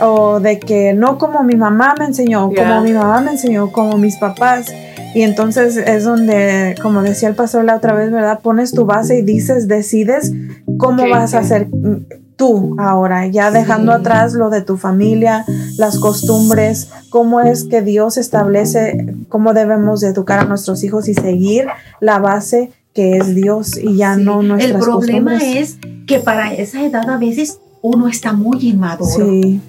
o 0.01 0.41
de 0.41 0.59
que 0.59 0.95
no 0.95 1.19
como 1.19 1.43
mi 1.43 1.57
mamá 1.57 1.95
me 1.99 2.07
enseñó, 2.07 2.51
Yeah. 2.51 2.69
como 2.69 2.81
mi 2.83 2.93
mamá 2.93 3.21
me 3.21 3.33
enseñó, 3.33 3.71
como 3.73 3.99
mis 3.99 4.17
papás. 4.17 4.67
Y 5.15 5.23
entonces 5.23 5.77
es 5.77 6.05
donde, 6.05 6.75
como 6.83 7.03
decía 7.03 7.29
el 7.29 7.35
pastor 7.35 7.65
la 7.65 7.77
otra 7.77 7.95
vez, 7.95 8.11
¿verdad? 8.11 8.41
Pones 8.41 8.73
tu 8.73 8.85
base 8.85 9.19
y 9.19 9.23
dices, 9.23 9.67
decides 9.67 10.33
cómo 10.79 11.09
vas 11.09 11.35
a 11.35 11.41
ok. 11.41 12.28
Tú 12.39 12.77
ahora, 12.79 13.27
ya 13.27 13.51
dejando 13.51 13.93
Sí. 13.93 13.99
atrás 14.01 14.33
lo 14.33 14.49
de 14.49 14.63
tu 14.63 14.79
familia, 14.79 15.45
las 15.77 15.99
costumbres, 15.99 16.89
cómo 17.11 17.41
es 17.41 17.65
que 17.65 17.83
Dios 17.83 18.17
establece 18.17 19.15
cómo 19.29 19.53
debemos 19.53 20.01
de 20.01 20.09
educar 20.09 20.39
a 20.39 20.45
nuestros 20.45 20.83
hijos 20.85 21.09
y 21.09 21.15
seguir 21.15 21.67
la 22.01 22.19
base 22.19 22.71
que 22.95 23.19
es 23.19 23.35
Dios 23.35 23.77
y 23.77 23.97
ya 23.97 24.15
sí. 24.17 24.23
no 24.25 24.43
nuestras 24.43 24.73
El 24.75 24.79
problema 24.81 25.33
costumbres. 25.33 25.77
es 25.83 26.07
que 26.07 26.19
para 26.21 26.55
esa 26.55 26.83
edad 26.83 27.09
a 27.11 27.19
veces 27.19 27.59
uno 27.83 28.09
está 28.09 28.33
muy 28.33 28.59
inmaduro 28.67 29.11
Sí, 29.11 29.61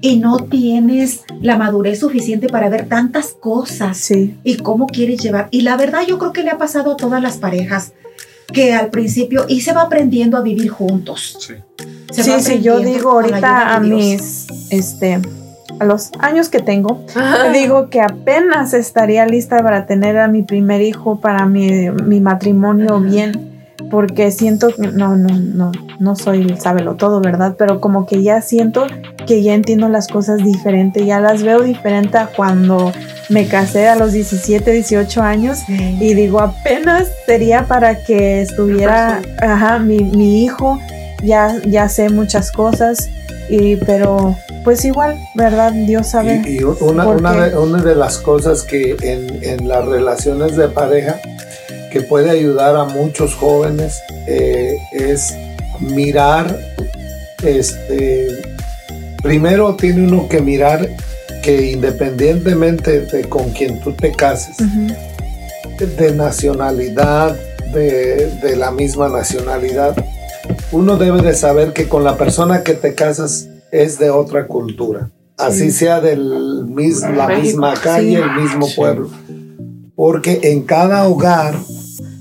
y 0.00 0.18
no 0.18 0.36
tienes 0.38 1.20
la 1.40 1.56
madurez 1.56 2.00
suficiente 2.00 2.48
para 2.48 2.68
ver 2.68 2.86
tantas 2.88 3.28
cosas 3.32 3.96
sí, 3.96 4.36
y 4.44 4.56
cómo 4.56 4.86
quieres 4.86 5.22
llevar. 5.22 5.48
Y 5.50 5.62
la 5.62 5.76
verdad 5.78 6.00
yo 6.06 6.18
creo 6.18 6.32
que 6.32 6.42
le 6.42 6.50
ha 6.50 6.58
pasado 6.58 6.92
a 6.92 6.96
todas 6.96 7.22
las 7.22 7.36
parejas 7.38 7.92
que 8.52 8.74
al 8.74 8.90
principio 8.90 9.46
y 9.48 9.60
se 9.60 9.72
va 9.72 9.82
aprendiendo 9.82 10.36
a 10.36 10.42
vivir 10.42 10.70
juntos. 10.70 11.38
Sí. 11.40 11.54
Se 12.12 12.22
sí, 12.22 12.32
sí, 12.40 12.62
yo 12.62 12.78
digo 12.78 13.12
ahorita 13.12 13.74
a 13.74 13.80
mis, 13.80 14.46
este, 14.70 15.20
a 15.80 15.84
los 15.84 16.10
años 16.20 16.48
que 16.48 16.60
tengo, 16.60 17.04
Ajá. 17.14 17.50
digo 17.50 17.90
que 17.90 18.00
apenas 18.00 18.72
estaría 18.74 19.26
lista 19.26 19.58
para 19.62 19.86
tener 19.86 20.18
a 20.18 20.28
mi 20.28 20.42
primer 20.42 20.80
hijo, 20.82 21.20
para 21.20 21.46
mi, 21.46 21.90
mi 21.90 22.20
matrimonio 22.20 23.00
bien, 23.00 23.53
porque 23.90 24.30
siento 24.30 24.68
que 24.68 24.88
no, 24.88 25.16
no, 25.16 25.28
no, 25.38 25.72
no 25.98 26.16
soy 26.16 26.56
sábelo 26.58 26.94
todo, 26.94 27.20
¿verdad? 27.20 27.54
Pero 27.58 27.80
como 27.80 28.06
que 28.06 28.22
ya 28.22 28.40
siento 28.42 28.86
que 29.26 29.42
ya 29.42 29.54
entiendo 29.54 29.88
las 29.88 30.08
cosas 30.08 30.38
diferente, 30.44 31.04
ya 31.06 31.20
las 31.20 31.42
veo 31.42 31.62
diferente 31.62 32.18
a 32.18 32.26
cuando 32.26 32.92
me 33.30 33.46
casé 33.46 33.88
a 33.88 33.96
los 33.96 34.12
17, 34.12 34.70
18 34.70 35.22
años 35.22 35.58
Sí. 35.66 35.96
y 36.00 36.14
digo, 36.14 36.40
apenas 36.40 37.08
sería 37.26 37.66
para 37.66 38.04
que 38.04 38.42
estuviera 38.42 39.22
ajá, 39.40 39.78
mi, 39.78 39.98
mi 40.00 40.44
hijo, 40.44 40.78
ya, 41.22 41.54
ya 41.66 41.88
sé 41.88 42.10
muchas 42.10 42.52
cosas, 42.52 43.08
y, 43.48 43.76
pero 43.76 44.36
pues 44.64 44.84
igual, 44.84 45.16
¿verdad? 45.34 45.72
Dios 45.72 46.08
sabe. 46.08 46.42
Y, 46.46 46.60
y 46.60 46.62
una, 46.62 47.06
una 47.06 47.32
de, 47.32 47.56
una 47.58 47.82
de 47.82 47.94
las 47.94 48.18
cosas 48.18 48.62
que 48.62 48.96
en, 49.02 49.42
en 49.42 49.68
las 49.68 49.84
relaciones 49.86 50.56
de 50.56 50.68
pareja 50.68 51.20
que 51.94 52.00
puede 52.00 52.28
ayudar 52.28 52.74
a 52.74 52.86
muchos 52.86 53.36
jóvenes 53.36 54.00
eh, 54.26 54.76
es 54.90 55.32
mirar, 55.78 56.58
este, 57.44 58.26
primero 59.22 59.76
tiene 59.76 60.02
uno 60.08 60.28
que 60.28 60.40
mirar 60.42 60.88
que 61.44 61.70
independientemente 61.70 63.02
de 63.02 63.28
con 63.28 63.50
quien 63.50 63.78
tú 63.80 63.92
te 63.92 64.10
cases, 64.10 64.56
de 65.78 66.12
nacionalidad, 66.16 67.36
de, 67.72 68.26
de 68.42 68.56
la 68.56 68.72
misma 68.72 69.08
nacionalidad, 69.08 69.94
uno 70.72 70.96
debe 70.96 71.22
de 71.22 71.34
saber 71.34 71.72
que 71.72 71.88
con 71.88 72.02
la 72.02 72.16
persona 72.16 72.64
que 72.64 72.74
te 72.74 72.94
casas 72.96 73.46
es 73.70 74.00
de 74.00 74.10
otra 74.10 74.48
cultura. 74.48 75.10
Así 75.38 75.70
sea 75.70 76.00
de 76.00 76.16
la 76.16 76.64
México. 76.64 77.40
misma 77.40 77.74
calle, 77.74 78.08
Sí. 78.08 78.14
el 78.16 78.42
mismo 78.42 78.66
Sí. 78.66 78.74
pueblo. 78.74 79.10
Porque 79.94 80.40
en 80.42 80.62
cada 80.62 81.06
hogar, 81.06 81.54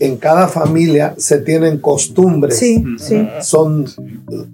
en 0.04 0.18
cada 0.18 0.50
familia 0.50 1.16
se 1.18 1.40
tienen 1.40 1.78
costumbres. 1.78 2.60
Sí, 2.60 2.84
sí, 2.98 3.26
Son, 3.42 3.88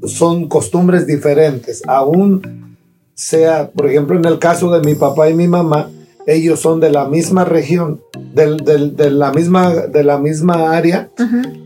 son 0.06 0.47
costumbres 0.47 1.08
diferentes. 1.08 1.82
Aún 1.88 2.78
sea, 3.16 3.72
por 3.72 3.88
ejemplo, 3.88 4.16
en 4.16 4.26
el 4.26 4.38
caso 4.38 4.70
de 4.72 4.86
mi 4.88 4.93
papá 4.93 5.28
y 5.28 5.34
mi 5.34 5.47
mamá, 5.47 5.89
ellos 6.28 6.60
son 6.60 6.80
de 6.80 6.91
la 6.91 7.06
misma 7.06 7.45
región, 7.45 8.00
de, 8.36 9.10
la 9.10 9.32
misma, 9.32 9.74
de 9.74 10.04
la 10.04 10.20
misma 10.20 10.78
área, 10.78 11.10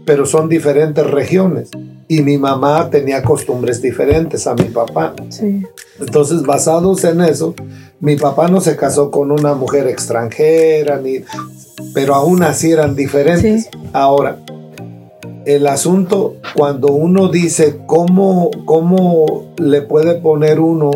pero 0.06 0.26
son 0.26 0.48
diferentes 0.48 1.06
regiones. 1.06 1.70
Y 2.08 2.22
mi 2.22 2.38
mamá 2.38 2.90
tenía 2.90 3.22
costumbres 3.22 3.82
diferentes 3.82 4.48
a 4.48 4.54
mi 4.56 4.66
papá. 4.66 5.14
sí, 5.28 5.64
Entonces, 6.00 6.44
basados 6.44 7.04
en 7.04 7.20
eso, 7.22 7.54
mi 8.00 8.16
papá 8.16 8.48
no 8.48 8.62
se 8.62 8.78
casó 8.78 9.12
con 9.12 9.32
una 9.32 9.54
mujer 9.56 9.88
extranjera, 9.88 11.00
ni, 11.00 11.20
pero 11.94 12.16
aún 12.16 12.44
así 12.44 12.72
eran 12.72 12.96
diferentes. 12.96 13.64
Sí. 13.66 13.70
Ahora, 13.94 14.38
el 15.46 15.68
asunto, 15.68 16.36
cuando 16.56 16.94
uno 16.94 17.30
dice 17.30 17.80
cómo, 17.86 18.50
cómo 18.66 19.46
le 19.58 19.82
puede 19.82 20.16
poner 20.16 20.60
uno 20.60 20.92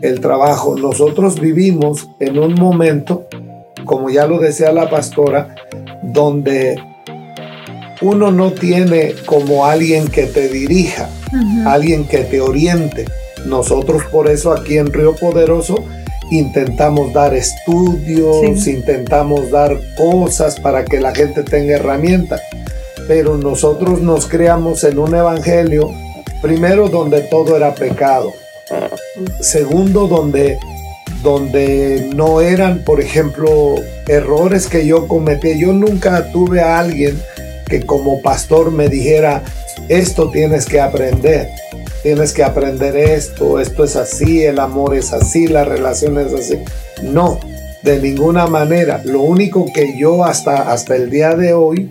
el 0.00 0.20
trabajo, 0.20 0.76
nosotros 0.76 1.40
vivimos 1.40 2.08
en 2.20 2.38
un 2.38 2.54
momento, 2.54 3.26
como 3.84 4.10
ya 4.10 4.26
lo 4.26 4.38
decía 4.38 4.72
la 4.72 4.88
pastora, 4.88 5.54
donde 6.02 6.82
uno 8.00 8.30
no 8.30 8.52
tiene 8.52 9.14
como 9.26 9.66
alguien 9.66 10.08
que 10.08 10.26
te 10.26 10.48
dirija 10.48 11.08
alguien 11.66 12.04
que 12.04 12.18
te 12.18 12.40
oriente. 12.40 13.06
Nosotros 13.46 14.02
por 14.10 14.28
eso 14.28 14.52
aquí 14.52 14.78
en 14.78 14.92
Río 14.92 15.14
Poderoso 15.16 15.84
intentamos 16.38 17.12
dar 17.12 17.34
estudios, 17.34 18.58
Sí. 18.62 18.70
intentamos 18.72 19.50
dar 19.50 19.78
cosas 19.96 20.58
para 20.58 20.84
que 20.84 21.00
la 21.00 21.14
gente 21.14 21.42
tenga 21.42 21.74
herramientas. 21.76 22.40
Pero 23.08 23.36
nosotros 23.36 24.00
nos 24.00 24.26
creamos 24.26 24.84
en 24.84 24.98
un 24.98 25.14
evangelio, 25.14 25.90
primero 26.40 26.88
donde 26.88 27.22
todo 27.22 27.56
era 27.56 27.74
pecado. 27.74 28.32
Segundo, 29.40 30.06
donde, 30.06 30.58
donde 31.22 32.10
no 32.14 32.40
eran, 32.40 32.82
por 32.84 33.00
ejemplo, 33.00 33.74
errores 34.08 34.66
que 34.66 34.86
yo 34.86 35.06
cometí. 35.08 35.58
Yo 35.58 35.72
nunca 35.72 36.30
tuve 36.32 36.60
a 36.60 36.78
alguien 36.78 37.20
que 37.68 37.84
como 37.84 38.20
pastor 38.22 38.70
me 38.70 38.88
dijera, 38.88 39.42
esto 39.88 40.30
tienes 40.30 40.66
que 40.66 40.80
aprender. 40.80 41.48
Tienes 42.02 42.32
que 42.32 42.42
aprender 42.42 42.96
esto, 42.96 43.60
esto 43.60 43.84
es 43.84 43.94
así, 43.94 44.42
el 44.42 44.58
amor 44.58 44.96
es 44.96 45.12
así, 45.12 45.46
la 45.46 45.64
relación 45.64 46.18
es 46.18 46.32
así. 46.34 46.58
No, 47.02 47.38
de 47.82 48.00
ninguna 48.00 48.46
manera. 48.46 49.00
Lo 49.04 49.20
único 49.22 49.66
que 49.72 49.96
yo 49.98 50.24
hasta, 50.24 50.72
hasta 50.72 50.96
el 50.96 51.10
día 51.10 51.36
de 51.36 51.52
hoy, 51.52 51.90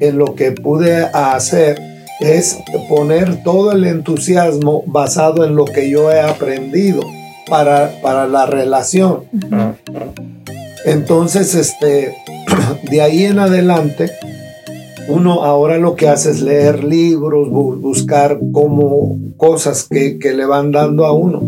en 0.00 0.18
lo 0.18 0.34
que 0.34 0.50
pude 0.50 1.04
hacer, 1.04 1.80
es 2.20 2.58
poner 2.88 3.42
todo 3.42 3.72
el 3.72 3.84
entusiasmo 3.84 4.82
basado 4.86 5.44
en 5.44 5.54
lo 5.54 5.64
que 5.64 5.90
yo 5.90 6.10
he 6.10 6.20
aprendido 6.20 7.02
para, 7.48 8.00
para 8.02 8.26
la 8.26 8.46
relación. 8.46 9.24
Entonces, 10.84 11.54
este, 11.54 12.16
de 12.90 13.00
ahí 13.00 13.24
en 13.24 13.38
adelante, 13.38 14.10
uno 15.08 15.44
ahora 15.44 15.78
lo 15.78 15.94
que 15.96 16.08
hace 16.08 16.30
es 16.30 16.40
leer 16.42 16.84
libros, 16.84 17.48
bu- 17.48 17.78
buscar 17.80 18.38
como 18.52 19.18
cosas 19.36 19.86
que, 19.90 20.18
que 20.18 20.32
le 20.32 20.46
van 20.46 20.72
dando 20.72 21.04
a 21.06 21.12
uno. 21.12 21.42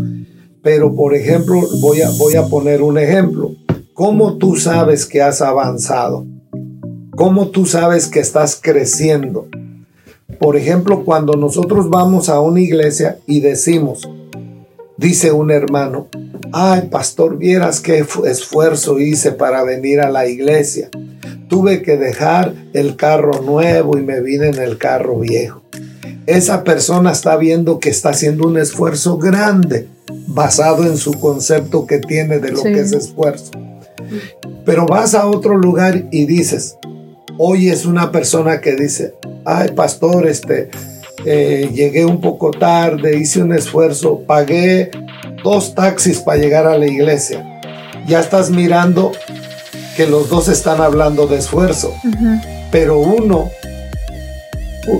Pero, 0.62 0.94
por 0.94 1.14
ejemplo, 1.14 1.60
voy 1.80 2.00
a, 2.02 2.10
voy 2.18 2.34
a 2.36 2.46
poner 2.46 2.82
un 2.82 2.98
ejemplo. 2.98 3.52
¿Cómo 3.92 4.38
tú 4.38 4.56
sabes 4.56 5.06
que 5.06 5.22
has 5.22 5.40
avanzado? 5.42 6.26
¿Cómo 7.16 7.48
tú 7.48 7.64
sabes 7.66 8.08
que 8.08 8.20
estás 8.20 8.58
creciendo? 8.60 9.46
Por 10.40 10.56
ejemplo, 10.56 11.04
cuando 11.04 11.34
nosotros 11.34 11.88
vamos 11.90 12.28
a 12.28 12.40
una 12.40 12.60
iglesia 12.60 13.18
y 13.26 13.40
decimos, 13.40 14.08
dice 14.96 15.32
un 15.32 15.50
hermano, 15.50 16.08
ay, 16.52 16.88
pastor, 16.90 17.36
vieras 17.38 17.80
qué 17.80 18.04
fu- 18.04 18.24
esfuerzo 18.26 18.98
hice 19.00 19.32
para 19.32 19.62
venir 19.64 20.00
a 20.00 20.10
la 20.10 20.26
iglesia. 20.26 20.90
Tuve 21.48 21.82
que 21.82 21.96
dejar 21.96 22.54
el 22.72 22.96
carro 22.96 23.42
nuevo 23.42 23.98
y 23.98 24.02
me 24.02 24.20
vine 24.20 24.48
en 24.48 24.58
el 24.60 24.78
carro 24.78 25.18
viejo. 25.18 25.62
Esa 26.26 26.64
persona 26.64 27.12
está 27.12 27.36
viendo 27.36 27.78
que 27.78 27.90
está 27.90 28.10
haciendo 28.10 28.46
un 28.48 28.56
esfuerzo 28.58 29.18
grande 29.18 29.88
basado 30.26 30.84
en 30.84 30.96
su 30.96 31.12
concepto 31.20 31.86
que 31.86 31.98
tiene 31.98 32.38
de 32.38 32.50
lo 32.52 32.58
Sí. 32.58 32.64
que 32.72 32.80
es 32.80 32.92
esfuerzo. 32.92 33.50
Pero 34.64 34.86
vas 34.86 35.14
a 35.14 35.26
otro 35.26 35.56
lugar 35.56 36.04
y 36.10 36.24
dices, 36.24 36.76
hoy 37.38 37.68
es 37.68 37.84
una 37.84 38.10
persona 38.10 38.60
que 38.60 38.74
dice, 38.74 39.14
ay 39.44 39.72
pastor, 39.72 40.26
este, 40.26 40.70
eh, 41.24 41.70
llegué 41.72 42.04
un 42.04 42.20
poco 42.20 42.50
tarde, 42.50 43.16
hice 43.16 43.42
un 43.42 43.52
esfuerzo, 43.52 44.20
pagué 44.26 44.90
dos 45.42 45.74
taxis 45.74 46.20
para 46.20 46.38
llegar 46.38 46.66
a 46.66 46.78
la 46.78 46.86
iglesia. 46.86 47.60
Ya 48.06 48.20
estás 48.20 48.50
mirando 48.50 49.12
que 49.96 50.06
los 50.06 50.28
dos 50.28 50.48
están 50.48 50.80
hablando 50.80 51.26
de 51.26 51.38
esfuerzo, 51.38 51.94
pero 52.70 52.98
uno, 52.98 53.48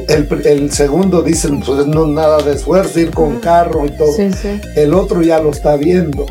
el, 0.08 0.28
el 0.46 0.72
segundo 0.72 1.22
dice, 1.22 1.48
pues 1.64 1.86
no 1.86 2.06
nada 2.06 2.42
de 2.42 2.54
esfuerzo, 2.54 3.00
ir 3.00 3.10
con 3.10 3.40
carro 3.40 3.84
y 3.84 3.90
todo. 3.90 4.12
Sí, 4.12 4.30
sí. 4.32 4.60
El 4.76 4.94
otro 4.94 5.22
ya 5.22 5.40
lo 5.40 5.50
está 5.50 5.76
viendo 5.76 6.26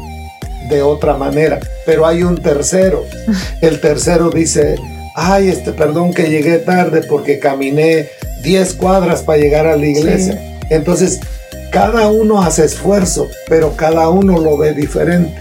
de 0.69 0.81
otra 0.81 1.15
manera, 1.15 1.59
pero 1.85 2.07
hay 2.07 2.23
un 2.23 2.41
tercero. 2.41 3.03
El 3.61 3.79
tercero 3.79 4.29
dice, 4.29 4.75
ay, 5.15 5.49
este, 5.49 5.71
perdón 5.71 6.13
que 6.13 6.29
llegué 6.29 6.59
tarde 6.59 7.01
porque 7.03 7.39
caminé 7.39 8.07
10 8.43 8.73
cuadras 8.75 9.21
para 9.23 9.39
llegar 9.39 9.67
a 9.67 9.75
la 9.75 9.85
iglesia. 9.85 10.59
Entonces, 10.69 11.19
cada 11.71 12.07
uno 12.09 12.41
hace 12.41 12.65
esfuerzo, 12.65 13.27
pero 13.47 13.75
cada 13.75 14.09
uno 14.09 14.39
lo 14.39 14.57
ve 14.57 14.73
diferente. 14.73 15.39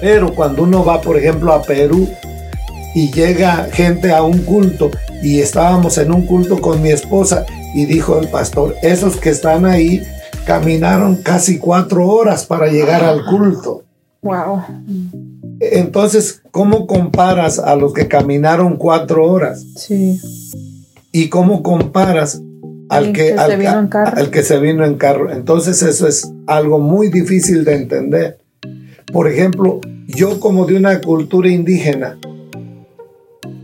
Pero 0.00 0.34
cuando 0.34 0.64
uno 0.64 0.84
va, 0.84 1.00
por 1.00 1.16
ejemplo, 1.16 1.52
a 1.52 1.62
Perú 1.62 2.08
y 2.94 3.10
llega 3.10 3.68
gente 3.72 4.12
a 4.12 4.22
un 4.22 4.38
culto 4.38 4.90
y 5.22 5.40
estábamos 5.40 5.98
en 5.98 6.12
un 6.12 6.26
culto 6.26 6.60
con 6.60 6.82
mi 6.82 6.90
esposa 6.90 7.46
y 7.74 7.86
dijo 7.86 8.18
el 8.18 8.28
pastor, 8.28 8.76
esos 8.82 9.16
que 9.16 9.30
están 9.30 9.64
ahí 9.64 10.02
caminaron 10.44 11.16
casi 11.16 11.58
cuatro 11.58 12.06
horas 12.06 12.44
para 12.44 12.66
llegar 12.66 13.02
al 13.02 13.24
culto. 13.24 13.82
Wow. 14.22 14.62
Entonces, 15.60 16.42
¿cómo 16.50 16.86
comparas 16.86 17.58
a 17.58 17.76
los 17.76 17.92
que 17.92 18.08
caminaron 18.08 18.76
cuatro 18.76 19.24
horas? 19.30 19.64
Sí. 19.76 20.20
¿Y 21.12 21.28
cómo 21.28 21.62
comparas 21.62 22.42
al 22.88 23.12
que, 23.12 23.26
que 23.26 23.34
al, 23.34 23.50
se 23.50 23.56
vino 23.56 23.78
en 23.78 23.88
carro. 23.88 24.16
al 24.16 24.30
que 24.30 24.42
se 24.42 24.58
vino 24.58 24.84
en 24.84 24.94
carro? 24.96 25.32
Entonces, 25.32 25.82
eso 25.82 26.06
es 26.06 26.32
algo 26.46 26.78
muy 26.78 27.08
difícil 27.08 27.64
de 27.64 27.74
entender. 27.74 28.38
Por 29.12 29.28
ejemplo, 29.28 29.80
yo 30.06 30.40
como 30.40 30.66
de 30.66 30.76
una 30.76 31.00
cultura 31.00 31.48
indígena, 31.48 32.18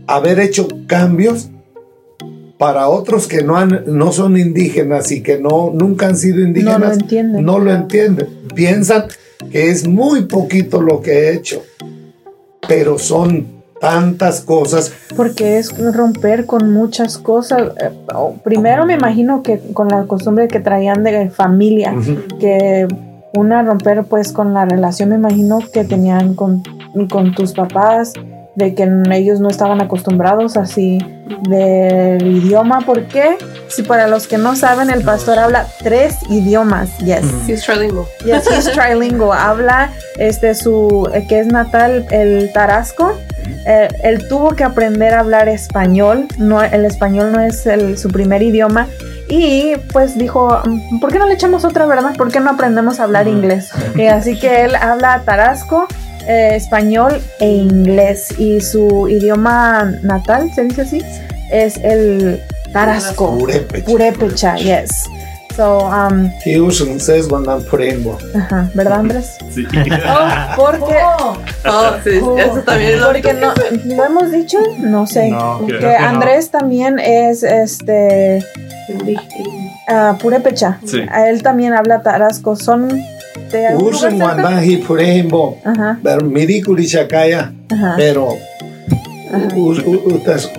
haber 0.07 0.39
hecho 0.39 0.67
cambios 0.87 1.49
para 2.57 2.89
otros 2.89 3.27
que 3.27 3.43
no, 3.43 3.57
han, 3.57 3.83
no 3.87 4.11
son 4.11 4.37
indígenas 4.37 5.11
y 5.11 5.23
que 5.23 5.39
no, 5.39 5.71
nunca 5.73 6.07
han 6.07 6.15
sido 6.15 6.41
indígenas, 6.41 6.79
No 6.79 6.85
lo 6.87 6.93
entienden. 6.93 7.45
no 7.45 7.59
lo 7.59 7.73
entienden. 7.73 8.27
Piensan 8.53 9.05
que 9.49 9.69
es 9.69 9.87
muy 9.87 10.23
poquito 10.25 10.81
lo 10.81 11.01
que 11.01 11.11
he 11.11 11.33
hecho, 11.33 11.63
pero 12.67 12.99
son 12.99 13.61
tantas 13.79 14.41
cosas. 14.41 14.93
Porque 15.17 15.57
es 15.57 15.75
romper 15.93 16.45
con 16.45 16.71
muchas 16.71 17.17
cosas. 17.17 17.73
Eh, 17.81 17.89
oh, 18.13 18.35
Primero 18.43 18.85
me 18.85 18.93
imagino 18.93 19.41
que 19.41 19.59
con 19.73 19.87
la 19.87 20.03
costumbre 20.03 20.47
que 20.47 20.59
traían 20.59 21.03
de 21.03 21.29
familia, 21.29 21.93
que 22.39 22.87
una 23.33 23.63
romper 23.63 24.03
pues 24.03 24.31
con 24.31 24.53
la 24.53 24.65
relación 24.65 25.09
me 25.09 25.15
imagino 25.15 25.59
que 25.73 25.83
tenían 25.83 26.35
con, 26.35 26.63
con 27.09 27.33
tus 27.33 27.53
papás, 27.53 28.13
de 28.55 28.75
que 28.75 28.89
ellos 29.11 29.39
no 29.39 29.49
estaban 29.49 29.79
acostumbrados 29.81 30.57
así 30.57 30.99
del 31.49 32.25
idioma. 32.27 32.81
¿Por 32.81 33.03
qué? 33.05 33.37
Si 33.69 33.83
para 33.83 34.07
los 34.07 34.27
que 34.27 34.37
no 34.37 34.55
saben, 34.55 34.89
el 34.89 35.03
pastor 35.03 35.39
habla 35.39 35.67
tres 35.81 36.15
idiomas. 36.29 36.97
Yes. 36.99 37.23
He's 37.47 37.63
trilingual. 37.63 38.05
Yes, 38.25 38.45
he's 38.51 38.69
trilingual. 38.73 39.37
Habla 39.37 39.91
este 40.17 40.53
su 40.55 41.09
eh, 41.13 41.25
que 41.27 41.39
es 41.39 41.47
natal 41.47 42.05
el 42.11 42.51
tarasco. 42.51 43.17
Eh, 43.65 43.87
él 44.03 44.27
tuvo 44.27 44.51
que 44.55 44.63
aprender 44.63 45.13
a 45.13 45.19
hablar 45.21 45.47
español. 45.47 46.27
No, 46.37 46.61
el 46.61 46.85
español 46.85 47.31
no 47.31 47.39
es 47.39 47.65
el- 47.65 47.97
su 47.97 48.09
primer 48.09 48.41
idioma. 48.41 48.87
Y 49.29 49.73
pues 49.93 50.17
dijo, 50.17 50.59
"Mm, 50.65 50.99
¿por 50.99 51.11
qué 51.13 51.19
no 51.19 51.25
le 51.25 51.35
echamos 51.35 51.63
otra, 51.63 51.85
verdad? 51.85 52.13
¿Por 52.17 52.31
qué 52.31 52.41
no 52.41 52.49
aprendemos 52.49 52.99
a 52.99 53.03
hablar 53.03 53.27
inglés? 53.29 53.69
Y 53.95 54.07
así 54.07 54.37
que 54.37 54.63
él 54.65 54.75
habla 54.75 55.21
tarasco, 55.23 55.87
eh, 56.31 56.55
español 56.55 57.21
e 57.39 57.47
inglés. 57.47 58.33
Y 58.39 58.61
su 58.61 59.07
idioma 59.09 59.83
natal, 60.01 60.49
¿se 60.55 60.63
dice 60.63 60.81
así? 60.81 61.01
Es 61.51 61.77
el 61.77 62.41
tarasco. 62.71 63.37
Purépecha. 63.37 63.85
Purépecha, 63.85 64.55
yes. 64.55 65.09
So, 65.55 65.79
um, 65.79 66.31
I'm 66.45 67.63
praying. 67.69 68.09
ajá, 68.35 68.69
¿verdad, 68.73 68.99
Andrés? 68.99 69.37
Sí. 69.53 69.65
Oh, 69.75 70.55
porque, 70.55 70.95
Oh, 71.65 71.91
sí, 72.03 72.09
eso 72.09 72.61
también 72.65 72.91
es 72.93 72.99
lo 72.99 73.07
porque 73.07 73.33
no, 73.33 73.53
¿lo 73.95 74.05
hemos 74.05 74.31
dicho? 74.31 74.57
No 74.79 75.05
sé. 75.05 75.29
No, 75.29 75.65
que 75.67 75.73
no. 75.73 76.07
Andrés 76.07 76.49
también 76.51 76.99
es 76.99 77.43
este 77.43 78.41
ah, 79.89 80.17
purépecha. 80.21 80.79
Sí. 80.85 81.01
A 81.11 81.27
él 81.27 81.43
también 81.43 81.73
habla 81.73 82.01
tarasco. 82.01 82.55
Son 82.55 82.89
Usan 83.79 84.11
cerca? 84.17 84.35
cuando 84.35 84.61
he 84.61 84.77
praying. 84.77 85.31
Ajá, 85.63 85.99
Pero 86.03 86.25
mirikuri 86.25 86.87
chakaya. 86.87 87.53
ajá. 87.69 87.93
Pero 87.97 88.37
utas. 89.55 90.51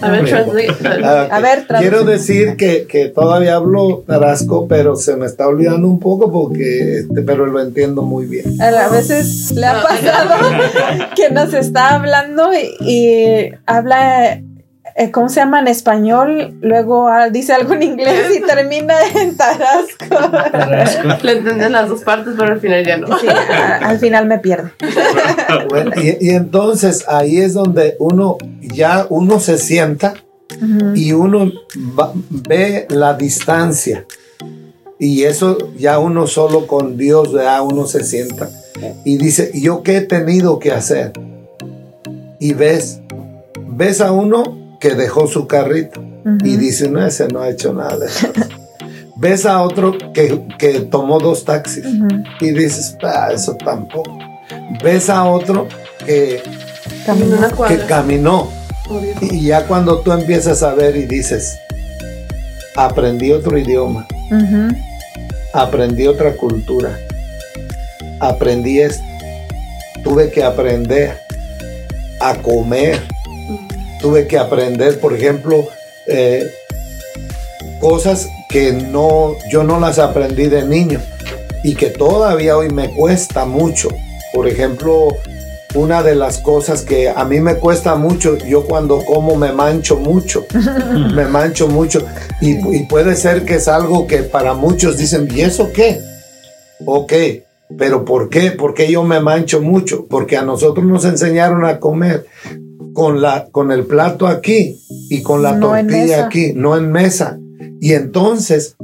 A 0.00 0.10
ver. 0.10 0.46
Ah, 1.04 1.28
A 1.30 1.40
ver, 1.40 1.66
traduce. 1.66 1.88
Quiero 1.88 2.04
decir 2.04 2.56
que, 2.56 2.86
que 2.88 3.08
todavía 3.08 3.54
hablo 3.56 4.02
tarasco, 4.06 4.66
pero 4.66 4.96
se 4.96 5.16
me 5.16 5.26
está 5.26 5.46
olvidando 5.46 5.86
un 5.88 6.00
poco 6.00 6.32
porque, 6.32 6.98
este, 7.00 7.22
pero 7.22 7.46
lo 7.46 7.60
entiendo 7.60 8.02
muy 8.02 8.26
bien. 8.26 8.60
A 8.60 8.88
veces 8.88 9.52
le 9.52 9.66
ha 9.66 9.82
pasado 9.82 10.34
que 11.16 11.30
nos 11.30 11.54
está 11.54 11.94
hablando 11.94 12.50
y, 12.54 12.74
y 12.84 13.52
habla, 13.66 14.42
¿cómo 15.10 15.28
se 15.30 15.36
llama 15.40 15.60
en 15.60 15.68
español? 15.68 16.54
Luego 16.60 17.08
ah, 17.08 17.30
dice 17.30 17.52
algo 17.54 17.72
en 17.74 17.82
inglés 17.82 18.26
y 18.36 18.40
termina 18.46 18.94
en 19.14 19.36
tarasco. 19.36 20.04
Tarasco. 20.52 21.08
Le 21.26 21.32
entienden 21.38 21.72
las 21.72 21.88
dos 21.88 22.02
partes, 22.02 22.34
pero 22.36 22.52
al 22.52 22.60
final 22.60 22.84
ya 22.84 22.96
no. 22.98 23.18
Sí, 23.18 23.26
a- 23.28 23.76
al 23.88 23.98
final 23.98 24.26
me 24.26 24.38
pierde. 24.38 24.70
Bueno, 25.70 25.92
y, 25.96 26.16
y 26.26 26.30
entonces 26.30 27.04
ahí 27.08 27.38
es 27.38 27.54
donde 27.54 27.96
uno 27.98 28.36
ya 28.60 29.06
uno 29.08 29.40
se 29.40 29.56
sienta 29.58 30.14
Ujú. 30.56 30.94
y 30.94 31.12
uno 31.12 31.50
va- 31.98 32.12
ve 32.30 32.86
la 32.90 33.14
distancia. 33.14 34.04
Y 34.98 35.24
eso 35.24 35.56
ya 35.78 35.98
uno 35.98 36.26
solo 36.26 36.66
con 36.66 36.96
Dios, 36.98 37.32
ya 37.32 37.62
uno 37.62 37.86
se 37.86 38.04
sienta 38.04 38.50
y 39.04 39.16
dice, 39.16 39.50
¿yo 39.54 39.82
qué 39.82 39.96
he 39.98 40.00
tenido 40.02 40.58
que 40.58 40.72
hacer? 40.72 41.12
Y 42.38 42.52
ves, 42.52 43.00
ves 43.68 44.00
a 44.02 44.12
uno 44.12 44.58
que 44.80 44.94
dejó 44.94 45.26
su 45.26 45.46
carrito. 45.46 46.02
Y 46.44 46.56
dice, 46.56 46.88
no, 46.88 47.04
ese 47.04 47.28
no 47.28 47.40
ha 47.40 47.48
hecho 47.48 47.72
nada 47.72 48.06
ves 49.20 49.44
a 49.44 49.62
otro 49.62 49.96
que, 50.14 50.46
que 50.58 50.80
tomó 50.80 51.18
dos 51.20 51.44
taxis. 51.44 51.84
Y 52.40 52.50
dices, 52.52 52.96
ah, 53.02 53.28
eso 53.32 53.54
tampoco. 53.56 54.18
Ves 54.82 55.10
a 55.10 55.24
otro 55.24 55.68
que, 56.04 56.42
una 57.06 57.68
que 57.68 57.78
caminó. 57.86 58.48
Y 59.20 59.46
ya 59.46 59.66
cuando 59.66 60.00
tú 60.00 60.12
empiezas 60.12 60.62
a 60.62 60.74
ver 60.74 60.96
y 60.96 61.04
dices, 61.04 61.58
aprendí 62.76 63.30
otro 63.30 63.56
idioma, 63.56 64.08
aprendí 65.52 66.08
otra 66.08 66.32
cultura, 66.32 66.98
aprendí 68.18 68.80
esto, 68.80 69.04
tuve 70.02 70.30
que 70.30 70.42
aprender 70.42 71.20
a 72.20 72.34
comer, 72.36 73.00
tuve 74.00 74.26
que 74.26 74.38
aprender, 74.38 74.98
por 74.98 75.12
ejemplo, 75.12 75.68
eh, 76.06 76.50
cosas 77.80 78.28
que 78.48 78.72
no, 78.72 79.36
yo 79.50 79.62
no 79.62 79.78
las 79.78 79.98
aprendí 79.98 80.46
de 80.46 80.64
niño 80.64 81.00
y 81.62 81.74
que 81.74 81.86
todavía 81.86 82.56
hoy 82.56 82.70
me 82.70 82.90
cuesta 82.94 83.44
mucho. 83.44 83.88
Por 84.32 84.48
ejemplo, 84.48 85.08
una 85.74 86.02
de 86.02 86.14
las 86.14 86.38
cosas 86.38 86.82
que 86.82 87.08
a 87.08 87.24
mí 87.24 87.40
me 87.40 87.56
cuesta 87.56 87.94
mucho, 87.94 88.36
yo 88.38 88.64
cuando 88.64 89.04
como 89.04 89.36
me 89.36 89.52
mancho 89.52 89.96
mucho, 89.96 90.46
me 91.14 91.26
mancho 91.26 91.68
mucho 91.68 92.04
y, 92.40 92.76
y 92.76 92.86
puede 92.86 93.14
ser 93.16 93.44
que 93.44 93.56
es 93.56 93.68
algo 93.68 94.06
que 94.06 94.18
para 94.18 94.54
muchos 94.54 94.96
dicen, 94.96 95.28
¿y 95.30 95.42
eso 95.42 95.70
qué? 95.72 96.00
Ok, 96.84 97.12
pero 97.76 98.04
¿por 98.04 98.30
qué? 98.30 98.50
Porque 98.52 98.90
yo 98.90 99.02
me 99.04 99.20
mancho 99.20 99.60
mucho, 99.60 100.06
porque 100.06 100.36
a 100.36 100.42
nosotros 100.42 100.84
nos 100.84 101.04
enseñaron 101.04 101.64
a 101.64 101.78
comer 101.78 102.26
con, 103.00 103.22
la, 103.22 103.46
con 103.50 103.72
el 103.72 103.84
plato 103.86 104.26
aquí 104.26 104.78
y 105.08 105.22
con 105.22 105.42
la 105.42 105.52
No 105.56 105.68
tortilla 105.68 106.26
aquí, 106.26 106.52
no 106.54 106.76
en 106.76 106.92
mesa. 106.92 107.38
Y 107.80 107.94
entonces, 107.94 108.76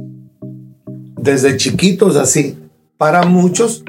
desde 1.21 1.55
chiquitos 1.55 2.15
así, 2.15 2.57
para 2.97 3.25
muchos, 3.27 3.83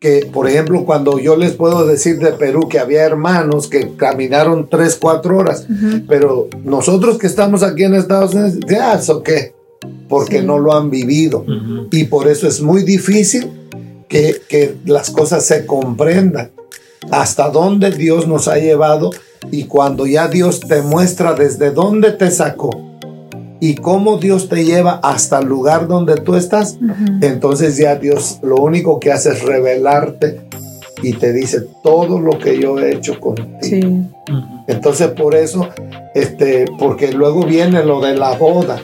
que 0.00 0.28
por 0.32 0.48
ejemplo, 0.48 0.84
cuando 0.84 1.20
yo 1.20 1.36
les 1.36 1.52
puedo 1.52 1.86
decir 1.86 2.18
de 2.18 2.32
Perú 2.32 2.68
que 2.68 2.80
había 2.80 3.02
hermanos 3.04 3.68
que 3.68 3.94
caminaron 3.96 4.68
tres, 4.68 4.98
cuatro 5.00 5.38
horas, 5.38 5.64
pero 6.08 6.48
nosotros 6.64 7.16
que 7.18 7.28
estamos 7.28 7.62
aquí 7.62 7.84
en 7.84 7.94
Estados 7.94 8.34
Unidos, 8.34 8.58
ya, 8.68 8.94
¿eso 8.94 9.22
qué? 9.22 9.54
Porque 10.08 10.40
Sí. 10.40 10.44
no 10.44 10.58
lo 10.58 10.74
han 10.76 10.90
vivido. 10.90 11.46
Y 11.92 12.02
por 12.04 12.26
eso 12.26 12.48
es 12.48 12.60
muy 12.60 12.82
difícil 12.82 13.48
que, 14.08 14.42
que 14.48 14.74
las 14.86 15.10
cosas 15.10 15.46
se 15.46 15.66
comprendan. 15.66 16.50
Hasta 17.12 17.48
dónde 17.48 17.92
Dios 17.92 18.26
nos 18.26 18.48
ha 18.48 18.58
llevado 18.58 19.10
y 19.50 19.64
cuando 19.64 20.06
ya 20.06 20.28
Dios 20.28 20.60
te 20.60 20.82
muestra 20.82 21.34
desde 21.34 21.70
dónde 21.70 22.12
te 22.12 22.30
sacó 22.30 22.70
y 23.60 23.74
cómo 23.76 24.18
Dios 24.18 24.48
te 24.48 24.64
lleva 24.64 25.00
hasta 25.02 25.38
el 25.38 25.46
lugar 25.46 25.86
donde 25.86 26.16
tú 26.16 26.34
estás, 26.34 26.78
entonces 27.20 27.76
ya 27.76 27.96
Dios 27.96 28.38
lo 28.42 28.56
único 28.56 28.98
que 28.98 29.12
hace 29.12 29.30
es 29.30 29.42
revelarte 29.42 30.40
y 31.02 31.14
te 31.14 31.32
dice 31.32 31.62
todo 31.82 32.20
lo 32.20 32.38
que 32.38 32.60
yo 32.60 32.78
he 32.78 32.94
hecho 32.94 33.18
contigo. 33.20 33.48
Sí. 33.60 33.82
Entonces 34.66 35.08
por 35.08 35.34
eso, 35.34 35.68
este, 36.14 36.66
porque 36.78 37.12
luego 37.12 37.44
viene 37.44 37.84
lo 37.84 38.00
de 38.00 38.16
la 38.16 38.36
boda. 38.36 38.80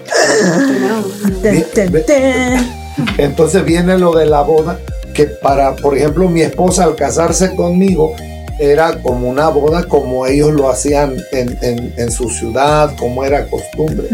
Entonces 3.16 3.64
viene 3.64 3.98
lo 3.98 4.12
de 4.12 4.26
la 4.26 4.42
boda, 4.42 4.78
que 5.14 5.24
para, 5.26 5.76
por 5.76 5.96
ejemplo, 5.96 6.28
mi 6.28 6.42
esposa 6.42 6.84
al 6.84 6.96
casarse 6.96 7.54
conmigo, 7.54 8.12
era 8.58 9.00
como 9.02 9.28
una 9.28 9.48
boda 9.48 9.84
como 9.84 10.26
ellos 10.26 10.52
lo 10.52 10.68
hacían 10.70 11.16
en, 11.32 11.56
en- 11.62 11.92
en 11.96 12.10
su 12.12 12.28
ciudad, 12.30 12.94
como 12.98 13.24
era 13.24 13.46
costumbre. 13.48 14.08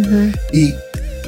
Y 0.52 0.74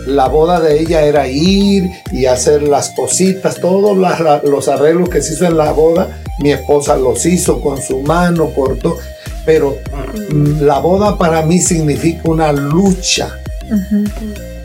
la 0.07 0.29
boda 0.29 0.61
de 0.61 0.81
ella 0.81 1.03
era 1.03 1.27
ir 1.27 1.85
y 2.13 2.27
hacer 2.27 2.63
las 2.63 2.91
cositas, 2.91 3.57
todos 3.61 3.97
las- 3.97 4.45
los 4.45 4.69
arreglos 4.69 5.09
que 5.09 5.21
se 5.23 5.35
hizo 5.35 5.47
en 5.47 5.57
la 5.57 5.73
boda, 5.73 6.09
mi 6.41 6.53
esposa 6.53 6.97
los 6.97 7.25
hizo 7.27 7.61
con 7.61 7.81
su 7.81 8.01
mano, 8.03 8.51
cortó. 8.51 8.97
Pero 9.45 9.77
la 10.61 10.79
boda 10.81 11.17
para 11.17 11.43
mí 11.43 11.59
significa 11.61 12.29
una 12.31 12.53
lucha 12.53 13.31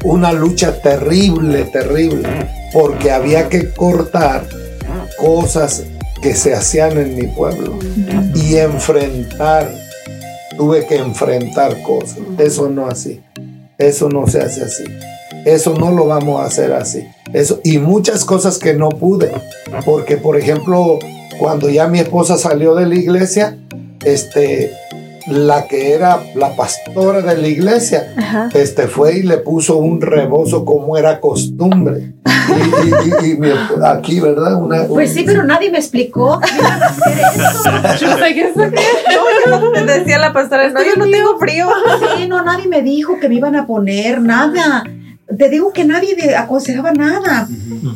una 0.03 0.31
lucha 0.31 0.73
terrible, 0.81 1.63
terrible, 1.65 2.27
porque 2.73 3.11
había 3.11 3.47
que 3.49 3.69
cortar 3.69 4.43
cosas 5.17 5.83
que 6.21 6.35
se 6.35 6.53
hacían 6.53 6.97
en 6.97 7.15
mi 7.15 7.27
pueblo 7.27 7.77
y 8.35 8.55
enfrentar, 8.55 9.73
tuve 10.57 10.85
que 10.85 10.97
enfrentar 10.97 11.81
cosas. 11.81 12.19
Eso 12.37 12.69
no 12.69 12.87
así, 12.87 13.21
eso 13.77 14.09
no 14.09 14.27
se 14.27 14.39
hace 14.39 14.63
así, 14.63 14.83
eso 15.45 15.73
no 15.73 15.91
lo 15.91 16.07
vamos 16.07 16.39
a 16.41 16.45
hacer 16.45 16.73
así. 16.73 17.03
Eso, 17.33 17.59
y 17.63 17.77
muchas 17.77 18.25
cosas 18.25 18.57
que 18.57 18.73
no 18.73 18.89
pude, 18.89 19.31
porque 19.85 20.17
por 20.17 20.37
ejemplo, 20.37 20.99
cuando 21.39 21.69
ya 21.69 21.87
mi 21.87 21.99
esposa 21.99 22.37
salió 22.37 22.75
de 22.75 22.87
la 22.87 22.95
iglesia, 22.95 23.57
este, 24.03 24.71
la 25.27 25.67
que 25.67 25.93
era 25.93 26.19
la 26.35 26.55
pastora 26.55 27.21
de 27.21 27.37
la 27.37 27.47
iglesia, 27.47 28.13
Ajá. 28.17 28.49
este 28.53 28.87
fue 28.87 29.17
y 29.19 29.23
le 29.23 29.37
puso 29.37 29.77
un 29.77 30.01
rebozo 30.01 30.65
como 30.65 30.97
era 30.97 31.19
costumbre. 31.19 32.13
Y, 32.25 32.87
y- 32.87 33.29
y- 33.29 33.31
y 33.33 33.37
mi- 33.37 33.49
aquí, 33.85 34.19
¿verdad? 34.19 34.55
Una, 34.61 34.83
Pues 34.85 35.13
sí, 35.13 35.23
pero 35.25 35.43
nadie 35.43 35.69
me 35.71 35.77
explicó. 35.77 36.39
Te 39.73 39.85
decía 39.99 40.17
la 40.19 40.33
pastora, 40.33 40.69
no, 40.69 40.81
yo 40.83 40.95
no 40.97 41.05
tengo 41.09 41.37
frío. 41.39 41.67
Sí, 42.17 42.27
no, 42.27 42.43
nadie 42.43 42.67
me 42.67 42.81
dijo 42.81 43.19
que 43.19 43.29
me 43.29 43.35
iban 43.35 43.55
a 43.55 43.65
poner 43.65 44.21
nada. 44.21 44.83
Te 45.37 45.49
digo 45.49 45.71
que 45.73 45.85
nadie 45.85 46.15
me 46.15 46.35
aconsejaba 46.35 46.91
nada. 46.91 47.47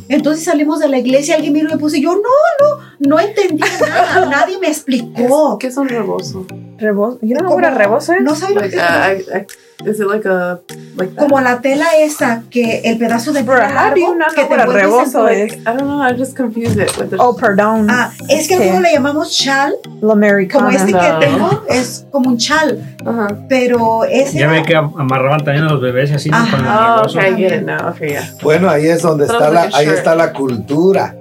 Entonces 0.10 0.44
salimos 0.46 0.80
de 0.80 0.88
la 0.90 0.98
iglesia, 1.00 1.36
alguien 1.36 1.54
vino 1.54 1.70
y 1.70 1.74
me 1.74 1.78
puso, 1.80 1.96
y 1.98 2.02
yo 2.04 2.14
no, 2.14 2.22
no, 2.22 2.80
no 3.00 3.20
entendía 3.20 3.66
nada, 3.88 4.26
nadie 4.26 4.58
me 4.60 4.68
explicó. 4.68 5.58
¿Qué 5.60 5.68
es 5.68 5.78
un 5.78 5.88
rebozo? 5.90 6.46
Rebozo. 6.78 7.20
Yo 7.22 7.38
no 7.38 7.46
Como- 7.50 7.60
era 7.60 7.72
rebozo, 7.72 8.14
¿eh? 8.14 8.18
No 8.22 8.36
sabía 8.36 8.56
lo 8.62 8.70
que 8.70 9.48
is 9.86 10.00
it 10.00 10.08
like 10.08 10.26
a 10.26 10.60
like 10.96 11.14
como 11.16 11.40
la 11.42 11.60
tela 11.62 11.86
esa, 12.00 12.44
que 12.50 12.82
el 12.86 12.98
pedazo 12.98 13.34
de 13.34 13.44
Bro, 13.44 13.56
tela 13.60 13.68
how 13.90 13.94
do 13.94 14.00
you 14.00 14.08
largo 14.08 14.16
not 14.16 14.34
que 14.36 14.46
know 14.46 14.56
te 14.58 14.64
en 14.64 14.72
rebozo 14.72 15.28
is? 15.30 15.54
I 15.54 15.64
don't 15.66 15.80
know. 15.82 16.02
I 16.02 16.14
just 16.18 16.36
confused 16.38 16.80
it 16.80 16.96
with 16.98 17.10
the. 17.10 17.18
Oh, 17.20 17.36
perdón. 17.36 17.88
Ah, 17.90 18.12
es 18.30 18.48
que 18.48 18.56
algunos 18.56 18.82
le 18.82 18.94
llamamos 18.94 19.32
chal, 19.38 19.74
Lo 20.02 20.16
como 20.52 20.70
este 20.70 20.92
No. 20.92 21.00
que 21.00 21.26
tengo 21.26 21.64
es 21.70 22.06
como 22.12 22.30
un 22.30 22.38
chal, 22.38 22.80
Uh-huh. 23.06 23.46
pero 23.50 24.04
ese 24.06 24.40
Ya 24.40 24.48
ve 24.48 24.64
que 24.64 24.76
am- 24.76 24.94
amarraban 24.98 25.44
también 25.44 25.66
a 25.66 25.70
los 25.70 25.82
bebés 25.82 26.12
así 26.12 26.30
¿no? 26.30 26.38
con 26.50 26.60
el 26.60 26.66
Ajá. 26.68 27.02
Oh, 27.02 27.06
okay, 27.10 27.32
I 27.34 27.36
get 27.36 27.54
it 27.62 27.66
now. 27.66 27.90
Okay, 27.90 28.10
yeah. 28.12 28.34
Bueno, 28.42 28.70
ahí 28.70 28.88
es 28.88 29.02
donde 29.02 29.26
está 29.26 29.50
la, 29.52 29.70
ahí 29.74 29.88
está 29.88 30.16
la 30.16 30.34
cultura. 30.34 31.16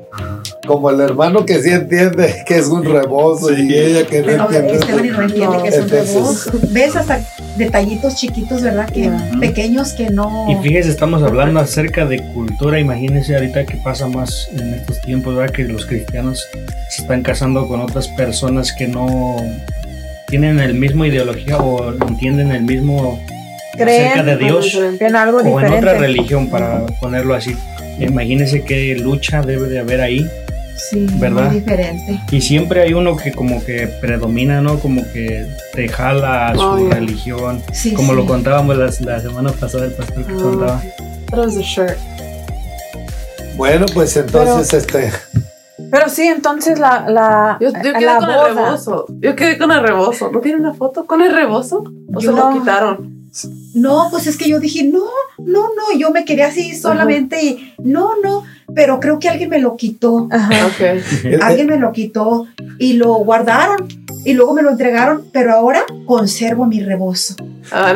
Como 0.66 0.90
el 0.90 1.00
hermano 1.00 1.44
que 1.44 1.62
sí 1.62 1.70
entiende 1.70 2.42
que 2.46 2.56
es 2.56 2.68
un 2.68 2.84
rebozo 2.84 3.52
y 3.52 3.72
ella 3.72 4.06
que 4.06 4.20
no 4.20 4.26
Pero 4.26 4.44
entiende. 4.44 4.72
Esteban 4.74 5.04
y 5.04 5.08
no 5.10 5.22
entiende 5.22 5.56
que 5.62 5.68
es 5.68 5.78
un 5.78 5.88
rebozo. 5.88 6.52
Ves 6.70 6.96
hasta 6.96 7.20
detallitos 7.56 8.16
chiquitos, 8.16 8.62
¿verdad? 8.62 8.88
Que 8.90 9.10
pequeños 9.40 9.92
que 9.92 10.10
no. 10.10 10.46
Y 10.50 10.62
fíjese, 10.62 10.90
estamos 10.90 11.22
hablando 11.22 11.60
acerca 11.60 12.06
de 12.06 12.22
cultura. 12.32 12.80
Imagínense 12.80 13.34
ahorita 13.34 13.64
que 13.66 13.76
pasa 13.76 14.08
más 14.08 14.48
en 14.52 14.74
estos 14.74 15.00
tiempos, 15.02 15.36
¿verdad? 15.36 15.54
Que 15.54 15.64
los 15.64 15.86
cristianos 15.86 16.42
se 16.90 17.02
están 17.02 17.22
casando 17.22 17.68
con 17.68 17.80
otras 17.80 18.08
personas 18.08 18.72
que 18.72 18.88
no 18.88 19.36
tienen 20.28 20.58
el 20.60 20.74
mismo 20.74 21.04
ideología 21.04 21.58
o 21.58 21.92
entienden 21.92 22.50
el 22.52 22.62
mismo 22.62 23.20
acerca 23.74 24.22
de 24.22 24.36
Creen 24.36 24.38
Dios 24.38 24.80
en 25.00 25.16
algo 25.16 25.38
o 25.38 25.60
en 25.60 25.72
otra 25.72 25.94
religión, 25.94 26.48
para 26.48 26.86
ponerlo 27.00 27.34
así. 27.34 27.54
Imagínense 27.98 28.62
qué 28.62 28.96
lucha 28.96 29.42
debe 29.42 29.68
de 29.68 29.78
haber 29.78 30.00
ahí. 30.00 30.28
Sí, 30.91 31.07
¿verdad? 31.14 31.47
muy 31.51 31.61
diferente. 31.61 32.20
Y 32.30 32.41
siempre 32.41 32.82
hay 32.82 32.93
uno 32.95 33.16
que 33.16 33.32
como 33.32 33.64
que 33.64 33.87
predomina, 34.01 34.61
¿no? 34.61 34.78
Como 34.78 35.03
que 35.12 35.47
te 35.72 35.89
jala 35.89 36.49
a 36.49 36.55
su 36.55 36.61
Oh, 36.61 36.76
religión. 36.91 37.62
Sí, 37.72 37.95
Como 37.95 38.11
sí. 38.12 38.16
lo 38.16 38.26
contábamos 38.26 38.76
la, 38.76 38.87
la 39.01 39.20
semana 39.20 39.51
pasada 39.53 39.87
el 39.87 39.93
pastor 39.93 40.24
que 40.26 40.32
Oh, 40.35 40.43
contaba. 40.43 40.82
That 41.30 41.39
was 41.39 41.57
a 41.57 41.62
shirt. 41.62 41.97
Bueno, 43.57 43.87
pues 43.95 44.16
entonces 44.16 44.72
este 44.74 45.11
Pero 45.91 46.09
sí, 46.09 46.22
entonces 46.26 46.78
la, 46.78 47.09
la, 47.09 47.57
Yo, 47.61 47.68
yo 47.70 47.93
quedé 47.93 48.01
la 48.07 48.18
con 48.18 48.26
boda. 48.28 48.49
el 48.49 48.55
rebozo. 48.57 49.07
Yo 49.20 49.37
quedé 49.37 49.59
con 49.59 49.70
el 49.72 49.80
rebozo. 49.82 50.30
¿No 50.32 50.41
tiene 50.41 50.59
una 50.59 50.74
foto 50.74 51.07
con 51.07 51.22
el 51.22 51.32
rebozo? 51.35 51.85
¿O 52.12 52.20
Yo 52.20 52.32
se 52.32 52.37
lo 52.37 52.51
quitaron? 52.53 53.13
No, 53.74 54.09
pues 54.11 54.26
es 54.26 54.37
que 54.37 54.49
yo 54.49 54.61
dije, 54.61 54.85
no, 54.85 55.07
no, 55.39 55.68
no, 55.74 55.99
yo 55.99 56.11
me 56.11 56.24
quería 56.24 56.49
así 56.49 56.76
solamente 56.76 57.45
y 57.45 57.74
no, 57.82 58.12
no, 58.22 58.45
pero 58.74 59.01
creo 59.01 59.18
que 59.18 59.28
alguien 59.28 59.51
me 59.51 59.59
lo 59.59 59.76
quitó. 59.76 60.28
Ajá. 60.30 60.66
Okay. 60.68 61.01
Alguien 61.43 61.66
me 61.66 61.78
lo 61.78 61.93
quitó 61.93 62.47
y 62.78 62.95
lo 62.95 63.14
guardaron 63.14 64.03
y 64.24 64.34
luego 64.34 64.54
me 64.54 64.62
lo 64.62 64.70
entregaron, 64.70 65.24
pero 65.32 65.52
ahora 65.54 65.84
conservo 66.06 66.66
mi 66.66 66.80
rebozo. 66.80 67.34
Ah, 67.72 67.92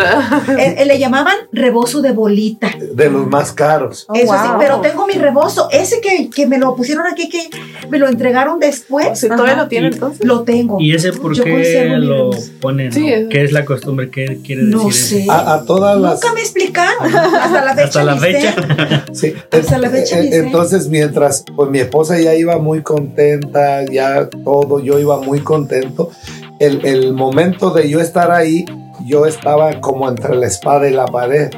no. 0.46 0.58
Eh, 0.58 0.76
eh, 0.78 0.84
le 0.86 0.98
llamaban 0.98 1.34
rebozo 1.52 2.00
de 2.00 2.12
bolita. 2.12 2.70
de 2.94 3.10
los 3.10 3.26
más 3.26 3.52
caros. 3.52 4.06
Oh, 4.08 4.14
Eso 4.14 4.32
sí, 4.32 4.48
wow. 4.48 4.58
pero 4.58 4.80
tengo 4.80 5.06
mi 5.06 5.14
rebozo. 5.14 5.68
Ese 5.70 6.00
que, 6.00 6.30
que 6.30 6.46
me 6.46 6.58
lo 6.58 6.74
pusieron 6.74 7.06
aquí, 7.06 7.28
que 7.28 7.48
me 7.90 7.98
lo 7.98 8.08
entregaron 8.08 8.58
después, 8.58 9.18
Si 9.18 9.28
todavía 9.28 9.56
lo 9.56 9.68
tiene 9.68 9.88
entonces. 9.88 10.24
lo 10.26 10.42
tengo. 10.42 10.80
¿Y 10.80 10.94
ese 10.94 11.12
por 11.12 11.34
qué 11.40 11.86
lo 11.96 12.30
ponen? 12.60 12.92
Sí, 12.92 13.10
no? 13.10 13.28
¿Qué 13.28 13.44
es 13.44 13.52
la 13.52 13.64
costumbre? 13.64 14.10
¿Qué 14.10 14.40
quiere 14.44 14.62
decir 14.64 14.76
No 14.76 14.90
sé. 14.90 15.26
A, 15.28 15.54
a 15.54 15.64
todas 15.64 16.00
las 16.00 16.14
Nunca 16.14 16.34
me 16.34 16.40
explicaron. 16.40 17.14
Hasta 17.14 17.64
la 17.64 17.74
fecha. 17.74 17.84
Hasta 17.84 18.04
la 18.04 18.16
fecha. 18.16 19.04
Sí, 19.12 19.34
Hasta 19.50 19.78
la 19.78 19.90
fecha 19.90 20.20
eh, 20.20 20.28
entonces 20.32 20.88
mientras 20.88 21.44
pues 21.56 21.70
mi 21.70 21.78
esposa 21.80 22.18
ya 22.20 22.34
iba 22.34 22.58
muy 22.58 22.82
contenta, 22.82 23.84
ya 23.84 24.28
todo, 24.44 24.80
yo 24.80 24.98
iba 24.98 25.18
muy 25.20 25.40
contento. 25.40 26.10
El, 26.58 26.84
el 26.84 27.12
momento 27.12 27.70
de 27.70 27.88
yo 27.88 28.00
estar 28.00 28.30
ahí, 28.30 28.64
yo 29.06 29.26
estaba 29.26 29.80
como 29.80 30.08
entre 30.08 30.34
la 30.34 30.46
espada 30.46 30.88
y 30.88 30.92
la 30.92 31.06
pared. 31.06 31.50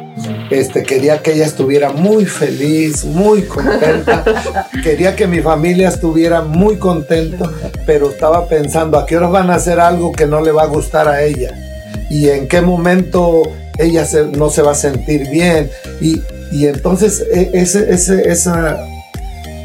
Este, 0.51 0.83
quería 0.83 1.23
que 1.23 1.33
ella 1.33 1.47
estuviera 1.47 1.91
muy 1.91 2.27
feliz, 2.27 3.05
muy 3.05 3.43
contenta. 3.43 4.25
quería 4.85 5.17
que 5.17 5.27
mi 5.27 5.41
familia 5.41 5.89
estuviera 5.89 6.43
muy 6.43 6.77
contento, 6.77 7.51
pero 7.87 8.11
estaba 8.11 8.47
pensando 8.47 8.99
a 8.99 9.07
qué 9.07 9.17
horas 9.17 9.31
van 9.31 9.51
a 9.51 9.55
hacer 9.55 9.81
algo 9.81 10.13
que 10.13 10.27
no 10.27 10.41
le 10.43 10.53
va 10.53 10.65
a 10.65 10.67
gustar 10.67 11.09
a 11.09 11.23
ella 11.23 11.55
y 12.11 12.29
en 12.29 12.47
qué 12.49 12.61
momento 12.61 13.43
ella 13.79 14.05
se- 14.05 14.25
no 14.27 14.51
se 14.51 14.61
va 14.63 14.73
a 14.73 14.75
sentir 14.75 15.31
bien. 15.31 15.71
Y, 16.01 16.21
y 16.53 16.67
entonces 16.67 17.25
e- 17.33 17.51
ese, 17.55 17.91
ese, 17.93 18.29
esa... 18.31 18.79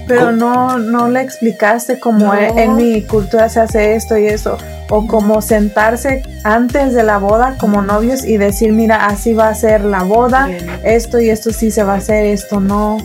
Pero 0.08 0.32
no, 0.32 0.78
no 0.78 1.08
le 1.10 1.22
explicaste 1.22 2.00
cómo 2.00 2.34
No. 2.34 2.34
en 2.36 2.76
mi 2.76 3.02
cultura 3.04 3.50
se 3.50 3.60
hace 3.60 3.96
esto 3.96 4.18
y 4.18 4.28
eso. 4.28 4.58
O 4.90 5.08
como 5.08 5.42
sentarse 5.42 6.22
antes 6.44 6.94
de 6.94 7.02
la 7.04 7.18
boda 7.18 7.56
como 7.60 7.82
novios 7.82 8.24
y 8.24 8.38
decir, 8.38 8.72
mira, 8.72 9.08
así 9.08 9.34
va 9.34 9.50
a 9.50 9.56
ser 9.56 9.84
la 9.84 10.04
boda, 10.04 10.48
esto 10.84 11.20
y 11.20 11.30
esto 11.32 11.52
sí 11.52 11.72
se 11.72 11.84
va 11.84 11.94
a 11.94 11.98
hacer, 11.98 12.26
esto 12.26 12.60
no. 12.60 12.98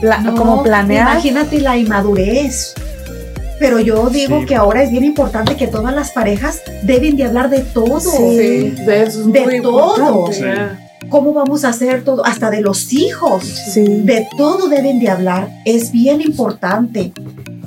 Pla- 0.00 0.18
No, 0.18 0.34
como 0.34 0.62
planear. 0.62 1.08
Imagínate 1.10 1.60
la 1.60 1.76
inmadurez. 1.78 2.74
Pero 3.58 3.78
yo 3.78 4.10
digo 4.10 4.40
Sí. 4.40 4.46
que 4.46 4.56
ahora 4.56 4.82
es 4.82 4.90
bien 4.90 5.04
importante 5.04 5.54
que 5.56 5.68
todas 5.68 5.94
las 5.94 6.10
parejas 6.10 6.60
deben 6.82 7.16
de 7.16 7.24
hablar 7.24 7.48
de 7.48 7.60
todo. 7.60 8.00
Sí. 8.00 8.74
De 8.84 9.02
eso 9.04 9.20
es 9.20 9.32
De 9.32 9.40
muy 9.42 9.62
todo. 9.62 9.96
importante, 9.96 10.32
Sí. 10.32 10.42
yeah. 10.42 10.81
¿Cómo 11.12 11.34
vamos 11.34 11.66
a 11.66 11.68
hacer 11.68 12.04
todo? 12.04 12.24
Hasta 12.24 12.48
de 12.48 12.62
los 12.62 12.90
hijos. 12.94 13.44
Sí. 13.44 13.82
De 13.84 14.26
todo 14.38 14.70
deben 14.70 14.98
de 14.98 15.10
hablar. 15.10 15.50
Es 15.66 15.92
bien 15.92 16.22
importante. 16.22 17.12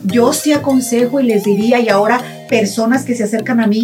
Yo 0.03 0.33
sí 0.33 0.51
aconsejo 0.51 1.19
y 1.19 1.27
les 1.27 1.43
diría, 1.43 1.79
y 1.79 1.89
ahora 1.89 2.19
personas 2.49 3.05
que 3.05 3.13
se 3.13 3.23
acercan 3.23 3.59
a 3.59 3.67
mí 3.67 3.83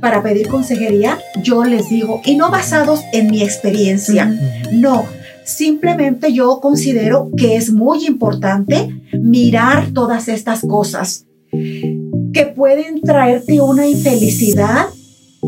para 0.00 0.22
pedir 0.22 0.48
consejería, 0.48 1.18
yo 1.42 1.64
les 1.64 1.88
digo, 1.88 2.20
y 2.26 2.36
no 2.36 2.50
basados 2.50 3.00
en 3.14 3.30
mi 3.30 3.42
experiencia, 3.42 4.26
no, 4.72 5.06
simplemente 5.44 6.32
yo 6.34 6.60
considero 6.60 7.30
que 7.36 7.56
es 7.56 7.72
muy 7.72 8.06
importante 8.06 8.90
mirar 9.12 9.92
todas 9.94 10.28
estas 10.28 10.60
cosas 10.60 11.26
que 11.50 12.46
pueden 12.54 13.00
traerte 13.00 13.60
una 13.60 13.86
infelicidad 13.86 14.86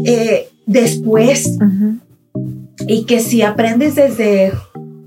eh, 0.04 0.48
después 0.66 1.46
Ujú. 1.56 1.98
Y 2.86 3.04
que 3.04 3.20
si 3.20 3.42
aprendes 3.42 3.94
desde 3.94 4.52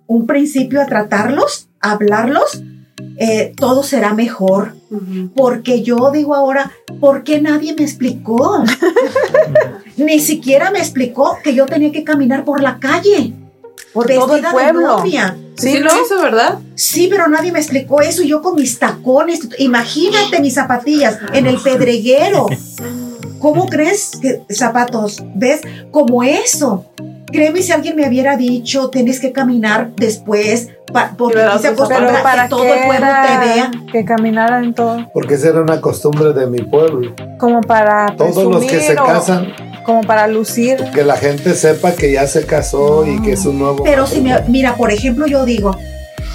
un 0.07 0.28
principio 0.28 0.82
a 0.82 0.86
tratarlos, 0.86 1.68
a 1.82 1.91
hablarlos, 1.91 2.61
eh, 3.18 3.53
todo 3.57 3.84
será 3.84 4.13
mejor. 4.13 4.76
Porque 5.36 5.84
yo 5.84 6.11
digo 6.11 6.36
ahora, 6.36 6.72
¿por 7.01 7.24
qué 7.24 7.41
nadie 7.41 7.74
me 7.74 7.84
explicó? 7.84 8.63
Ni 9.97 10.20
siquiera 10.20 10.72
me 10.72 10.80
explicó 10.80 11.38
que 11.43 11.53
yo 11.53 11.66
tenía 11.66 11.91
que 11.91 12.03
caminar 12.03 12.45
por 12.45 12.61
la 12.61 12.80
calle. 12.80 13.34
Por 13.93 14.07
todo 14.07 14.36
el 14.36 14.43
pueblo. 14.45 15.03
Sí, 15.03 15.18
Sí, 15.57 15.80
lo 15.80 15.89
¿no? 15.93 16.03
hizo, 16.03 16.22
¿verdad? 16.22 16.59
Sí, 16.76 17.07
pero 17.09 17.28
nadie 17.28 17.51
me 17.51 17.59
explicó 17.59 18.01
eso. 18.01 18.24
Yo 18.24 18.41
con 18.41 18.55
mis 18.55 18.78
tacones, 18.78 19.39
imagínate 19.57 20.41
mis 20.41 20.53
zapatillas 20.53 21.18
en 21.34 21.45
el 21.45 21.57
pedreguero. 21.57 22.47
¿Cómo 23.39 23.68
crees 23.68 24.11
que 24.22 24.41
zapatos? 24.49 25.24
¿Ves? 25.36 25.61
Como 25.91 26.24
eso. 26.24 26.86
Créeme 27.32 27.61
si 27.61 27.71
alguien 27.71 27.95
me 27.95 28.07
hubiera 28.07 28.38
dicho, 28.38 28.89
tienes 28.89 29.19
que 29.19 29.32
caminar 29.32 29.89
después, 29.95 30.69
pa- 30.93 31.13
porque 31.17 31.38
Pero 31.38 31.57
se 31.59 31.67
acostumbra 31.69 32.07
Pero 32.11 32.23
para 32.23 32.43
que 32.43 32.49
todo 32.49 32.63
el 32.63 32.86
pueblo 32.86 33.07
te 33.07 33.45
vea. 33.47 33.71
que 33.91 34.05
caminaran 34.05 34.63
en 34.63 34.73
todo, 34.73 35.09
Porque 35.13 35.34
esa 35.34 35.49
era 35.49 35.61
una 35.61 35.82
costumbre 35.82 36.34
de 36.34 36.45
mi 36.47 36.59
pueblo. 36.61 37.13
como 37.39 37.61
para 37.61 38.15
Todos 38.15 38.43
los 38.45 38.63
que 38.63 38.80
se 38.80 38.93
presumir 38.93 39.13
casan, 39.13 39.53
como 39.86 40.01
para 40.01 40.28
lucir. 40.28 40.78
que 40.93 41.03
la 41.03 41.17
gente 41.17 41.55
sepa 41.55 41.93
que 41.93 42.11
ya 42.11 42.28
se 42.28 42.45
casó 42.45 43.05
y 43.07 43.19
que 43.21 43.34
es 43.34 43.45
un 43.45 43.57
nuevo. 43.59 43.84
Pero 43.84 44.05
si 44.05 44.21
me, 44.21 44.39
mira, 44.47 44.76
por 44.76 44.91
ejemplo, 44.91 45.26
yo 45.26 45.45
digo, 45.45 45.76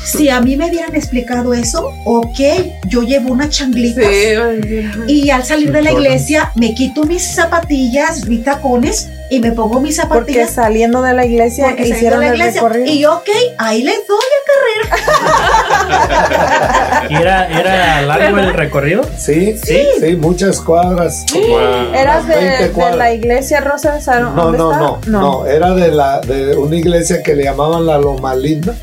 si 0.05 0.29
a 0.29 0.41
mí 0.41 0.57
me 0.57 0.69
hubieran 0.69 0.95
explicado 0.97 1.55
eso, 1.55 1.89
ok, 2.05 2.41
yo 2.89 3.03
llevo 3.03 3.33
una 3.33 3.49
changlita 3.49 4.01
Sí. 4.03 4.83
y 5.07 5.31
al 5.31 5.45
salir 5.45 5.71
de 5.73 5.83
la 5.83 5.93
iglesia 5.93 6.51
me 6.57 6.75
quito 6.75 7.05
mis 7.05 7.23
zapatillas, 7.23 8.27
mis 8.27 8.43
tacones 8.43 9.09
y 9.31 9.41
me 9.41 9.53
pongo 9.53 9.81
mis 9.81 9.99
Porque 10.01 10.19
zapatillas. 10.35 10.51
saliendo 10.51 11.03
de 11.03 11.15
la 11.15 11.25
iglesia 11.25 11.67
porque 11.69 11.85
de 11.85 11.89
hicieron 11.91 12.21
la 12.21 12.29
el 12.29 12.39
recorrido. 12.41 12.87
Y 12.87 13.01
yo, 13.01 13.17
ok, 13.17 13.29
ahí 13.59 13.83
les 13.83 14.07
doy 14.07 14.19
¿Y 17.11 17.15
era, 17.15 17.47
era 17.49 18.03
largo 18.03 18.39
el 18.39 18.55
recorrido? 18.55 19.03
Sí, 19.17 19.57
sí, 19.63 19.87
sí, 20.01 20.17
muchas 20.17 20.61
cuadras. 20.61 21.25
a 21.33 21.99
¿Eras 21.99 22.27
de, 22.27 22.35
20 22.37 22.63
de 22.65 22.71
cuadras. 22.73 22.97
la 22.99 23.13
iglesia 23.13 23.61
Rosa 23.61 23.95
de 23.95 24.01
Sarón? 24.01 24.35
No, 24.35 24.43
¿Dónde 24.45 24.59
no, 24.59 24.73
no, 24.73 25.01
no, 25.21 25.47
era 25.47 25.75
de 25.75 25.93
la 25.93 26.21
de 26.21 26.57
una 26.57 26.77
iglesia 26.77 27.23
que 27.23 27.35
le 27.35 27.45
llamaban 27.45 27.87
la 27.87 27.99
Loma 27.99 28.35
Linda. 28.35 28.75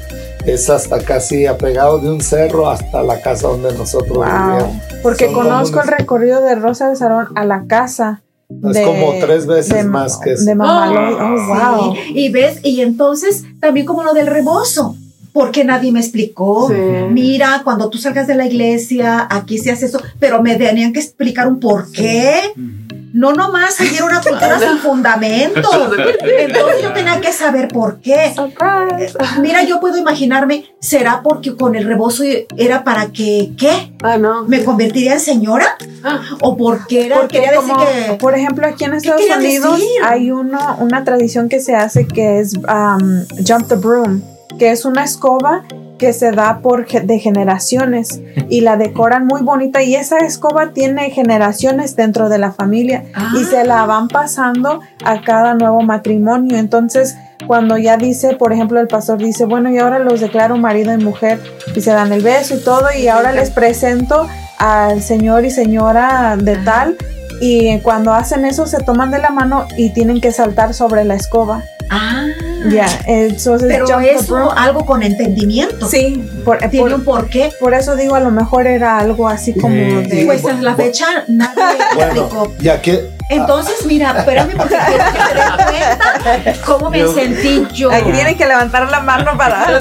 Es 0.45 0.70
hasta 0.70 1.00
casi 1.00 1.45
apegado 1.45 2.00
de 2.00 2.10
un 2.10 2.22
cerro 2.22 2.70
hasta 2.70 3.04
la 3.04 3.20
casa 3.22 3.48
donde 3.50 3.74
nosotros 3.74 4.18
Wow. 4.18 4.26
vivíamos. 4.26 4.78
Porque 5.04 5.26
Son 5.26 5.34
conozco 5.34 5.82
el 5.82 5.88
recorrido 5.89 6.41
de 6.41 6.56
Rosa 6.56 6.88
de 6.89 6.95
Sarón 6.95 7.28
a 7.36 7.43
la 7.43 7.64
casa. 7.68 8.22
Es 8.50 8.74
de- 8.76 8.84
como 8.84 9.14
tres 9.20 9.45
veces 9.45 9.74
de- 9.74 9.84
más 9.84 10.18
que 10.18 10.34
eso. 10.34 10.45
De. 10.45 10.54
Oh, 10.54 11.48
wow. 11.84 11.93
Sí, 11.95 12.00
Y 12.16 12.30
ves, 12.30 12.60
y 12.64 12.82
entonces 12.82 13.43
también 13.60 13.86
como 13.86 14.04
lo 14.04 14.14
del 14.14 14.28
rebozo, 14.28 14.95
porque 15.34 15.64
nadie 15.66 15.91
me 15.91 16.00
explicó. 16.00 16.70
Sí. 16.70 16.76
Mira, 17.12 17.62
cuando 17.64 17.89
tú 17.89 17.98
salgas 17.98 18.26
de 18.28 18.36
la 18.36 18.45
iglesia, 18.48 19.28
aquí 19.30 19.58
se 19.58 19.72
hace 19.72 19.88
eso, 19.88 20.02
pero 20.20 20.41
me 20.41 20.56
tenían 20.56 20.93
que 20.93 21.00
explicar 21.00 21.48
un 21.48 21.60
por 21.60 21.91
qué. 21.91 22.36
No 23.14 23.34
nomás 23.34 23.80
ayer 23.80 24.03
una 24.03 24.22
cultura 24.22 24.60
sin 24.60 24.78
fundamento. 24.80 25.70
Entonces 26.38 26.82
yo 26.82 26.93
tenía 26.93 27.20
que 27.22 27.32
saber 27.32 27.68
por 27.68 27.99
qué. 27.99 28.34
Surprise. 28.36 29.18
Mira, 29.41 29.64
yo 29.64 29.80
puedo 29.80 29.97
imaginarme, 29.97 30.66
¿será 30.80 31.22
porque 31.24 31.55
con 31.55 31.76
el 31.76 31.86
rebozo 31.86 32.24
era 32.58 32.84
para 32.84 33.08
que, 33.08 33.51
qué? 33.58 33.93
Ah, 34.03 34.18
no. 34.18 34.43
¿Me 34.43 34.64
convertiría 34.64 35.14
en 35.14 35.20
señora? 35.20 35.78
Ah. 36.03 36.22
¿O 36.41 36.58
porque 36.58 37.05
era, 37.05 37.18
Porque 37.18 37.39
quería 37.39 37.51
decir 37.51 37.74
como, 37.74 37.86
que... 37.86 38.18
por 38.20 38.36
ejemplo, 38.36 38.68
aquí 38.68 38.84
en 38.84 38.93
Estados 38.93 39.22
Unidos 39.22 39.80
decir? 39.80 40.03
hay 40.03 40.32
uno, 40.32 40.78
una 40.80 41.03
tradición 41.03 41.49
que 41.49 41.60
se 41.60 41.76
hace 41.76 42.08
que 42.08 42.39
es 42.39 42.55
um, 42.55 43.26
Jump 43.45 43.68
the 43.68 43.76
Broom, 43.76 44.22
que 44.58 44.72
es 44.72 44.86
una 44.86 45.03
escoba 45.03 45.64
que 45.97 46.14
se 46.14 46.32
da 46.32 46.60
por 46.60 46.86
ge- 46.86 47.01
de 47.01 47.18
generaciones 47.18 48.22
y 48.49 48.62
la 48.62 48.78
decoran 48.78 49.26
muy 49.26 49.41
bonita 49.41 49.82
y 49.82 49.95
esa 49.95 50.20
escoba 50.20 50.72
tiene 50.72 51.10
generaciones 51.10 51.95
dentro 51.95 52.30
de 52.30 52.38
la 52.38 52.51
familia 52.51 53.03
y 53.39 53.43
se 53.45 53.64
la 53.64 53.86
van 53.88 54.08
pasando 54.08 54.82
a 55.03 55.22
cada 55.22 55.55
nuevo 55.55 55.82
matrimonio. 55.82 56.58
Entonces, 56.58 57.16
cuando 57.47 57.78
ya 57.80 57.97
dice, 57.97 58.36
por 58.36 58.53
ejemplo, 58.53 58.80
el 58.80 58.88
pastor 58.88 59.18
dice, 59.18 59.45
bueno, 59.45 59.72
y 59.72 59.80
ahora 59.80 59.97
los 59.97 60.20
declaro 60.22 60.58
marido 60.58 60.93
y 60.93 60.97
mujer 60.97 61.39
y 61.76 61.82
se 61.82 61.91
dan 61.91 62.12
el 62.14 62.22
beso 62.22 62.55
y 62.55 62.64
todo 62.64 62.86
y 62.95 63.08
ahora 63.08 63.32
les 63.32 63.49
presento 63.49 64.28
al 64.60 65.01
señor 65.01 65.45
y 65.45 65.51
señora 65.51 66.36
de 66.38 66.58
tal 66.58 66.95
y 67.41 67.80
cuando 67.80 68.14
hacen 68.14 68.45
eso 68.45 68.66
se 68.68 68.80
toman 68.84 69.10
de 69.12 69.20
la 69.20 69.30
mano 69.32 69.66
y 69.78 69.91
tienen 69.93 70.22
que 70.22 70.32
saltar 70.32 70.74
sobre 70.76 71.05
la 71.05 71.16
escoba. 71.16 71.64
Ah, 71.89 72.26
Ya, 72.72 72.88
entonces 73.05 73.68
pero 73.86 73.99
eso 73.99 74.51
algo 74.51 74.86
con 74.86 75.03
entendimiento. 75.03 75.88
Sí, 75.88 76.24
por, 76.45 76.57
Tiene 76.59 76.80
por- 76.80 76.93
un 76.93 77.03
porqué. 77.03 77.51
por 77.59 77.74
eso 77.74 77.95
digo, 77.95 78.15
a 78.15 78.20
lo 78.20 78.32
mejor 78.32 78.68
era 78.68 78.97
algo 78.99 79.28
así 79.28 79.53
como 79.53 79.76
Sí. 79.76 80.07
de... 80.07 80.26
Pues 80.26 80.43
hasta 80.45 80.61
la 80.61 80.76
fecha 80.76 81.05
nadie 81.28 81.55
Bueno, 81.95 82.11
explicó. 82.13 82.53
ya 82.59 82.82
que 82.82 83.09
Entonces, 83.30 83.86
mira, 83.86 84.13
espérame 84.18 84.55
porque 84.55 84.76
quiero 84.88 85.03
que 85.05 85.63
te 85.63 86.43
des 86.45 86.57
cuenta 86.57 86.65
cómo 86.65 86.89
me 86.89 86.99
Yo- 86.99 87.13
sentí 87.13 87.68
yo. 87.74 87.91
Aquí 87.91 88.11
tienen 88.11 88.38
que 88.38 88.45
levantar 88.45 88.89
la 88.89 88.99
mano 89.01 89.38
para... 89.38 89.65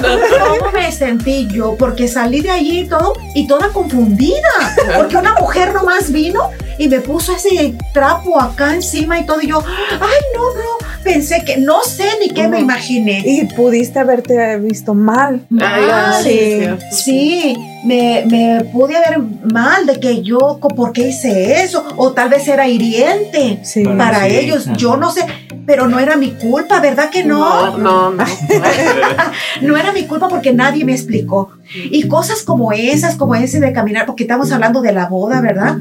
¿Cómo 0.59 0.71
me 0.71 0.91
sentí 0.91 1.47
yo? 1.47 1.75
Porque 1.77 2.07
salí 2.07 2.41
de 2.41 2.49
allí 2.51 2.81
y 2.81 2.87
todo, 2.87 3.13
y 3.33 3.47
toda 3.47 3.69
confundida. 3.69 4.75
Porque 4.97 5.15
una 5.17 5.33
mujer 5.35 5.73
nomás 5.73 6.11
vino 6.11 6.49
y 6.77 6.87
me 6.89 6.99
puso 6.99 7.33
ese 7.35 7.73
trapo 7.93 8.39
acá 8.39 8.73
encima 8.73 9.17
y 9.19 9.25
todo. 9.25 9.41
Y 9.41 9.47
yo, 9.47 9.63
ay, 9.91 9.99
no, 10.35 10.41
no. 10.53 10.86
Pensé 11.03 11.43
que, 11.45 11.57
no 11.57 11.83
sé 11.83 12.03
ni 12.19 12.29
qué 12.29 12.47
me 12.47 12.59
imaginé. 12.59 13.23
Y 13.25 13.45
pudiste 13.45 13.99
haberte 13.99 14.57
visto 14.57 14.93
mal. 14.93 15.45
Ah, 15.61 16.11
Mal. 16.13 16.23
sí, 16.23 16.59
sí. 16.91 17.55
me, 17.85 18.23
me 18.27 18.63
pude 18.65 18.93
ver 18.93 19.19
mal 19.51 19.85
de 19.85 19.99
que 19.99 20.21
yo, 20.21 20.57
co- 20.59 20.67
¿por 20.69 20.91
qué 20.91 21.07
hice 21.09 21.63
eso? 21.63 21.85
O 21.95 22.11
tal 22.11 22.29
vez 22.29 22.47
era 22.47 22.67
hiriente 22.67 23.59
Sí. 23.63 23.83
Para- 23.85 24.27
ellos. 24.27 24.67
ajá. 24.67 24.75
Yo 24.77 24.97
no 24.97 25.11
sé, 25.11 25.21
pero 25.65 25.87
no 25.87 25.99
era 25.99 26.15
mi 26.17 26.31
culpa, 26.31 26.79
¿verdad 26.81 27.09
que 27.09 27.23
no? 27.23 27.77
No, 27.77 27.77
no, 27.77 28.09
no. 28.11 28.23
No 29.61 29.77
era 29.77 29.91
mi 29.91 30.03
culpa 30.03 30.27
porque 30.27 30.53
nadie 30.53 30.83
me 30.85 30.93
explicó. 30.93 31.51
Y 31.73 32.07
cosas 32.07 32.43
como 32.43 32.71
esas, 32.71 33.15
como 33.15 33.35
ese 33.35 33.59
de 33.59 33.73
caminar, 33.73 34.05
porque 34.05 34.23
estamos 34.23 34.51
hablando 34.51 34.81
de 34.81 34.93
la 34.93 35.07
boda, 35.07 35.41
¿verdad? 35.41 35.77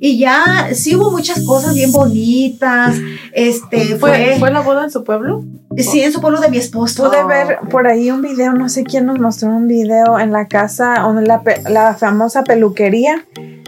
Y 0.00 0.18
ya 0.18 0.68
sí 0.74 0.96
hubo 0.96 1.10
muchas 1.10 1.44
cosas 1.44 1.74
bien 1.74 1.92
bonitas. 1.92 2.96
Este 3.32 3.96
¿Fue, 3.96 3.98
fue, 3.98 4.36
¿Fue 4.38 4.50
la 4.50 4.60
boda 4.60 4.84
en 4.84 4.90
su 4.90 5.04
pueblo? 5.04 5.44
sí 5.78 6.02
en 6.02 6.12
su 6.12 6.20
pueblo 6.20 6.40
de 6.40 6.48
mi 6.50 6.56
esposo. 6.58 7.08
Pude 7.08 7.22
ver 7.24 7.58
por 7.70 7.86
ahí 7.86 8.10
un 8.10 8.22
video, 8.22 8.52
no 8.54 8.68
sé 8.68 8.82
quién 8.82 9.06
nos 9.06 9.20
mostró 9.20 9.48
un 9.50 9.68
video 9.68 10.18
en 10.18 10.32
la 10.32 10.48
casa, 10.48 11.00
donde 11.00 11.22
la, 11.26 11.42
la 11.68 11.94
famosa 11.94 12.42
peluquería. 12.44 13.24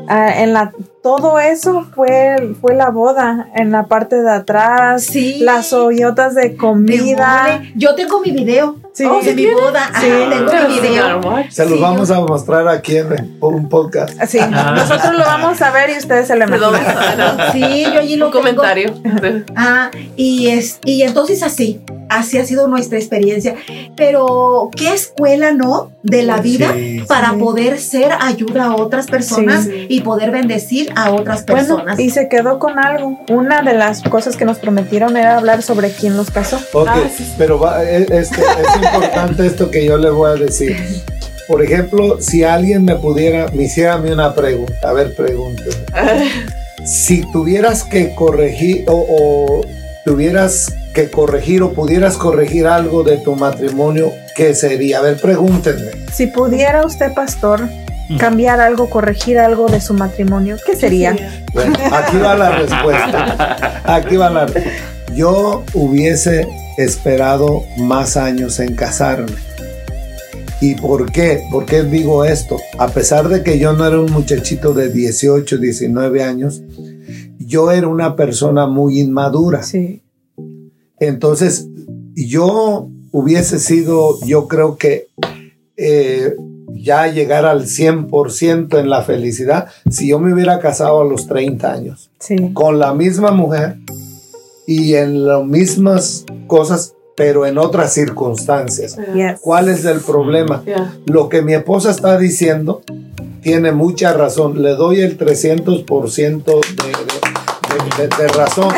ah, 0.08 0.32
en 0.42 0.52
la 0.52 0.72
todo 1.02 1.40
eso 1.40 1.84
fue, 1.96 2.54
fue 2.60 2.74
la 2.76 2.90
boda, 2.90 3.48
en 3.56 3.72
la 3.72 3.86
parte 3.86 4.22
de 4.22 4.30
atrás, 4.30 5.02
Sí. 5.04 5.38
las 5.40 5.72
ollotas 5.72 6.36
de 6.36 6.56
comida. 6.56 7.60
Yo 7.74 7.96
tengo 7.96 8.20
mi 8.20 8.30
video 8.30 8.76
Sí. 8.92 9.04
oh, 9.04 9.20
de 9.20 9.34
mi 9.34 9.46
boda. 9.46 9.88
Ajá, 9.88 10.00
Sí. 10.00 10.06
tengo 10.30 10.68
mi 10.68 10.80
video. 10.80 11.20
Se 11.52 11.64
los 11.64 11.74
Sí, 11.74 11.80
vamos 11.80 12.10
a 12.10 12.20
mostrar 12.20 12.66
aquí 12.68 12.96
en 12.96 13.36
un 13.40 13.68
podcast. 13.68 14.12
Sí, 14.26 14.38
nosotros 14.50 15.12
lo 15.14 15.24
vamos 15.24 15.60
a 15.62 15.70
ver 15.70 15.90
y 15.90 15.98
ustedes 15.98 16.26
se 16.26 16.36
lo 16.36 16.46
Perdón, 16.46 16.74
imaginan. 16.80 17.52
Sí, 17.52 17.84
yo 17.92 18.00
allí 18.00 18.16
lo 18.16 18.26
un 18.26 18.32
tengo. 18.32 18.44
comentario. 18.44 18.94
Ah, 19.56 19.90
y 20.16 20.48
es 20.48 20.78
y 20.84 21.02
entonces 21.02 21.42
así, 21.42 21.80
así 22.08 22.38
ha 22.38 22.44
sido 22.44 22.68
nuestra 22.68 22.98
experiencia. 22.98 23.54
Pero 23.96 24.70
qué 24.76 24.92
escuela, 24.92 25.52
¿no? 25.52 25.90
De 26.02 26.22
la 26.22 26.38
vida 26.40 26.72
Sí. 26.74 27.02
para 27.06 27.30
Sí. 27.32 27.36
poder 27.38 27.78
ser 27.78 28.12
ayuda 28.20 28.64
a 28.66 28.74
otras 28.76 29.06
personas 29.06 29.64
Sí. 29.64 29.86
y 29.88 30.00
poder 30.00 30.30
bendecir 30.30 30.92
a 30.96 31.10
otras 31.12 31.44
Bueno, 31.46 31.58
personas. 31.76 32.00
y 32.00 32.10
se 32.10 32.28
quedó 32.28 32.58
con 32.58 32.78
algo. 32.78 33.18
Una 33.30 33.62
de 33.62 33.74
las 33.74 34.02
cosas 34.02 34.36
que 34.36 34.44
nos 34.44 34.58
prometieron 34.58 35.16
era 35.16 35.36
hablar 35.36 35.62
sobre 35.62 35.90
quién 35.92 36.16
los 36.16 36.30
casó. 36.30 36.58
Ok, 36.72 36.88
Ah, 36.90 37.00
pero 37.38 37.58
va- 37.58 37.84
e- 37.84 38.02
este, 38.10 38.40
es 38.40 38.76
importante 38.82 39.46
esto 39.46 39.70
que 39.70 39.84
yo 39.84 39.96
le 39.96 40.10
voy 40.10 40.30
a 40.30 40.34
decir. 40.34 40.76
Por 41.52 41.62
ejemplo, 41.62 42.16
si 42.18 42.44
alguien 42.44 42.82
me 42.82 42.96
pudiera, 42.96 43.48
me 43.52 43.64
hiciera 43.64 43.92
a 43.92 43.98
mí 43.98 44.10
una 44.10 44.34
pregunta, 44.34 44.88
a 44.88 44.94
ver, 44.94 45.14
pregúnteme. 45.14 45.84
Si 46.82 47.30
tuvieras 47.30 47.84
que 47.84 48.14
corregir 48.14 48.86
o, 48.88 48.94
o 48.94 49.60
tuvieras 50.02 50.72
que 50.94 51.10
corregir 51.10 51.62
o 51.62 51.74
pudieras 51.74 52.16
corregir 52.16 52.66
algo 52.66 53.02
de 53.02 53.18
tu 53.18 53.36
matrimonio, 53.36 54.14
¿qué 54.34 54.54
sería? 54.54 55.00
A 55.00 55.02
ver, 55.02 55.20
pregúntenme. 55.20 55.90
Si 56.10 56.26
pudiera 56.26 56.86
usted, 56.86 57.12
pastor, 57.12 57.68
cambiar 58.18 58.58
algo, 58.58 58.88
corregir 58.88 59.38
algo 59.38 59.68
de 59.68 59.82
su 59.82 59.92
matrimonio, 59.92 60.56
¿qué 60.64 60.74
sería? 60.74 61.14
Bueno, 61.52 61.74
aquí 61.92 62.16
va 62.16 62.34
la 62.34 62.52
respuesta. 62.52 63.82
Aquí 63.84 64.16
va 64.16 64.30
la 64.30 64.46
Yo 65.14 65.64
hubiese 65.74 66.48
esperado 66.78 67.62
más 67.76 68.16
años 68.16 68.58
en 68.58 68.74
casarme. 68.74 69.51
¿Y 70.62 70.76
por 70.76 71.10
qué? 71.10 71.40
¿Por 71.50 71.66
qué 71.66 71.82
digo 71.82 72.24
esto? 72.24 72.56
A 72.78 72.86
pesar 72.86 73.28
de 73.28 73.42
que 73.42 73.58
yo 73.58 73.72
no 73.72 73.84
era 73.84 73.98
un 74.00 74.12
muchachito 74.12 74.72
de 74.72 74.90
18, 74.90 75.58
19 75.58 76.22
años, 76.22 76.62
yo 77.40 77.72
era 77.72 77.88
una 77.88 78.14
persona 78.14 78.68
muy 78.68 79.00
inmadura. 79.00 79.64
Sí. 79.64 80.02
Entonces, 81.00 81.66
yo 82.14 82.88
hubiese 83.10 83.58
sido, 83.58 84.20
yo 84.24 84.46
creo 84.46 84.76
que 84.78 85.08
eh, 85.76 86.36
ya 86.74 87.08
llegar 87.08 87.44
al 87.44 87.66
100% 87.66 88.78
en 88.78 88.88
la 88.88 89.02
felicidad 89.02 89.66
si 89.90 90.08
yo 90.10 90.20
me 90.20 90.32
hubiera 90.32 90.60
casado 90.60 91.00
a 91.00 91.04
los 91.04 91.26
30 91.26 91.72
años 91.72 92.10
Sí. 92.20 92.52
con 92.54 92.78
la 92.78 92.94
misma 92.94 93.32
mujer 93.32 93.78
y 94.66 94.94
en 94.94 95.26
las 95.26 95.44
mismas 95.44 96.24
cosas, 96.46 96.94
pero 97.16 97.46
en 97.46 97.58
otras 97.58 97.92
circunstancias. 97.94 98.96
¿Cuál 99.40 99.68
es 99.68 99.84
el 99.84 100.00
problema? 100.00 100.62
Lo 101.06 101.28
que 101.28 101.42
mi 101.42 101.54
esposa 101.54 101.90
está 101.90 102.16
diciendo 102.18 102.82
tiene 103.42 103.72
mucha 103.72 104.12
razón. 104.12 104.62
Le 104.62 104.70
doy 104.70 105.00
el 105.00 105.18
300% 105.18 106.44
de, 106.44 106.52
de, 106.54 108.06
de- 108.08 108.22
de 108.22 108.28
razón. 108.28 108.68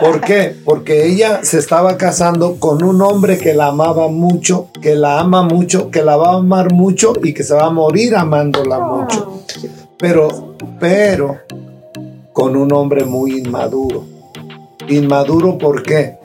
¿Por 0.00 0.20
qué? 0.20 0.56
Porque 0.64 1.06
ella 1.06 1.40
se 1.44 1.58
estaba 1.58 1.96
casando 1.96 2.56
con 2.58 2.82
un 2.82 3.00
hombre 3.02 3.38
que 3.38 3.54
la 3.54 3.68
amaba 3.68 4.08
mucho, 4.08 4.68
que 4.82 4.94
la 4.94 5.20
ama 5.20 5.42
mucho, 5.42 5.90
que 5.90 6.02
la 6.02 6.16
va 6.16 6.32
a 6.32 6.36
amar 6.36 6.72
mucho 6.72 7.12
y 7.22 7.32
que 7.34 7.42
se 7.42 7.54
va 7.54 7.66
a 7.66 7.70
morir 7.70 8.14
amándola 8.16 8.78
mucho. 8.80 9.40
Pero, 9.98 10.54
pero, 10.80 11.38
con 12.32 12.56
un 12.56 12.72
hombre 12.72 13.04
muy 13.04 13.38
inmaduro. 13.38 14.04
Inmaduro, 14.88 15.56
¿por 15.56 15.82
qué? 15.82 16.18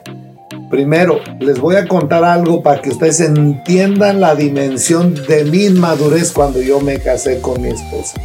Primero, 0.70 1.18
les 1.40 1.58
voy 1.58 1.74
a 1.74 1.88
contar 1.88 2.22
algo 2.22 2.62
para 2.62 2.80
que 2.80 2.90
ustedes 2.90 3.18
entiendan 3.20 4.20
la 4.20 4.36
dimensión 4.36 5.14
de 5.26 5.44
mi 5.44 5.64
inmadurez 5.64 6.30
cuando 6.30 6.60
yo 6.62 6.80
me 6.80 6.98
casé 7.00 7.40
con 7.40 7.60
mi 7.60 7.68
esposa. 7.70 8.20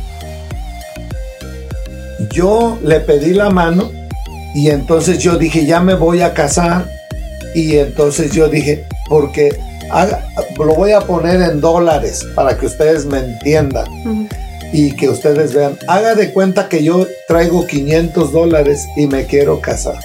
Yo 2.31 2.77
le 2.83 2.99
pedí 2.99 3.33
la 3.33 3.49
mano 3.49 3.91
y 4.53 4.69
entonces 4.69 5.17
yo 5.19 5.37
dije, 5.37 5.65
ya 5.65 5.79
me 5.79 5.95
voy 5.95 6.21
a 6.21 6.33
casar. 6.33 6.85
Y 7.55 7.77
entonces 7.77 8.31
yo 8.31 8.47
dije, 8.47 8.85
porque 9.09 9.57
haga- 9.89 10.23
lo 10.57 10.75
voy 10.75 10.91
a 10.91 11.01
poner 11.01 11.41
en 11.41 11.61
dólares 11.61 12.25
para 12.35 12.57
que 12.57 12.65
ustedes 12.67 13.05
me 13.05 13.19
entiendan 13.19 13.85
y 14.71 14.91
que 14.91 15.09
ustedes 15.09 15.53
vean. 15.53 15.77
Haga 15.87 16.13
de 16.15 16.31
cuenta 16.31 16.69
que 16.69 16.83
yo 16.83 17.07
traigo 17.27 17.65
500 17.65 18.31
dólares 18.31 18.85
y 18.97 19.07
me 19.07 19.25
quiero 19.25 19.61
casar. 19.61 19.97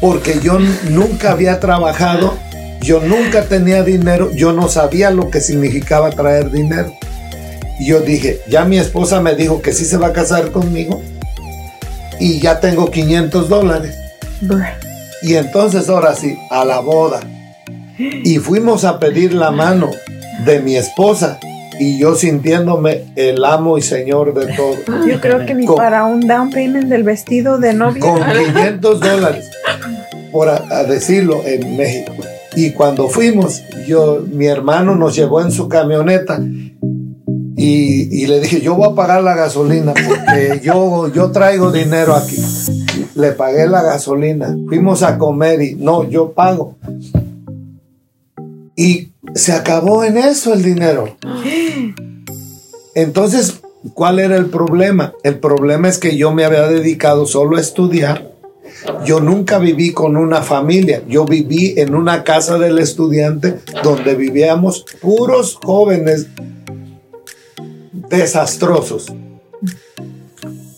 Porque 0.00 0.40
yo 0.42 0.58
nunca 0.90 1.32
había 1.32 1.60
trabajado, 1.60 2.34
yo 2.80 3.00
nunca 3.00 3.44
tenía 3.44 3.82
dinero, 3.82 4.30
yo 4.32 4.52
no 4.52 4.68
sabía 4.68 5.10
lo 5.10 5.30
que 5.30 5.40
significaba 5.40 6.10
traer 6.10 6.50
dinero. 6.50 6.92
Y 7.78 7.86
yo 7.86 8.00
dije, 8.00 8.40
ya 8.48 8.64
mi 8.64 8.78
esposa 8.78 9.20
me 9.20 9.34
dijo 9.34 9.60
que 9.60 9.72
sí 9.72 9.84
se 9.84 9.96
va 9.96 10.08
a 10.08 10.12
casar 10.12 10.50
conmigo 10.50 11.02
y 12.18 12.40
ya 12.40 12.60
tengo 12.60 12.90
500 12.90 13.48
dólares. 13.48 13.94
Y 15.22 15.34
entonces 15.34 15.88
ahora 15.88 16.14
sí, 16.14 16.38
a 16.50 16.64
la 16.64 16.80
boda. 16.80 17.20
Y 17.98 18.38
fuimos 18.38 18.84
a 18.84 18.98
pedir 18.98 19.34
la 19.34 19.50
mano 19.50 19.90
de 20.44 20.60
mi 20.60 20.76
esposa 20.76 21.38
y 21.80 21.98
yo 21.98 22.14
sintiéndome 22.14 23.04
el 23.16 23.44
amo 23.44 23.78
y 23.78 23.82
señor 23.82 24.34
de 24.34 24.52
todo. 24.54 24.74
Yo 25.06 25.20
creo 25.20 25.44
que 25.46 25.54
ni 25.54 25.66
Con- 25.66 25.76
para 25.76 26.04
un 26.04 26.20
down 26.20 26.50
payment 26.50 26.88
del 26.88 27.02
vestido 27.02 27.58
de 27.58 27.72
novia. 27.74 28.00
con 28.02 28.18
500 28.22 29.00
dólares, 29.00 29.50
por 30.32 30.48
a, 30.48 30.62
a 30.70 30.84
decirlo, 30.84 31.42
en 31.44 31.76
México. 31.76 32.12
Y 32.54 32.70
cuando 32.70 33.08
fuimos, 33.08 33.62
yo, 33.86 34.24
mi 34.32 34.46
hermano 34.46 34.96
nos 34.96 35.14
llevó 35.14 35.42
en 35.42 35.50
su 35.52 35.68
camioneta 35.68 36.40
y, 37.58 38.22
y 38.22 38.26
le 38.26 38.40
dije, 38.40 38.60
yo 38.60 38.74
voy 38.74 38.88
a 38.90 38.94
pagar 38.94 39.22
la 39.22 39.34
gasolina 39.34 39.92
porque 39.92 40.60
yo, 40.62 41.12
yo 41.12 41.30
traigo 41.32 41.70
dinero 41.70 42.14
aquí. 42.14 42.36
Le 43.14 43.32
pagué 43.32 43.66
la 43.66 43.82
gasolina. 43.82 44.56
Fuimos 44.68 45.02
a 45.02 45.16
comer 45.18 45.60
y 45.62 45.74
no, 45.74 46.08
yo 46.08 46.32
pago. 46.32 46.76
Y 48.74 49.12
se 49.34 49.52
acabó 49.52 50.04
en 50.04 50.16
eso 50.16 50.52
el 50.52 50.62
dinero. 50.62 51.16
Entonces, 52.94 53.60
¿cuál 53.94 54.18
era 54.18 54.36
el 54.36 54.46
problema? 54.46 55.12
El 55.22 55.38
problema 55.38 55.88
es 55.88 55.98
que 55.98 56.16
yo 56.16 56.32
me 56.32 56.44
había 56.44 56.66
dedicado 56.68 57.26
solo 57.26 57.56
a 57.56 57.60
estudiar. 57.60 58.32
Yo 59.04 59.20
nunca 59.20 59.58
viví 59.58 59.92
con 59.92 60.16
una 60.16 60.42
familia. 60.42 61.02
Yo 61.08 61.24
viví 61.24 61.74
en 61.76 61.94
una 61.94 62.24
casa 62.24 62.58
del 62.58 62.78
estudiante 62.78 63.58
donde 63.82 64.14
vivíamos 64.14 64.84
puros 65.00 65.58
jóvenes 65.62 66.28
desastrosos. 68.08 69.12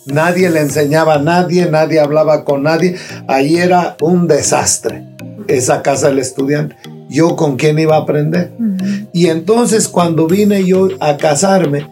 Nadie 0.06 0.48
le 0.48 0.60
enseñaba 0.60 1.14
a 1.14 1.18
nadie, 1.18 1.66
nadie 1.66 2.00
hablaba 2.00 2.44
con 2.44 2.62
nadie. 2.62 2.96
Ahí 3.26 3.58
era 3.58 3.96
un 4.00 4.26
desastre, 4.26 5.04
esa 5.48 5.82
casa 5.82 6.08
del 6.08 6.18
estudiante. 6.18 6.76
Yo 7.08 7.36
con 7.36 7.56
quién 7.56 7.78
iba 7.78 7.96
a 7.96 8.00
aprender. 8.00 8.52
Y 9.12 9.26
entonces 9.28 9.88
cuando 9.88 10.26
vine 10.26 10.64
yo 10.64 10.88
a 11.00 11.16
casarme, 11.16 11.86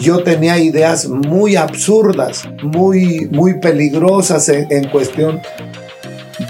yo 0.00 0.22
tenía 0.22 0.58
ideas 0.58 1.06
muy 1.08 1.56
absurdas, 1.56 2.42
muy, 2.62 3.28
muy 3.30 3.60
peligrosas 3.60 4.48
en, 4.48 4.66
en 4.70 4.88
cuestión 4.88 5.40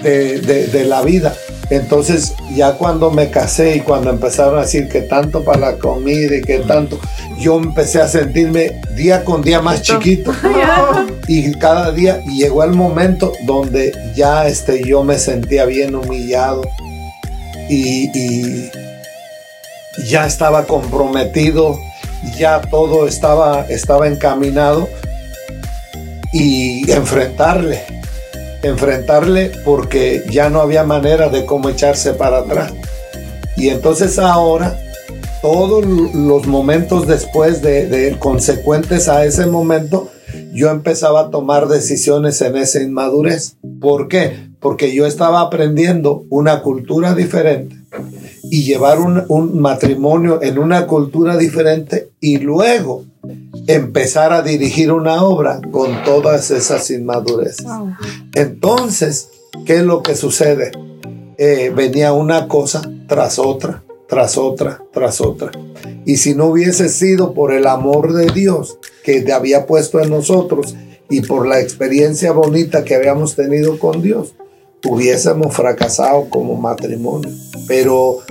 de, 0.02 0.40
de- 0.40 0.66
de 0.68 0.84
la 0.84 1.02
vida. 1.02 1.34
Entonces 1.70 2.34
ya 2.54 2.72
cuando 2.74 3.10
me 3.10 3.30
casé 3.30 3.76
y 3.76 3.80
cuando 3.80 4.10
empezaron 4.10 4.58
a 4.58 4.62
decir 4.62 4.88
que 4.88 5.02
tanto 5.02 5.42
para 5.42 5.72
la 5.72 5.78
comida 5.78 6.36
y 6.36 6.42
que 6.42 6.58
tanto, 6.58 6.98
yo 7.40 7.56
empecé 7.58 8.00
a 8.00 8.08
sentirme 8.08 8.80
día 8.94 9.24
con 9.24 9.42
día 9.42 9.60
más 9.60 9.82
chiquito. 9.82 10.32
Y 11.28 11.52
cada 11.52 11.92
día 11.92 12.20
y 12.26 12.38
llegó 12.40 12.62
el 12.64 12.72
momento 12.72 13.32
donde 13.46 13.92
ya 14.16 14.46
este, 14.48 14.82
yo 14.84 15.02
me 15.04 15.18
sentía 15.18 15.64
bien 15.66 15.94
humillado 15.94 16.62
y, 17.72 18.70
ya 20.08 20.26
estaba 20.26 20.64
comprometido, 20.64 21.78
ya 22.38 22.60
todo 22.60 23.06
estaba, 23.06 23.66
estaba 23.68 24.08
encaminado 24.08 24.88
y 26.32 26.90
enfrentarle, 26.90 27.82
enfrentarle 28.62 29.52
porque 29.64 30.24
ya 30.30 30.48
no 30.48 30.60
había 30.60 30.84
manera 30.84 31.28
de 31.28 31.44
cómo 31.44 31.68
echarse 31.68 32.14
para 32.14 32.38
atrás. 32.38 32.72
Y 33.56 33.68
entonces 33.68 34.18
ahora, 34.18 34.78
todos 35.42 35.84
los 35.84 36.46
momentos 36.46 37.06
después 37.06 37.60
de, 37.60 37.86
de 37.86 38.18
consecuentes 38.18 39.08
a 39.08 39.24
ese 39.26 39.46
momento, 39.46 40.10
yo 40.52 40.70
empezaba 40.70 41.20
a 41.20 41.30
tomar 41.30 41.68
decisiones 41.68 42.40
en 42.40 42.56
esa 42.56 42.80
inmadurez. 42.80 43.56
¿Por 43.80 44.08
qué? 44.08 44.51
Porque 44.62 44.94
yo 44.94 45.04
estaba 45.04 45.42
aprendiendo 45.42 46.24
una 46.30 46.62
cultura 46.62 47.14
diferente 47.14 47.76
y 48.44 48.62
llevar 48.62 49.00
un, 49.00 49.24
un 49.28 49.60
matrimonio 49.60 50.40
en 50.42 50.58
una 50.58 50.86
cultura 50.86 51.36
diferente 51.36 52.10
y 52.20 52.38
luego 52.38 53.04
empezar 53.66 54.32
a 54.32 54.42
dirigir 54.42 54.92
una 54.92 55.22
obra 55.22 55.60
con 55.70 56.02
todas 56.04 56.50
esas 56.50 56.90
inmadureces. 56.90 57.66
Entonces, 58.34 59.28
¿qué 59.64 59.76
es 59.76 59.82
lo 59.82 60.02
que 60.02 60.14
sucede? 60.14 60.72
Eh, 61.38 61.72
venía 61.74 62.12
una 62.12 62.48
cosa 62.48 62.82
tras 63.06 63.38
otra, 63.38 63.82
tras 64.08 64.36
otra, 64.38 64.82
tras 64.92 65.20
otra. 65.20 65.52
Y 66.04 66.16
si 66.16 66.34
no 66.34 66.46
hubiese 66.46 66.88
sido 66.88 67.34
por 67.34 67.52
el 67.52 67.66
amor 67.66 68.12
de 68.12 68.26
Dios 68.32 68.78
que 69.04 69.20
te 69.20 69.32
había 69.32 69.66
puesto 69.66 70.00
en 70.00 70.10
nosotros 70.10 70.74
y 71.08 71.20
por 71.22 71.46
la 71.46 71.60
experiencia 71.60 72.32
bonita 72.32 72.84
que 72.84 72.94
habíamos 72.94 73.36
tenido 73.36 73.78
con 73.78 74.02
Dios, 74.02 74.34
hubiésemos 74.88 75.54
fracasado 75.54 76.28
como 76.28 76.54
matrimonio. 76.54 77.30
Pero 77.66 78.22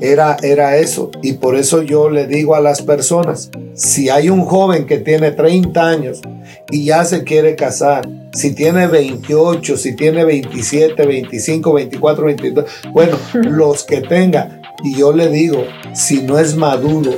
era, 0.00 0.36
era 0.42 0.76
eso. 0.76 1.10
Y 1.22 1.34
por 1.34 1.56
eso 1.56 1.82
yo 1.82 2.10
le 2.10 2.26
digo 2.26 2.54
a 2.54 2.60
las 2.60 2.82
personas, 2.82 3.50
si 3.74 4.08
hay 4.08 4.28
un 4.30 4.44
joven 4.44 4.86
que 4.86 4.98
tiene 4.98 5.30
30 5.30 5.88
años 5.88 6.20
y 6.70 6.86
ya 6.86 7.04
se 7.04 7.24
quiere 7.24 7.54
casar, 7.54 8.08
si 8.32 8.54
tiene 8.54 8.86
28, 8.86 9.76
si 9.76 9.94
tiene 9.94 10.24
27, 10.24 11.06
25, 11.06 11.72
24, 11.72 12.24
22, 12.24 12.64
bueno, 12.92 13.16
los 13.34 13.84
que 13.84 14.00
tenga. 14.00 14.61
Y 14.84 14.96
yo 14.96 15.12
le 15.12 15.28
digo, 15.28 15.64
si 15.94 16.22
no 16.22 16.38
es 16.38 16.56
maduro, 16.56 17.12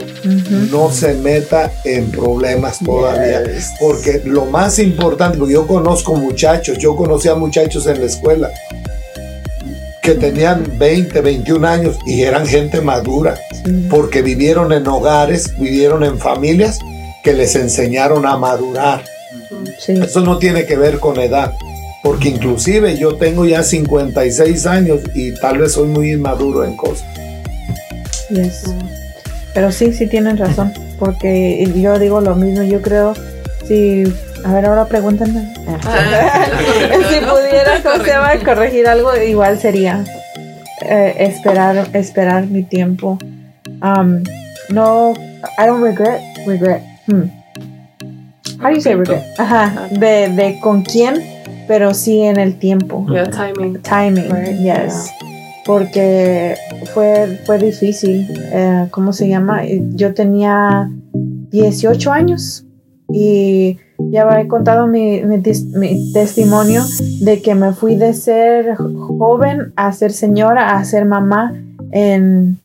no 0.71 0.91
se 0.91 1.15
meta 1.15 1.73
en 1.85 2.11
problemas 2.11 2.79
todavía. 2.79 3.43
Porque 3.81 4.21
lo 4.25 4.45
más 4.47 4.79
importante, 4.79 5.39
porque 5.39 5.55
yo 5.55 5.67
conozco 5.67 6.15
muchachos, 6.15 6.79
yo 6.79 6.95
conocía 6.95 7.35
muchachos 7.35 7.87
en 7.87 8.01
la 8.01 8.07
escuela 8.07 8.51
que 10.05 10.15
tenían 10.15 10.79
20, 10.79 11.19
21 11.23 11.67
años 11.67 11.97
y 12.05 12.21
eran 12.21 12.47
gente 12.47 12.83
madura, 12.83 13.39
porque 13.89 14.21
vivieron 14.21 14.71
en 14.75 14.87
hogares, 14.87 15.59
vivieron 15.59 16.05
en 16.05 16.19
familias 16.19 16.79
que 17.23 17.33
les 17.33 17.55
enseñaron 17.55 18.27
a 18.27 18.37
madurar. 18.37 19.03
Sí. 19.79 19.93
Eso 19.93 20.21
no 20.21 20.37
tiene 20.37 20.67
que 20.67 20.77
ver 20.77 21.01
con 21.01 21.19
edad, 21.19 21.55
porque 22.03 22.29
inclusive 22.29 22.99
yo 22.99 23.17
tengo 23.17 23.47
ya 23.47 23.63
56 23.63 24.67
años 24.67 25.01
y 25.15 25.33
tal 25.33 25.57
vez 25.57 25.73
soy 25.73 25.89
muy 25.89 26.13
inmaduro 26.13 26.65
en 26.65 26.77
cosas. 26.77 27.07
Yes. 28.31 28.75
Pero 29.55 29.71
sí, 29.71 29.93
sí 29.93 30.07
tienen 30.07 30.37
razón, 30.37 30.73
porque 30.99 31.71
yo 31.77 31.99
digo 31.99 32.21
lo 32.21 32.35
mismo, 32.35 32.63
yo 32.65 32.83
creo, 32.83 33.15
si, 33.67 34.03
a 34.45 34.53
ver, 34.53 34.67
ahora 34.67 34.87
pregúntenme. 34.87 35.55
Ah, 35.69 36.47
si 37.09 37.25
pudiera, 37.25 37.81
¿cómo 37.83 38.05
se 38.05 38.11
llama? 38.11 38.33
corregir 38.45 38.89
algo, 38.89 39.15
igual 39.17 39.59
sería 39.59 40.05
eh, 40.83 41.15
esperar, 41.19 41.89
esperar 41.93 42.47
mi 42.47 42.65
tiempo. 42.65 43.19
Um, 43.81 44.25
no, 44.71 45.15
I 45.59 45.67
don't 45.67 45.83
regret, 45.83 46.21
regret. 46.47 46.83
Hmm. 47.07 47.29
How 48.61 48.71
do 48.71 48.77
you 48.77 48.81
say 48.81 48.95
regret? 48.95 49.23
Ajá, 49.39 49.89
de, 49.91 50.31
de 50.31 50.59
con 50.61 50.83
quién, 50.83 51.23
pero 51.69 51.95
sí 51.95 52.23
en 52.23 52.39
el 52.39 52.59
tiempo. 52.59 53.07
Yeah, 53.09 53.31
timing. 53.31 53.81
Timing, 53.83 54.31
Right, 54.31 54.59
yes. 54.59 55.11
Porque 55.65 56.57
fue, 56.93 57.41
fue 57.45 57.59
difícil. 57.59 58.27
Eh, 58.53 58.89
¿Cómo 58.91 59.13
se 59.13 59.29
llama? 59.29 59.63
Yo 59.95 60.15
tenía 60.15 60.91
18 61.51 62.13
años 62.13 62.67
y 63.09 63.79
ya 63.99 64.41
he 64.41 64.49
contado 64.49 64.87
mi, 64.87 65.23
mi 65.23 65.41
mi 65.75 66.13
testimonio 66.13 66.83
de 67.21 67.41
que 67.43 67.55
me 67.55 67.73
fui 67.73 67.97
de 67.97 68.13
ser 68.13 68.77
joven 68.77 69.73
a 69.77 69.93
ser 69.93 70.13
señora, 70.13 70.77
a 70.77 70.85
ser 70.85 71.05
mamá 71.05 71.55
en 71.93 72.59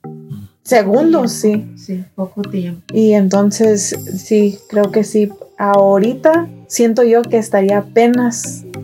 segundos, 0.64 1.32
sí. 1.32 1.68
Sí, 1.76 2.04
poco 2.16 2.41
tiempo. 2.41 2.82
Y 2.93 3.14
entonces, 3.14 3.95
sí, 4.18 4.60
creo 4.70 4.91
que 4.91 5.04
sí. 5.04 5.30
Ahorita 5.58 6.47
siento 6.68 7.04
yo 7.04 7.22
que 7.22 7.38
estaría 7.38 7.80
apenas, 7.80 8.64
eh, 8.64 8.80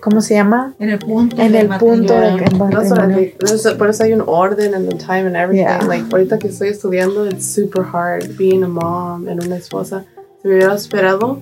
¿cómo 0.00 0.20
se 0.20 0.34
llama? 0.34 0.74
En 0.78 0.90
el 0.90 0.98
punto. 0.98 1.36
En 1.40 1.54
el 1.54 1.68
punto 1.68 2.14
de 2.14 2.36
que- 2.36 3.74
por 3.78 3.88
eso 3.88 4.02
hay 4.04 4.12
un 4.12 4.22
orden 4.26 4.74
and 4.74 4.88
the 4.88 4.96
time 4.96 5.26
and 5.26 5.36
everything. 5.36 5.64
Yeah. 5.64 5.82
Like, 5.86 6.06
ahorita 6.12 6.38
que 6.38 6.48
estoy 6.48 6.68
estudiando, 6.68 7.26
it's 7.26 7.46
super 7.46 7.82
hard 7.82 8.36
being 8.36 8.62
a 8.62 8.68
mom 8.68 9.28
and 9.28 9.42
una 9.44 9.56
esposa. 9.56 10.04
Si 10.42 10.48
me 10.48 10.54
hubiera 10.56 10.74
esperado, 10.74 11.40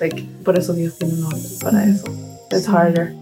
like, 0.00 0.28
por 0.44 0.58
eso 0.58 0.72
Dios 0.74 0.96
tiene 0.98 1.14
un 1.14 1.24
orden 1.24 1.42
para 1.62 1.84
eso. 1.84 2.04
It's 2.50 2.68
harder. 2.68 3.14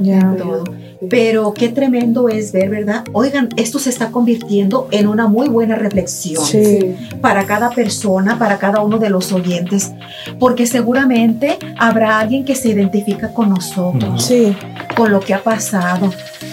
Ya. 0.00 0.34
todo. 0.36 0.64
Pero 1.10 1.52
qué 1.52 1.68
tremendo 1.68 2.28
es 2.28 2.52
ver, 2.52 2.70
¿verdad? 2.70 3.04
Oigan, 3.12 3.50
esto 3.56 3.78
se 3.78 3.90
está 3.90 4.08
convirtiendo 4.10 4.88
en 4.90 5.06
una 5.08 5.26
muy 5.26 5.46
buena 5.48 5.74
reflexión 5.76 6.42
Sí. 6.44 6.96
para 7.20 7.44
cada 7.44 7.70
persona, 7.70 8.38
para 8.38 8.58
cada 8.58 8.80
uno 8.80 8.98
de 8.98 9.10
los 9.10 9.30
oyentes, 9.32 9.92
porque 10.38 10.66
seguramente 10.66 11.58
habrá 11.78 12.18
alguien 12.18 12.44
que 12.46 12.54
se 12.54 12.70
identifica 12.70 13.28
con 13.34 13.50
nosotros, 13.50 14.24
Sí, 14.24 14.56
con 14.96 15.12
lo 15.12 15.20
que 15.20 15.34
ha 15.34 15.42
pasado. 15.42 16.10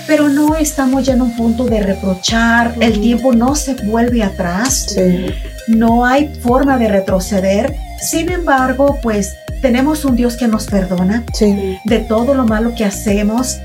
Pero 0.08 0.28
no 0.28 0.56
estamos 0.56 1.06
ya 1.06 1.14
en 1.14 1.22
un 1.22 1.36
punto 1.38 1.64
de 1.66 1.82
reprochar, 1.82 2.76
el 2.82 3.00
tiempo 3.00 3.34
no 3.34 3.56
se 3.56 3.76
vuelve 3.86 4.24
atrás, 4.24 4.88
sí. 4.94 5.28
no 5.70 6.06
hay 6.06 6.28
forma 6.42 6.78
de 6.78 6.90
retroceder. 6.90 7.76
Sin 8.02 8.30
embargo, 8.30 8.98
pues 9.02 9.34
tenemos 9.64 10.04
un 10.04 10.18
Dios 10.18 10.36
que 10.36 10.50
nos 10.50 10.66
perdona, 10.68 11.24
Sí, 11.34 11.80
de 11.86 12.00
todo 12.00 12.34
lo 12.36 12.44
malo 12.46 12.76
que 12.76 12.84
hacemos. 12.84 13.60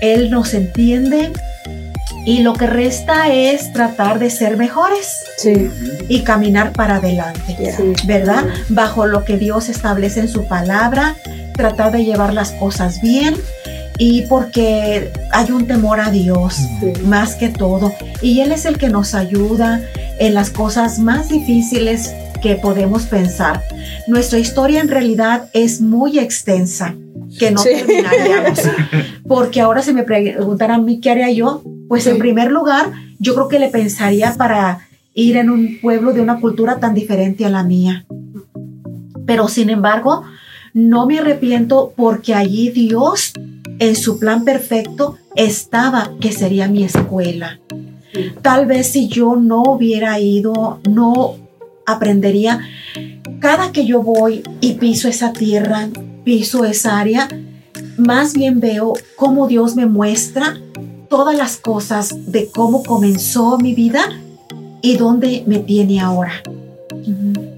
Él 0.00 0.30
nos 0.30 0.54
entiende 0.54 1.32
y 2.24 2.38
lo 2.42 2.52
que 2.52 2.68
resta 2.68 3.28
es 3.32 3.72
tratar 3.72 4.20
de 4.20 4.30
ser 4.30 4.56
mejores 4.56 5.08
sí. 5.38 5.68
y 6.08 6.20
caminar 6.20 6.72
para 6.72 6.96
adelante. 6.96 7.56
Sí. 7.76 8.06
¿verdad? 8.06 8.44
Bajo 8.68 9.06
lo 9.06 9.24
que 9.24 9.38
Dios 9.38 9.68
establece 9.68 10.20
en 10.20 10.28
su 10.28 10.44
palabra, 10.46 11.16
tratar 11.54 11.90
de 11.90 12.04
llevar 12.04 12.32
las 12.32 12.52
cosas 12.52 13.00
bien 13.02 13.34
y 13.98 14.22
porque 14.22 15.10
hay 15.32 15.50
un 15.50 15.66
temor 15.66 15.98
a 15.98 16.10
Dios 16.12 16.54
Sí. 16.80 16.92
más 17.06 17.34
que 17.34 17.48
todo 17.48 17.92
y 18.22 18.40
Él 18.40 18.52
es 18.52 18.66
el 18.66 18.78
que 18.78 18.88
nos 18.88 19.14
ayuda 19.16 19.80
en 20.20 20.32
las 20.34 20.50
cosas 20.50 21.00
más 21.00 21.28
difíciles 21.28 22.14
que 22.40 22.56
podemos 22.56 23.04
pensar. 23.04 23.62
Nuestra 24.06 24.38
historia 24.38 24.80
en 24.80 24.88
realidad 24.88 25.48
es 25.52 25.80
muy 25.80 26.18
extensa, 26.18 26.94
que 27.38 27.50
no 27.50 27.60
Sí. 27.62 27.70
terminaríamos. 27.76 28.60
Porque 29.28 29.60
ahora 29.60 29.82
se 29.82 29.92
me 29.92 30.02
preguntará 30.02 30.74
a 30.74 30.78
mí 30.78 31.00
qué 31.00 31.10
haría 31.10 31.30
yo, 31.30 31.62
pues 31.88 32.06
en 32.06 32.18
primer 32.18 32.50
lugar, 32.50 32.92
yo 33.18 33.34
creo 33.34 33.48
que 33.48 33.58
le 33.58 33.68
pensaría 33.68 34.34
para 34.34 34.80
ir 35.14 35.36
en 35.36 35.50
un 35.50 35.78
pueblo 35.80 36.12
de 36.12 36.20
una 36.20 36.40
cultura 36.40 36.78
tan 36.78 36.94
diferente 36.94 37.44
a 37.44 37.50
la 37.50 37.62
mía. 37.62 38.04
Pero 39.26 39.48
sin 39.48 39.70
embargo, 39.70 40.24
no 40.72 41.06
me 41.06 41.18
arrepiento 41.18 41.92
porque 41.96 42.34
allí 42.34 42.70
Dios, 42.70 43.32
en 43.78 43.96
su 43.96 44.18
plan 44.18 44.44
perfecto, 44.44 45.16
estaba 45.36 46.12
que 46.20 46.32
sería 46.32 46.68
mi 46.68 46.84
escuela. 46.84 47.58
Tal 48.42 48.66
vez 48.66 48.88
si 48.88 49.08
yo 49.08 49.36
no 49.36 49.62
hubiera 49.62 50.18
ido, 50.18 50.80
no 50.88 51.36
aprendería. 51.92 52.60
Cada 53.40 53.72
que 53.72 53.86
yo 53.86 54.02
voy 54.02 54.42
y 54.60 54.74
piso 54.74 55.08
esa 55.08 55.32
tierra, 55.32 55.88
piso 56.24 56.64
esa 56.64 56.98
área, 56.98 57.28
más 57.96 58.34
bien 58.34 58.60
veo 58.60 58.94
cómo 59.16 59.46
Dios 59.46 59.76
me 59.76 59.86
muestra 59.86 60.58
todas 61.08 61.36
las 61.36 61.56
cosas 61.56 62.14
de 62.32 62.48
cómo 62.50 62.82
comenzó 62.82 63.58
mi 63.58 63.74
vida 63.74 64.00
y 64.82 64.96
dónde 64.96 65.42
me 65.46 65.58
tiene 65.58 66.00
ahora. 66.00 66.32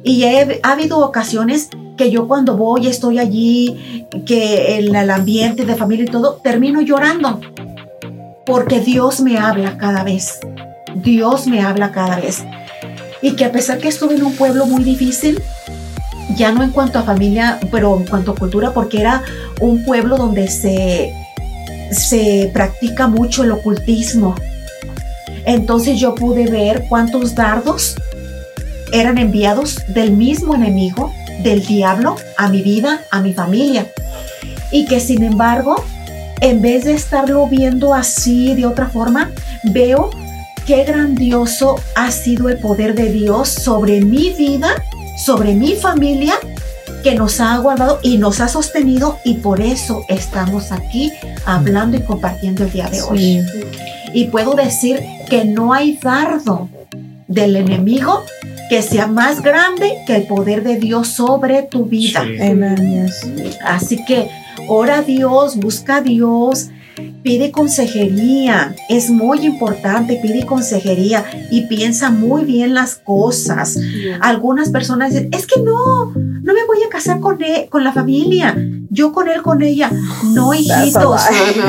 Y 0.04 0.24
he- 0.24 0.60
ha 0.62 0.72
habido 0.72 0.98
ocasiones 0.98 1.68
que 1.96 2.10
yo 2.10 2.26
cuando 2.26 2.56
voy, 2.56 2.86
estoy 2.86 3.18
allí, 3.18 4.06
que 4.26 4.78
en 4.78 4.94
el 4.96 5.10
ambiente 5.10 5.64
de 5.64 5.74
familia 5.74 6.04
y 6.06 6.08
todo, 6.08 6.40
termino 6.42 6.80
llorando. 6.80 7.40
Porque 8.46 8.80
Dios 8.80 9.20
me 9.20 9.38
habla 9.38 9.78
cada 9.78 10.02
vez. 10.02 10.40
Dios 10.96 11.46
me 11.46 11.60
habla 11.60 11.92
cada 11.92 12.16
vez. 12.16 12.42
Y 13.22 13.32
que 13.32 13.44
a 13.44 13.52
pesar 13.52 13.78
que 13.78 13.88
estuve 13.88 14.16
en 14.16 14.24
un 14.24 14.34
pueblo 14.34 14.66
muy 14.66 14.82
difícil, 14.82 15.40
ya 16.36 16.52
no 16.52 16.62
en 16.62 16.70
cuanto 16.70 16.98
a 16.98 17.02
familia, 17.02 17.58
pero 17.70 17.96
en 17.96 18.04
cuanto 18.04 18.32
a 18.32 18.34
cultura, 18.34 18.72
porque 18.72 19.00
era 19.00 19.22
un 19.60 19.84
pueblo 19.84 20.16
donde 20.16 20.48
se, 20.48 21.12
se 21.92 22.50
practica 22.52 23.06
mucho 23.06 23.44
el 23.44 23.52
ocultismo. 23.52 24.34
Entonces 25.44 25.98
yo 25.98 26.14
pude 26.14 26.50
ver 26.50 26.86
cuántos 26.88 27.34
dardos 27.34 27.96
eran 28.92 29.18
enviados 29.18 29.78
del 29.88 30.12
mismo 30.12 30.54
enemigo, 30.54 31.12
del 31.42 31.64
diablo, 31.64 32.16
a 32.36 32.48
mi 32.48 32.62
vida, 32.62 33.00
a 33.10 33.20
mi 33.20 33.32
familia. 33.32 33.86
Y 34.70 34.84
que 34.84 35.00
sin 35.00 35.22
embargo, 35.22 35.82
en 36.40 36.62
vez 36.62 36.84
de 36.84 36.92
estarlo 36.92 37.46
viendo 37.46 37.94
así 37.94 38.54
de 38.54 38.66
otra 38.66 38.88
forma, 38.88 39.30
veo 39.64 40.10
qué 40.66 40.84
grandioso 40.84 41.76
ha 41.96 42.10
sido 42.10 42.48
el 42.48 42.58
poder 42.58 42.94
de 42.94 43.12
Dios 43.12 43.48
sobre 43.48 44.00
mi 44.00 44.30
vida, 44.30 44.68
sobre 45.24 45.54
mi 45.54 45.74
familia, 45.74 46.34
que 47.02 47.14
nos 47.14 47.40
ha 47.40 47.56
guardado 47.58 47.98
y 48.02 48.18
nos 48.18 48.40
ha 48.40 48.48
sostenido 48.48 49.18
y 49.24 49.34
por 49.34 49.60
eso 49.60 50.04
estamos 50.08 50.70
aquí 50.70 51.10
hablando 51.44 51.96
y 51.96 52.02
compartiendo 52.02 52.64
el 52.64 52.70
día 52.70 52.88
de 52.88 53.02
hoy. 53.02 53.18
Sí. 53.18 53.40
Y 54.14 54.24
puedo 54.26 54.54
decir 54.54 55.00
que 55.28 55.44
no 55.44 55.72
hay 55.72 55.98
dardo 56.00 56.68
del 57.26 57.56
enemigo 57.56 58.22
que 58.68 58.82
sea 58.82 59.06
más 59.06 59.42
grande 59.42 60.02
que 60.06 60.16
el 60.16 60.26
poder 60.26 60.62
de 60.62 60.76
Dios 60.76 61.08
sobre 61.08 61.62
tu 61.62 61.86
vida. 61.86 62.24
Sí. 62.24 63.32
Así 63.64 64.04
que 64.04 64.28
ora 64.68 64.98
a 64.98 65.02
Dios, 65.02 65.56
busca 65.56 65.96
a 65.96 66.00
Dios, 66.02 66.68
pide 67.22 67.50
consejería. 67.50 68.74
Es 68.88 69.10
muy 69.10 69.44
importante, 69.44 70.18
pide 70.22 70.44
consejería 70.44 71.24
y 71.50 71.62
piensa 71.62 72.10
muy 72.10 72.44
bien 72.44 72.74
las 72.74 72.96
cosas. 72.96 73.78
Algunas 74.20 74.70
personas 74.70 75.12
dicen, 75.12 75.28
es 75.32 75.46
que 75.46 75.60
no, 75.60 76.06
no 76.06 76.54
me 76.54 76.64
voy 76.66 76.82
a 76.86 76.90
casar 76.90 77.20
con, 77.20 77.42
él, 77.42 77.68
con 77.68 77.84
la 77.84 77.92
familia, 77.92 78.56
yo 78.90 79.12
con 79.12 79.28
él, 79.28 79.42
con 79.42 79.62
ella. 79.62 79.90
No, 80.32 80.54
hijitos, 80.54 81.22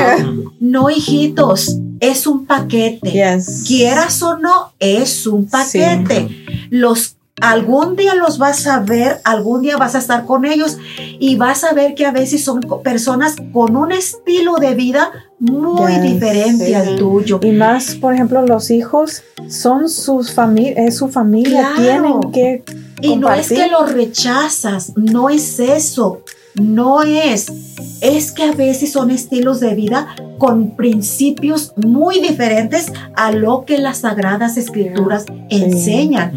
no, 0.60 0.90
hijitos, 0.90 1.78
es 2.00 2.26
un 2.26 2.46
paquete. 2.46 3.10
Yes. 3.10 3.64
Quieras 3.66 4.22
o 4.22 4.38
no, 4.38 4.72
es 4.78 5.26
un 5.26 5.46
paquete. 5.46 6.28
Los 6.70 7.13
algún 7.40 7.96
día 7.96 8.14
los 8.14 8.38
vas 8.38 8.66
a 8.66 8.80
ver, 8.80 9.20
algún 9.24 9.62
día 9.62 9.76
vas 9.76 9.94
a 9.94 9.98
estar 9.98 10.24
con 10.24 10.44
ellos 10.44 10.78
y 11.18 11.36
vas 11.36 11.64
a 11.64 11.72
ver 11.72 11.94
que 11.94 12.06
a 12.06 12.12
veces 12.12 12.44
son 12.44 12.60
personas 12.82 13.34
con 13.52 13.76
un 13.76 13.92
estilo 13.92 14.54
de 14.56 14.74
vida 14.74 15.10
muy 15.40 15.92
Yes, 15.94 16.02
diferente 16.02 16.66
sí. 16.66 16.74
al 16.74 16.96
tuyo. 16.96 17.40
Y 17.42 17.50
más, 17.52 17.96
por 17.96 18.14
ejemplo, 18.14 18.46
los 18.46 18.70
hijos 18.70 19.22
son 19.48 19.88
sus 19.88 20.32
familias, 20.32 20.78
es 20.88 20.96
su 20.96 21.08
familia, 21.08 21.72
Claro. 21.76 22.20
tienen 22.20 22.32
que 22.32 22.64
Y 23.00 23.16
no 23.16 23.28
es 23.32 23.48
compartir. 23.48 23.58
que 23.58 23.68
los 23.68 23.92
rechazas, 23.92 24.92
no 24.96 25.28
es 25.28 25.58
eso, 25.58 26.20
no 26.54 27.02
es. 27.02 27.52
Es 28.00 28.32
que 28.32 28.44
a 28.44 28.52
veces 28.52 28.92
son 28.92 29.10
estilos 29.10 29.60
de 29.60 29.74
vida 29.74 30.14
con 30.38 30.76
principios 30.76 31.72
muy 31.76 32.20
diferentes 32.20 32.92
a 33.16 33.32
lo 33.32 33.64
que 33.64 33.78
las 33.78 33.98
sagradas 33.98 34.56
escrituras 34.56 35.24
enseñan. 35.48 36.32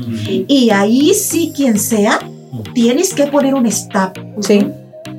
Y 0.47 0.69
ahí 0.69 1.13
sí, 1.13 1.51
quien 1.55 1.77
sea, 1.77 2.19
tienes 2.73 3.13
que 3.13 3.27
poner 3.27 3.53
un 3.53 3.65
stop. 3.65 4.17
Sí, 4.41 4.65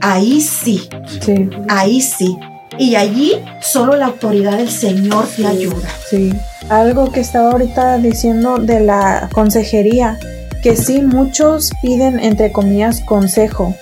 Ahí 0.00 0.40
sí, 0.40 0.88
sí, 1.24 1.50
ahí 1.68 2.00
sí. 2.00 2.36
Y 2.78 2.94
allí 2.94 3.32
solo 3.60 3.96
la 3.96 4.06
autoridad 4.06 4.58
del 4.58 4.70
Señor 4.70 5.26
te 5.36 5.46
ayuda. 5.46 5.88
sí. 6.08 6.32
Algo 6.68 7.10
que 7.10 7.20
estaba 7.20 7.50
ahorita 7.52 7.96
diciendo 7.98 8.58
de 8.58 8.80
la 8.80 9.30
consejería, 9.32 10.18
que 10.62 10.76
sí, 10.76 11.02
muchos 11.02 11.70
piden, 11.82 12.18
entre 12.18 12.52
comillas, 12.52 13.00
consejo, 13.00 13.74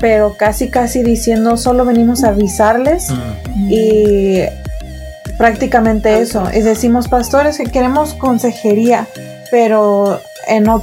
pero 0.00 0.36
casi, 0.36 0.68
casi 0.70 1.02
diciendo, 1.02 1.56
solo 1.56 1.84
venimos 1.84 2.24
a 2.24 2.28
avisarles 2.28 3.08
y 3.68 4.40
prácticamente 5.36 6.20
eso. 6.20 6.44
Y 6.54 6.60
decimos, 6.60 7.08
pastores, 7.08 7.58
que 7.58 7.64
queremos 7.64 8.14
consejería, 8.14 9.06
pero 9.50 10.20
en, 10.48 10.68
o- 10.68 10.82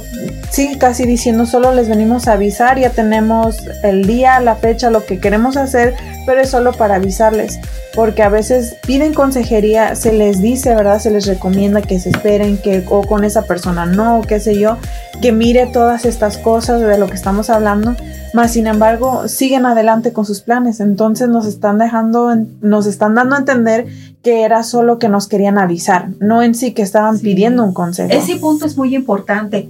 sí, 0.50 0.76
casi 0.78 1.04
diciendo, 1.04 1.46
solo 1.46 1.72
les 1.74 1.88
venimos 1.88 2.28
a 2.28 2.32
avisar, 2.32 2.78
ya 2.78 2.90
tenemos 2.90 3.56
el 3.82 4.06
día, 4.06 4.40
la 4.40 4.56
fecha, 4.56 4.90
lo 4.90 5.04
que 5.06 5.18
queremos 5.18 5.56
hacer, 5.56 5.94
pero 6.26 6.40
es 6.40 6.50
solo 6.50 6.72
para 6.72 6.96
avisarles. 6.96 7.58
Porque 7.94 8.22
a 8.22 8.28
veces 8.28 8.76
piden 8.86 9.12
consejería, 9.14 9.96
se 9.96 10.12
les 10.12 10.40
dice, 10.40 10.74
¿verdad? 10.76 11.00
Se 11.00 11.10
les 11.10 11.26
recomienda 11.26 11.82
que 11.82 11.98
se 11.98 12.10
esperen, 12.10 12.56
que 12.58 12.84
o 12.88 13.02
con 13.02 13.24
esa 13.24 13.42
persona 13.42 13.84
no, 13.84 14.18
o 14.18 14.22
qué 14.22 14.38
sé 14.38 14.56
yo, 14.58 14.76
que 15.20 15.32
mire 15.32 15.66
todas 15.66 16.04
estas 16.04 16.38
cosas 16.38 16.80
de 16.80 16.98
lo 16.98 17.08
que 17.08 17.16
estamos 17.16 17.50
hablando, 17.50 17.96
más 18.32 18.52
sin 18.52 18.68
embargo 18.68 19.26
siguen 19.26 19.66
adelante 19.66 20.12
con 20.12 20.24
sus 20.24 20.40
planes. 20.40 20.78
Entonces 20.78 21.28
nos 21.28 21.46
están 21.46 21.78
dejando, 21.78 22.32
nos 22.60 22.86
están 22.86 23.16
dando 23.16 23.34
a 23.34 23.40
entender 23.40 23.86
que 24.22 24.42
era 24.42 24.62
solo 24.62 24.98
que 24.98 25.08
nos 25.08 25.28
querían 25.28 25.58
avisar, 25.58 26.10
no 26.20 26.42
en 26.42 26.54
sí 26.54 26.72
que 26.72 26.82
estaban 26.82 27.16
Sí. 27.18 27.24
pidiendo 27.24 27.64
un 27.64 27.72
consejo. 27.72 28.10
Ese 28.12 28.36
punto 28.36 28.66
es 28.66 28.76
muy 28.76 28.94
importante 28.94 29.68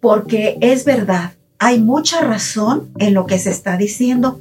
porque 0.00 0.58
es 0.60 0.84
verdad, 0.84 1.32
hay 1.58 1.80
mucha 1.80 2.20
razón 2.20 2.88
en 2.98 3.14
lo 3.14 3.26
que 3.26 3.38
se 3.38 3.50
está 3.50 3.76
diciendo, 3.76 4.40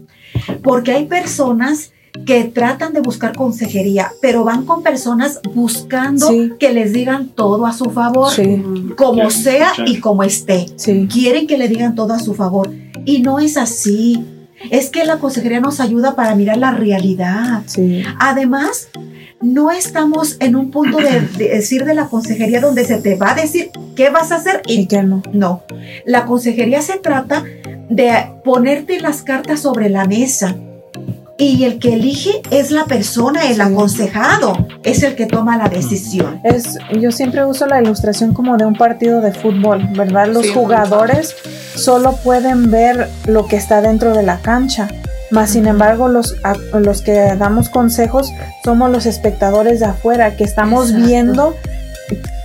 porque 0.64 0.94
hay 0.94 1.06
personas 1.06 1.92
que 2.26 2.44
tratan 2.46 2.94
de 2.94 3.00
buscar 3.02 3.36
consejería, 3.36 4.12
pero 4.22 4.44
van 4.44 4.66
con 4.66 4.82
personas 4.84 5.40
buscando 5.54 6.28
Sí. 6.28 6.52
que 6.60 6.74
les 6.74 6.92
digan 6.92 7.30
todo 7.30 7.66
a 7.66 7.74
su 7.74 7.86
favor, 7.92 8.32
Sí, 8.34 8.62
como 8.98 9.30
sea 9.30 9.72
y 9.86 10.00
como 10.00 10.24
esté. 10.24 10.66
sí, 10.76 11.08
Quieren 11.12 11.48
que 11.48 11.58
le 11.58 11.68
digan 11.70 11.96
todo 11.96 12.14
a 12.14 12.20
su 12.20 12.34
favor 12.34 12.70
y 13.06 13.22
no 13.22 13.40
es 13.40 13.56
así. 13.58 14.26
Es 14.70 14.90
que 14.90 15.04
la 15.06 15.18
consejería 15.18 15.60
nos 15.60 15.80
ayuda 15.80 16.16
para 16.16 16.36
mirar 16.36 16.58
la 16.58 16.72
realidad. 16.72 17.64
sí, 17.66 18.04
Además, 18.20 18.90
no 19.42 19.72
estamos 19.72 20.38
en 20.40 20.56
un 20.56 20.70
punto 20.70 20.98
de, 20.98 21.22
de 21.38 21.50
decir 21.50 21.84
de 21.86 21.96
la 21.96 22.08
consejería 22.08 22.62
donde 22.62 22.86
se 22.86 22.98
te 22.98 23.16
va 23.16 23.32
a 23.32 23.36
decir 23.36 23.72
qué 23.96 24.10
vas 24.10 24.32
a 24.32 24.36
hacer 24.36 24.62
y 24.68 24.82
y 24.82 24.88
que 24.88 25.02
no. 25.04 25.24
no. 25.34 25.64
La 26.06 26.26
consejería 26.26 26.82
se 26.82 26.98
trata 26.98 27.44
de 27.90 28.12
ponerte 28.44 29.00
las 29.00 29.24
cartas 29.24 29.62
sobre 29.62 29.90
la 29.90 30.06
mesa. 30.06 30.56
Y 31.38 31.64
el 31.64 31.80
que 31.80 31.94
elige 31.94 32.42
es 32.52 32.70
la 32.72 32.86
persona, 32.86 33.50
el 33.50 33.60
aconsejado, 33.62 34.68
es 34.84 35.02
el 35.02 35.16
que 35.16 35.26
toma 35.26 35.58
la 35.58 35.70
decisión. 35.70 36.40
Es, 36.44 36.78
yo 37.00 37.12
siempre 37.12 37.44
uso 37.46 37.66
la 37.66 37.82
ilustración 37.82 38.34
como 38.34 38.58
de 38.58 38.66
un 38.66 38.76
partido 38.76 39.22
de 39.22 39.32
fútbol, 39.34 39.88
¿verdad? 39.96 40.28
Los 40.28 40.46
Sí. 40.48 40.52
jugadores 40.54 41.36
solo 41.76 42.16
pueden 42.18 42.70
ver 42.70 43.10
lo 43.26 43.48
que 43.48 43.56
está 43.56 43.82
dentro 43.82 44.14
de 44.14 44.22
la 44.24 44.38
cancha, 44.40 44.88
más 45.32 45.52
sin 45.52 45.66
embargo 45.66 46.10
los, 46.10 46.36
a- 46.44 46.58
los 46.78 47.02
que 47.02 47.14
damos 47.38 47.70
consejos 47.70 48.30
somos 48.64 48.92
los 48.92 49.06
espectadores 49.08 49.80
de 49.80 49.86
afuera, 49.88 50.36
que 50.36 50.44
estamos 50.44 50.90
Exacto. 50.90 51.08
viendo 51.08 51.56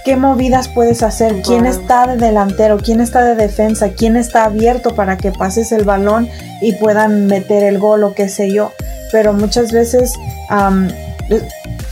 qué 0.06 0.16
movidas 0.16 0.68
puedes 0.68 1.02
hacer, 1.02 1.42
quién 1.42 1.64
Wow. 1.64 1.72
está 1.72 2.06
de 2.06 2.16
delantero, 2.16 2.78
quién 2.78 3.00
está 3.00 3.24
de 3.24 3.34
defensa, 3.34 3.88
quién 3.90 4.16
está 4.16 4.44
abierto 4.44 4.94
para 4.94 5.16
que 5.16 5.32
pases 5.32 5.72
el 5.72 5.82
balón 5.84 6.28
y 6.62 6.72
puedan 6.74 7.26
meter 7.26 7.64
el 7.64 7.78
gol 7.80 8.04
o 8.04 8.14
qué 8.14 8.28
sé 8.28 8.52
yo. 8.52 8.70
Pero 9.10 9.32
muchas 9.32 9.72
veces 9.72 10.12
am, 10.48 10.88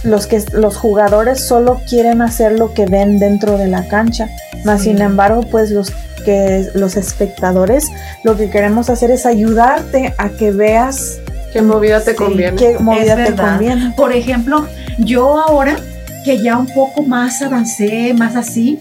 los 0.05 0.29
que 0.29 0.41
los 0.53 0.77
jugadores 0.77 1.41
solo 1.45 1.81
quieren 1.89 2.23
hacer 2.23 2.53
lo 2.57 2.73
que 2.73 2.87
ven 2.87 3.19
dentro 3.19 3.59
de 3.59 3.67
la 3.67 3.89
cancha. 3.89 4.29
Más 4.65 4.83
Sí. 4.83 4.91
sin 4.91 5.03
embargo, 5.03 5.43
pues 5.51 5.71
los 5.73 5.91
que 6.25 6.69
los 6.75 6.97
espectadores 6.97 7.89
lo 8.23 8.37
que 8.37 8.49
queremos 8.49 8.91
hacer 8.91 9.11
es 9.11 9.27
ayudarte 9.27 10.15
a 10.19 10.29
que 10.31 10.53
veas 10.53 11.19
¿Qué 11.53 11.63
movida 11.63 12.01
te 12.01 12.13
Sí. 12.13 12.17
conviene? 12.17 12.57
qué 12.57 12.79
movida 12.79 13.17
te 13.17 13.23
verdad. 13.33 13.51
conviene. 13.59 13.93
Por 13.97 14.13
ejemplo, 14.13 14.67
yo 14.99 15.37
ahora 15.39 15.77
que 16.25 16.43
ya 16.43 16.57
un 16.59 16.67
poco 16.67 17.03
más 17.03 17.41
avancé, 17.43 18.15
más 18.15 18.37
así, 18.37 18.79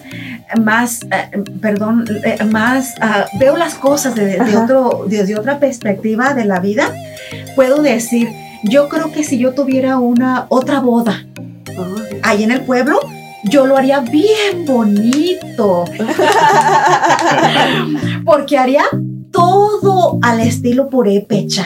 más, 0.62 1.02
eh, 1.04 1.44
perdón, 1.62 2.06
eh, 2.24 2.44
más 2.46 2.94
ah, 3.02 3.26
veo 3.40 3.58
las 3.58 3.76
cosas 3.76 4.16
de- 4.16 4.38
de 4.38 4.58
otro, 4.58 5.06
desde 5.08 5.38
otra 5.38 5.60
perspectiva 5.60 6.34
de 6.34 6.46
la 6.46 6.60
vida, 6.60 6.92
puedo 7.56 7.82
decir, 7.82 8.30
yo 8.64 8.90
creo 8.90 9.12
que 9.12 9.24
si 9.24 9.38
yo 9.38 9.54
tuviera 9.54 9.98
una 10.00 10.46
otra 10.50 10.80
boda 10.80 11.26
Ah, 11.78 11.96
ahí 12.22 12.44
en 12.44 12.52
el 12.52 12.62
pueblo, 12.62 13.00
yo 13.46 13.66
lo 13.66 13.78
haría 13.78 14.00
bien 14.02 14.66
bonito. 14.66 15.86
Porque 18.26 18.58
haría 18.58 18.84
todo 19.32 20.20
al 20.22 20.40
estilo 20.42 20.88
purépecha. 20.90 21.66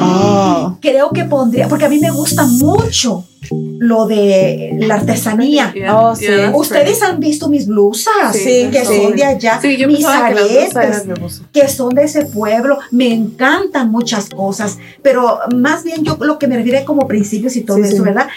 Oh. 0.00 0.78
Creo 0.80 1.10
que 1.10 1.24
pondría, 1.24 1.68
porque 1.68 1.84
a 1.84 1.88
mí 1.90 1.98
me 1.98 2.10
gusta 2.10 2.44
mucho 2.46 3.24
lo 3.78 4.06
de 4.06 4.70
la 4.78 4.94
artesanía. 4.96 5.72
Yeah, 5.74 5.98
Oh, 5.98 6.14
sí. 6.16 6.26
yeah, 6.26 6.52
Ustedes 6.54 7.02
han 7.02 7.18
visto 7.20 7.48
mis 7.48 7.66
blusas, 7.66 8.12
Sí, 8.34 8.68
que 8.72 8.84
sí. 8.84 9.02
son 9.02 9.16
de 9.16 9.24
allá, 9.24 9.58
Sí, 9.60 9.76
yo 9.76 9.88
mis 9.88 9.98
que 10.00 10.06
aretes, 10.06 11.06
buzo. 11.20 11.44
que 11.52 11.68
son 11.68 11.94
de 11.94 12.04
ese 12.04 12.26
pueblo. 12.26 12.78
Me 12.90 13.12
encantan 13.12 13.90
muchas 13.90 14.28
cosas, 14.28 14.78
pero 15.02 15.38
más 15.54 15.84
bien 15.84 16.04
yo 16.04 16.16
lo 16.20 16.38
que 16.38 16.46
me 16.46 16.56
refiero 16.56 16.84
como 16.84 17.06
principios 17.06 17.56
y 17.56 17.62
todo 17.62 17.76
Sí, 17.78 17.82
eso, 17.84 17.96
sí. 17.96 18.02
¿verdad? 18.02 18.28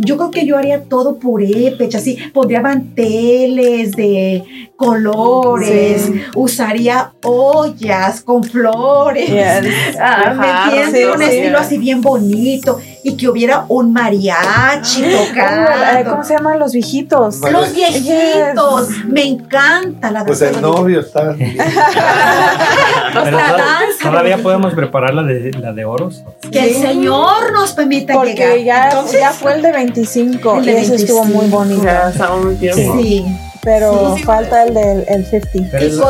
Yo 0.00 0.16
creo 0.16 0.30
que 0.30 0.46
yo 0.46 0.56
haría 0.56 0.82
todo 0.84 1.16
purépecha, 1.18 1.98
así, 1.98 2.16
pondría 2.32 2.60
manteles 2.60 3.92
de 3.92 4.42
colores, 4.76 6.02
Sí. 6.06 6.20
usaría 6.34 7.12
ollas 7.22 8.20
con 8.22 8.42
flores. 8.44 9.28
Yes. 9.28 9.96
Ah, 10.00 10.34
¿me 10.34 11.06
un 11.12 11.18
sí. 11.18 11.24
estilo 11.24 11.58
así 11.58 11.78
bien 11.78 12.00
bonito 12.00 12.78
y 13.06 13.16
que 13.18 13.28
hubiera 13.28 13.66
un 13.68 13.92
mariachi 13.92 15.04
tocando. 15.28 16.10
¿Cómo 16.10 16.24
se 16.24 16.34
llaman 16.34 16.58
los 16.58 16.72
viejitos? 16.72 17.38
Bueno, 17.38 17.60
Los 17.60 17.74
viejitos, 17.74 18.88
me 19.06 19.22
encanta 19.24 20.10
la 20.10 20.24
Pues 20.24 20.40
el 20.42 20.60
novio 20.60 21.00
está. 21.00 21.34
Pero 21.38 23.36
La 23.36 23.46
to- 23.50 23.56
danza. 23.58 24.10
todavía 24.10 24.38
podemos 24.38 24.74
preparar 24.74 25.14
la 25.14 25.22
de, 25.22 25.50
la 25.52 25.72
de 25.72 25.84
oros. 25.84 26.24
Que 26.50 26.60
el 26.60 26.74
Sí. 26.74 26.80
Señor 26.82 27.52
nos 27.52 27.72
permita 27.72 28.14
Porque 28.14 28.34
llegar. 28.34 28.58
ya, 28.58 28.84
Entonces, 28.88 29.20
ya 29.20 29.30
fue 29.30 29.52
el 29.54 29.62
de 29.62 29.72
25 29.72 30.56
El 30.58 30.62
y 30.64 30.72
de 30.72 30.80
ese 30.80 30.94
estuvo 30.96 31.24
muy 31.24 31.46
25. 31.48 31.56
bonito. 31.58 31.84
Ya, 31.84 32.08
estaba 32.10 32.36
muy 32.36 32.54
tiempo. 32.56 32.96
Sí, 33.02 33.24
Pero 33.62 34.14
Sí. 34.16 34.22
falta 34.24 34.64
el 34.64 34.74
del 34.74 35.04
el 35.08 35.24
50. 35.26 35.68
Pero 35.72 35.84
Y 35.84 35.88
es- 35.88 35.92
Que 35.94 35.98
las 35.98 36.06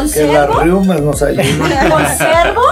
conservo, 0.47 0.61
riumas 0.61 1.01
nos 1.01 1.23
ayuden. 1.23 1.59
conservo 1.91 2.63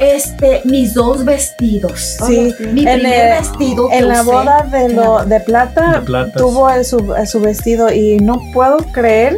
este, 0.00 0.62
mis 0.64 0.94
dos 0.94 1.24
vestidos. 1.24 2.16
Sí, 2.26 2.54
Mi 2.72 2.86
en, 2.86 3.00
primer 3.00 3.26
el- 3.26 3.38
vestido 3.40 3.88
que 3.88 3.98
en 3.98 4.08
la 4.08 4.22
usé. 4.22 4.30
boda 4.32 4.66
de, 4.70 4.88
lo, 4.88 5.24
de 5.24 5.40
plata, 5.40 6.00
De 6.00 6.00
plata. 6.06 6.32
tuvo 6.38 6.68
el- 6.70 6.84
su, 6.84 7.14
su 7.26 7.40
vestido 7.40 7.92
y 7.92 8.16
no 8.18 8.40
puedo 8.52 8.78
creer 8.78 9.36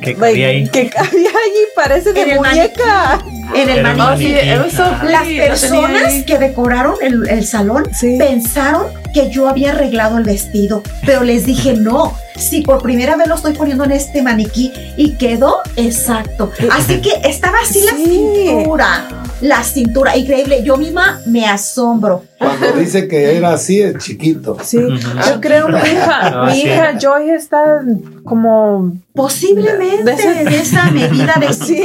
que 0.00 0.14
like, 0.14 0.20
cabía 0.20 0.48
ahí. 0.48 0.68
que 0.68 0.90
cabía 0.90 1.28
allí, 1.30 1.64
parece 1.74 2.12
de 2.12 2.22
En 2.22 2.30
el 2.30 2.36
muñeca. 2.38 3.18
En 3.54 3.68
el 3.70 3.82
maniquí. 3.96 4.32
Las 4.32 5.26
personas 5.48 6.12
que 6.26 6.38
decoraron 6.38 6.94
el, 7.00 7.28
el 7.28 7.46
salón 7.46 7.84
Sí. 7.94 8.16
pensaron 8.18 8.88
que 9.14 9.30
yo 9.30 9.48
había 9.48 9.70
arreglado 9.72 10.18
el 10.18 10.24
vestido, 10.24 10.82
pero 11.06 11.22
les 11.24 11.46
dije 11.46 11.72
no. 11.78 12.14
Si 12.36 12.60
por 12.60 12.82
primera 12.82 13.16
vez 13.16 13.28
lo 13.28 13.34
estoy 13.36 13.54
poniendo 13.54 13.84
en 13.84 13.92
este 13.92 14.20
maniquí 14.20 14.70
y 14.98 15.12
quedó 15.12 15.60
exacto. 15.76 16.52
Así 16.70 17.00
que 17.00 17.10
estaba 17.24 17.56
así 17.62 17.80
la 17.82 17.92
Sí. 17.92 18.04
cintura. 18.04 19.08
La 19.42 19.62
cintura, 19.62 20.16
increíble. 20.16 20.62
Yo 20.64 20.78
misma 20.78 21.20
me 21.26 21.44
asombro. 21.46 22.24
Cuando 22.38 22.72
dice 22.72 23.06
que 23.06 23.36
era 23.36 23.52
así, 23.52 23.80
es 23.82 23.98
chiquito. 23.98 24.56
Sí, 24.62 24.78
yo 24.78 25.40
creo 25.40 25.68
mi 25.68 25.76
hija, 25.78 26.42
Ah, 26.42 26.46
mi 26.46 26.52
sí. 26.60 26.66
hija 26.66 26.98
Joy 26.98 27.30
está 27.30 27.82
como 28.24 28.92
Posiblemente 29.14 30.44
De 30.44 30.56
esa 30.60 30.90
medida 30.90 31.34
de 31.40 31.52
Sí. 31.52 31.82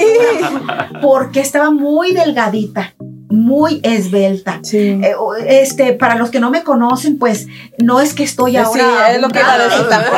porque 1.01 1.41
estaba 1.41 1.71
muy 1.71 2.13
delgadita, 2.13 2.93
muy 3.31 3.79
esbelta. 3.83 4.59
sí. 4.63 4.99
Eh, 5.03 5.15
Este, 5.47 5.93
para 5.93 6.15
los 6.15 6.29
que 6.29 6.39
no 6.39 6.49
me 6.49 6.63
conocen, 6.63 7.17
pues 7.17 7.47
no 7.77 7.99
es 8.01 8.13
que 8.13 8.23
estoy 8.23 8.57
ahora. 8.57 8.83
sí, 8.83 9.15
es 9.15 9.21
lo 9.21 9.29
que 9.29 9.39
iba 9.39 9.53
a 9.53 9.57
decir 9.57 9.87
tampoco. 9.89 10.17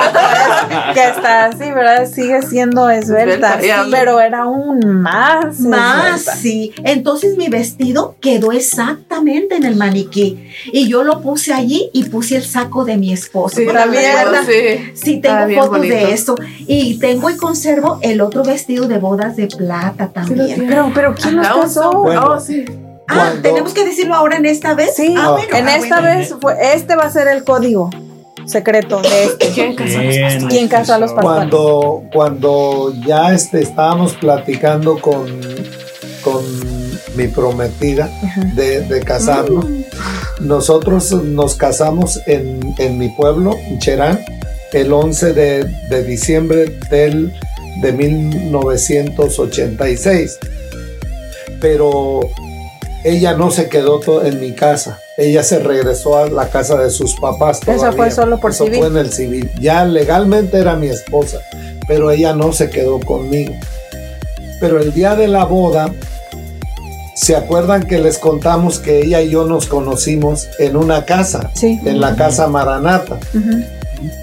es 0.89 0.93
que 0.93 1.07
está 1.09 1.45
así, 1.45 1.71
¿verdad? 1.71 2.07
Sigue 2.11 2.41
siendo 2.41 2.89
esbelta, 2.89 3.59
sí, 3.61 3.69
pero 3.91 4.19
era 4.19 4.43
aún 4.43 5.01
más. 5.01 5.59
Más, 5.59 6.21
esbelta. 6.21 6.35
sí. 6.41 6.73
Entonces 6.83 7.37
mi 7.37 7.49
vestido 7.49 8.15
quedó 8.21 8.51
exactamente 8.51 9.55
en 9.55 9.63
el 9.63 9.75
maniquí. 9.75 10.49
Y 10.71 10.87
yo 10.87 11.03
lo 11.03 11.21
puse 11.21 11.53
allí 11.53 11.89
y 11.93 12.05
puse 12.05 12.35
el 12.37 12.43
saco 12.43 12.85
de 12.85 12.97
mi 12.97 13.13
esposo. 13.13 13.57
Sí, 13.57 13.65
también, 13.71 14.03
sí. 14.45 14.91
Sí, 14.95 15.21
tengo 15.21 15.47
fotos 15.61 15.77
bonito. 15.77 15.95
de 15.95 16.13
eso. 16.13 16.35
Y 16.67 16.97
tengo 16.99 17.29
y 17.29 17.37
conservo 17.37 17.99
el 18.01 18.21
otro 18.21 18.43
vestido 18.43 18.87
de 18.87 18.97
bodas 18.97 19.35
de 19.35 19.47
plata 19.47 20.09
también. 20.09 20.65
Pero, 20.67 20.91
pero 20.93 21.15
¿quién 21.15 21.35
nos 21.37 21.47
casó? 21.47 21.91
Bueno. 21.91 22.23
Oh, 22.33 22.39
sí. 22.39 22.65
Ah, 23.07 23.33
tenemos 23.41 23.73
que 23.73 23.85
decirlo 23.85 24.13
ahora 24.15 24.37
en 24.37 24.45
esta 24.45 24.73
vez. 24.75 24.95
Sí, 24.95 25.13
Ah, 25.17 25.31
bueno, 25.31 25.55
en 25.55 25.67
ah, 25.67 25.75
esta 25.77 25.99
bueno. 26.01 26.17
vez 26.17 26.35
fue, 26.39 26.55
este 26.75 26.95
va 26.95 27.03
a 27.03 27.09
ser 27.11 27.27
el 27.27 27.43
código 27.43 27.89
secreto 28.45 29.01
de 29.01 29.23
este. 29.25 29.49
¿Quién 29.53 29.75
casó 30.67 30.93
a 30.93 30.99
los 30.99 31.11
a 31.11 31.13
los 31.13 31.13
pastores? 31.13 31.49
Cuando, 31.49 32.03
cuando 32.13 32.93
ya 33.05 33.33
este, 33.33 33.61
estábamos 33.61 34.13
platicando 34.13 34.99
con, 34.99 35.25
con 36.23 36.43
mi 37.15 37.27
prometida 37.27 38.09
de, 38.55 38.81
de 38.81 38.99
casarnos, 39.01 39.65
nosotros 40.41 41.11
nos 41.11 41.53
casamos 41.55 42.19
en, 42.25 42.73
en 42.79 42.97
mi 42.97 43.09
pueblo, 43.09 43.55
en 43.67 43.77
Cherán, 43.79 44.19
el 44.73 44.91
11 44.91 45.33
de, 45.33 45.63
de 45.89 46.03
diciembre 46.03 46.79
del, 46.89 47.31
de 47.81 47.91
1986. 47.93 50.39
Pero 51.61 52.21
ella 53.03 53.33
no 53.33 53.51
se 53.51 53.69
quedó 53.69 54.23
en 54.25 54.39
mi 54.39 54.53
casa. 54.53 54.99
Ella 55.17 55.43
se 55.43 55.59
regresó 55.59 56.17
a 56.17 56.29
la 56.29 56.49
casa 56.49 56.77
de 56.77 56.89
sus 56.89 57.15
papás. 57.19 57.59
Eso 57.61 57.65
fue 57.77 57.91
todavía. 57.91 58.11
solo 58.11 58.39
por 58.39 58.51
Eso 58.51 58.65
civil. 58.65 58.79
fue 58.79 58.87
en 58.87 58.97
el 58.97 59.11
civil. 59.11 59.51
Ya 59.59 59.85
legalmente 59.85 60.57
era 60.57 60.75
mi 60.75 60.87
esposa, 60.87 61.39
pero 61.87 62.11
ella 62.11 62.33
no 62.33 62.53
se 62.53 62.69
quedó 62.69 62.99
conmigo. 62.99 63.53
Pero 64.59 64.79
el 64.79 64.93
día 64.93 65.15
de 65.15 65.27
la 65.27 65.43
boda, 65.45 65.93
¿se 67.15 67.35
acuerdan 67.35 67.83
que 67.85 67.99
les 67.99 68.17
contamos 68.17 68.79
que 68.79 69.01
ella 69.01 69.21
y 69.21 69.29
yo 69.29 69.45
nos 69.45 69.67
conocimos 69.67 70.47
en 70.57 70.75
una 70.77 71.05
casa? 71.05 71.51
Sí. 71.53 71.79
En 71.85 71.99
la 71.99 72.15
casa 72.15 72.47
Maranata. 72.47 73.19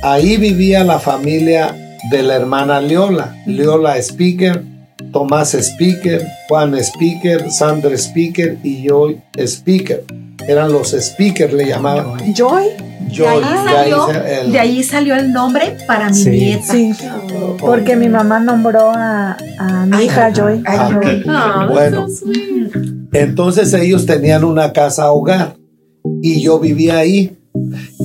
Ahí 0.02 0.36
vivía 0.39 0.82
la 0.85 0.98
familia 0.98 1.77
de 2.11 2.23
la 2.23 2.35
hermana 2.36 2.81
Leola. 2.81 3.36
Leola 3.47 3.97
Speaker, 3.98 4.62
Tomás 5.12 5.53
Speaker, 5.55 6.24
Juan 6.49 6.74
Speaker, 6.77 7.51
Sandra 7.51 7.97
Speaker 7.97 8.57
y 8.62 8.82
yo 8.82 9.09
Speaker. 9.37 10.05
Eran 10.49 10.73
los 10.73 10.93
Speaker, 10.95 11.53
le 11.53 11.66
llamaban. 11.69 12.32
Joy. 12.35 12.65
De 13.11 13.27
ahí, 13.27 13.41
Joy, 13.41 13.45
salió, 13.65 14.07
de 14.07 14.12
ahí 14.19 14.39
el- 14.47 14.53
de 14.53 14.59
ahí 14.59 14.82
salió 14.85 15.15
el 15.16 15.32
nombre 15.32 15.77
para 15.87 16.09
mi 16.11 16.15
Sí. 16.15 16.31
nieta. 16.31 16.73
Sí. 16.73 16.93
Porque 17.59 17.97
mi 17.97 18.09
mamá 18.09 18.39
nombró 18.39 18.91
a, 18.95 19.37
a 19.59 19.87
mi 19.87 20.05
hija 20.05 20.31
Joy. 20.32 20.62
Ah, 20.65 20.91
Joy. 20.93 21.24
Oh, 21.28 21.73
Bueno. 21.73 22.07
so. 22.09 22.27
Entonces 23.12 23.73
ellos 23.74 24.07
tenían 24.07 24.45
una 24.45 24.73
casa 24.73 25.11
hogar 25.11 25.57
y 26.23 26.41
yo 26.41 26.59
vivía 26.61 26.99
ahí. 26.99 27.37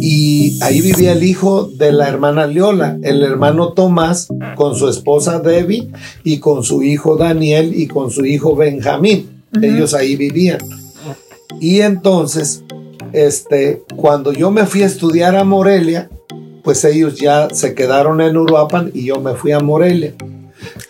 Y 0.02 0.60
ahí 0.62 0.82
vivía 0.82 1.14
el 1.14 1.24
hijo 1.24 1.66
de 1.66 1.92
la 1.92 2.08
hermana 2.08 2.48
Leola, 2.48 2.98
el 3.04 3.24
hermano 3.24 3.74
Tomás, 3.74 4.28
con 4.56 4.76
su 4.76 4.88
esposa 4.90 5.40
Debbie 5.40 5.90
y 6.24 6.40
con 6.40 6.64
su 6.64 6.84
hijo 6.84 7.18
Daniel 7.18 7.74
y 7.76 7.88
con 7.88 8.12
su 8.12 8.26
hijo 8.26 8.56
Benjamín. 8.56 9.44
Ellos 9.62 9.94
ahí 9.94 10.16
vivían. 10.16 10.60
Y 11.62 11.82
entonces, 11.82 12.64
este, 13.14 13.84
cuando 13.96 14.34
yo 14.34 14.52
me 14.52 14.66
fui 14.66 14.84
a 14.84 14.88
estudiar 14.88 15.36
a 15.36 15.44
Morelia, 15.44 16.10
pues 16.64 16.84
ellos 16.84 17.16
ya 17.20 17.48
se 17.54 17.74
quedaron 17.74 18.22
en 18.22 18.38
Uruapan 18.38 18.92
y 18.94 19.06
yo 19.06 19.22
me 19.22 19.36
fui 19.36 19.52
a 19.52 19.60
Morelia. 19.60 20.14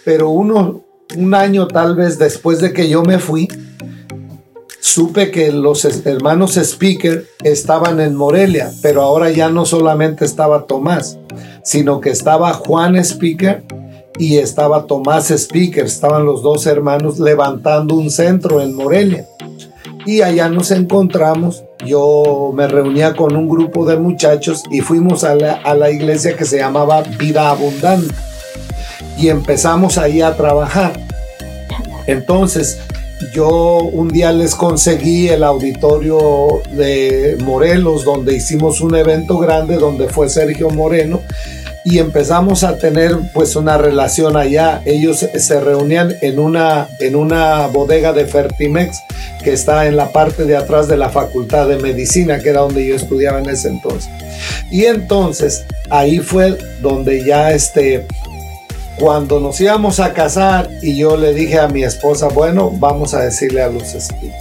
Pero 0.04 0.30
uno, 0.30 0.84
un 1.16 1.34
año 1.34 1.68
tal 1.68 1.96
vez 1.96 2.18
después 2.18 2.60
de 2.60 2.74
que 2.74 2.90
yo 2.90 3.04
me 3.04 3.20
fui, 3.20 3.48
supe 4.86 5.32
que 5.32 5.52
los 5.52 5.84
hermanos 6.06 6.58
Speaker 6.58 7.26
estaban 7.44 8.00
en 8.00 8.14
Morelia, 8.14 8.72
pero 8.84 9.02
ahora 9.02 9.32
ya 9.32 9.50
no 9.50 9.66
solamente 9.66 10.26
estaba 10.26 10.68
Tomás, 10.68 11.18
sino 11.64 12.00
que 12.00 12.12
estaba 12.12 12.54
Juan 12.54 12.96
Speaker 12.96 13.64
y 14.20 14.38
estaba 14.38 14.86
Tomás 14.86 15.32
Speaker, 15.32 15.86
estaban 15.86 16.26
los 16.26 16.44
dos 16.44 16.68
hermanos 16.68 17.20
levantando 17.20 17.96
un 17.96 18.12
centro 18.12 18.62
en 18.62 18.76
Morelia. 18.76 19.26
Y 20.06 20.22
allá 20.22 20.50
nos 20.50 20.70
encontramos, 20.70 21.64
yo 21.84 22.52
me 22.54 22.68
reunía 22.68 23.16
con 23.16 23.36
un 23.36 23.50
grupo 23.50 23.88
de 23.88 23.98
muchachos 23.98 24.62
y 24.70 24.82
fuimos 24.82 25.24
a 25.24 25.34
la, 25.34 25.54
a 25.54 25.74
la 25.74 25.90
iglesia 25.90 26.38
que 26.38 26.46
se 26.46 26.60
llamaba 26.60 27.02
Vida 27.02 27.50
Abundante. 27.50 28.14
Y 29.18 29.30
empezamos 29.30 29.98
ahí 29.98 30.22
a 30.22 30.38
trabajar. 30.38 30.94
Entonces, 32.06 32.78
yo 33.34 33.78
un 33.80 34.10
día 34.10 34.32
les 34.32 34.56
conseguí 34.56 35.30
el 35.30 35.44
auditorio 35.44 36.62
de 36.72 37.38
Morelos, 37.44 38.04
donde 38.04 38.36
hicimos 38.36 38.82
un 38.82 38.96
evento 38.96 39.38
grande, 39.38 39.78
donde 39.78 40.08
fue 40.08 40.30
Sergio 40.30 40.70
Moreno, 40.70 41.22
y 41.86 42.00
empezamos 42.00 42.64
a 42.64 42.78
tener 42.78 43.16
pues 43.34 43.56
una 43.56 43.78
relación 43.78 44.36
allá. 44.36 44.82
Ellos 44.86 45.26
se 45.34 45.60
reunían 45.60 46.16
en 46.22 46.40
una, 46.40 46.88
en 47.00 47.16
una 47.16 47.68
bodega 47.68 48.12
de 48.12 48.26
Fertimex 48.26 48.98
que 49.44 49.54
está 49.54 49.86
en 49.86 49.96
la 49.96 50.12
parte 50.12 50.46
de 50.46 50.58
atrás 50.58 50.88
de 50.88 50.98
la 50.98 51.10
Facultad 51.10 51.68
de 51.68 51.78
Medicina, 51.78 52.40
que 52.40 52.50
era 52.50 52.62
donde 52.62 52.86
yo 52.88 52.96
estudiaba 52.96 53.40
en 53.40 53.50
ese 53.50 53.68
entonces. 53.68 54.10
Y 54.72 54.86
entonces 54.86 55.64
ahí 55.92 56.18
fue 56.18 56.58
donde 56.82 57.24
ya 57.24 57.52
este, 57.52 58.08
cuando 59.00 59.40
nos 59.40 59.60
íbamos 59.62 60.00
a 60.00 60.14
casar 60.14 60.70
y 60.82 60.98
yo 60.98 61.18
le 61.18 61.34
dije 61.34 61.60
a 61.60 61.68
mi 61.68 61.84
esposa, 61.84 62.28
bueno, 62.30 62.72
vamos 62.80 63.14
a 63.14 63.22
decirle 63.24 63.62
a 63.62 63.70
los 63.70 63.84
speakers. 63.84 64.34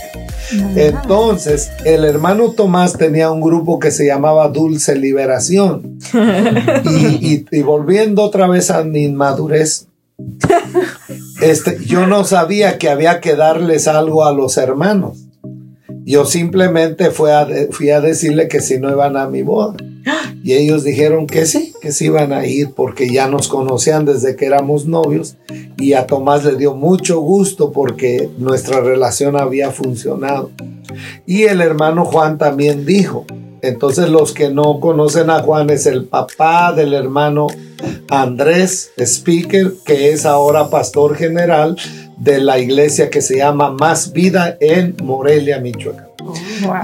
Entonces, 0.77 1.73
el 1.85 2.05
hermano 2.05 2.51
Tomás 2.53 2.93
tenía 2.93 3.31
un 3.31 3.41
grupo 3.41 3.79
que 3.79 3.91
se 3.91 4.07
llamaba 4.07 4.49
Dulce 4.49 4.95
Liberación. 4.97 5.99
Y, 6.85 7.35
y- 7.35 7.47
y 7.51 7.63
volviendo 7.63 8.23
otra 8.23 8.47
vez 8.47 8.71
a 8.71 8.85
mi 8.85 9.05
inmadurez, 9.05 9.87
este, 11.41 11.79
yo 11.85 12.07
no 12.07 12.25
sabía 12.25 12.79
que 12.79 12.89
había 12.89 13.21
que 13.21 13.37
darles 13.37 13.89
algo 13.89 14.25
a 14.25 14.33
los 14.33 14.57
hermanos. 14.57 15.19
Yo 16.05 16.25
simplemente 16.27 17.11
fui 17.11 17.31
a, 17.31 17.47
fui 17.71 17.91
a 17.91 18.01
decirle 18.01 18.47
que 18.49 18.61
si 18.61 18.79
no 18.79 18.91
iban 18.91 19.17
a 19.17 19.27
mi 19.27 19.43
boda. 19.43 19.75
Y 20.43 20.53
ellos 20.53 20.85
dijeron 20.85 21.27
que 21.27 21.47
sí, 21.47 21.73
que 21.81 21.93
sí 21.93 22.07
iban 22.07 22.33
a 22.33 22.47
ir 22.47 22.73
porque 22.75 23.11
ya 23.11 23.29
nos 23.29 23.49
conocían 23.49 24.05
desde 24.05 24.37
que 24.37 24.47
éramos 24.47 24.87
novios. 24.87 25.37
Y 25.79 25.95
a 25.95 26.07
Tomás 26.07 26.45
le 26.45 26.57
dio 26.57 26.75
mucho 26.75 27.21
gusto 27.21 27.73
porque 27.73 28.29
nuestra 28.39 28.81
relación 28.81 29.37
había 29.37 29.71
funcionado. 29.71 30.51
Y 31.27 31.45
el 31.45 31.61
hermano 31.61 32.05
Juan 32.05 32.39
también 32.39 32.85
dijo. 32.85 33.25
Entonces 33.63 34.11
los 34.11 34.33
que 34.33 34.51
no 34.51 34.79
conocen 34.79 35.31
a 35.31 35.41
Juan 35.41 35.71
es 35.71 35.87
el 35.87 36.05
papá 36.05 36.75
del 36.75 36.93
hermano 36.93 37.47
Andrés 38.11 38.93
Speaker, 38.99 39.73
que 39.87 40.13
es 40.13 40.27
ahora 40.27 40.69
pastor 40.69 41.17
general 41.17 41.77
de 42.19 42.39
la 42.41 42.59
iglesia 42.59 43.09
que 43.09 43.23
se 43.23 43.39
llama 43.39 43.71
Más 43.71 44.13
Vida 44.13 44.57
en 44.61 44.95
Morelia, 45.03 45.61
Michoacán. 45.61 46.09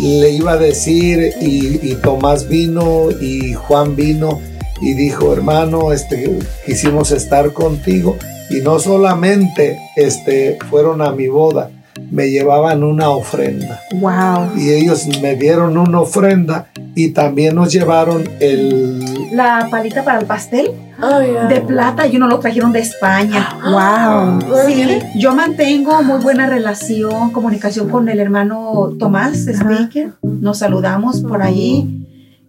le 0.00 0.30
iba 0.30 0.52
a 0.52 0.56
decir 0.58 1.32
y, 1.40 1.80
y 1.82 1.94
Tomás 1.96 2.48
vino 2.48 3.10
y 3.20 3.54
Juan 3.54 3.96
vino 3.96 4.40
y 4.80 4.92
dijo, 4.92 5.32
hermano, 5.32 5.92
este, 5.92 6.38
quisimos 6.64 7.10
estar 7.10 7.52
contigo 7.52 8.16
y 8.50 8.56
no 8.60 8.78
solamente 8.78 9.78
este, 9.96 10.58
fueron 10.70 11.02
a 11.02 11.12
mi 11.12 11.28
boda, 11.28 11.70
me 12.10 12.30
llevaban 12.30 12.82
una 12.84 13.10
ofrenda 13.10 13.80
Wow. 14.00 14.56
y 14.56 14.70
ellos 14.70 15.06
me 15.22 15.34
dieron 15.36 15.76
una 15.78 16.00
ofrenda 16.00 16.66
y 16.94 17.10
también 17.10 17.54
nos 17.54 17.72
llevaron 17.72 18.28
el 18.40 19.00
La 19.32 19.68
palita 19.70 20.04
para 20.04 20.20
el 20.20 20.26
pastel 20.26 20.70
Oh, 21.02 21.20
yeah. 21.20 21.44
de 21.46 21.60
plata 21.60 22.06
y 22.06 22.16
uno 22.16 22.26
lo 22.26 22.38
trajeron 22.38 22.72
de 22.72 22.78
España. 22.80 23.46
Wow. 23.62 24.40
Sí, 24.66 24.98
yo 25.16 25.34
mantengo 25.34 26.02
muy 26.02 26.22
buena 26.22 26.46
relación, 26.46 27.32
comunicación 27.32 27.90
con 27.90 28.08
el 28.08 28.18
hermano 28.18 28.94
Tomás 28.98 29.46
Speaker. 29.46 30.12
Nos 30.22 30.60
saludamos 30.60 31.20
por 31.20 31.42
ahí, 31.42 32.02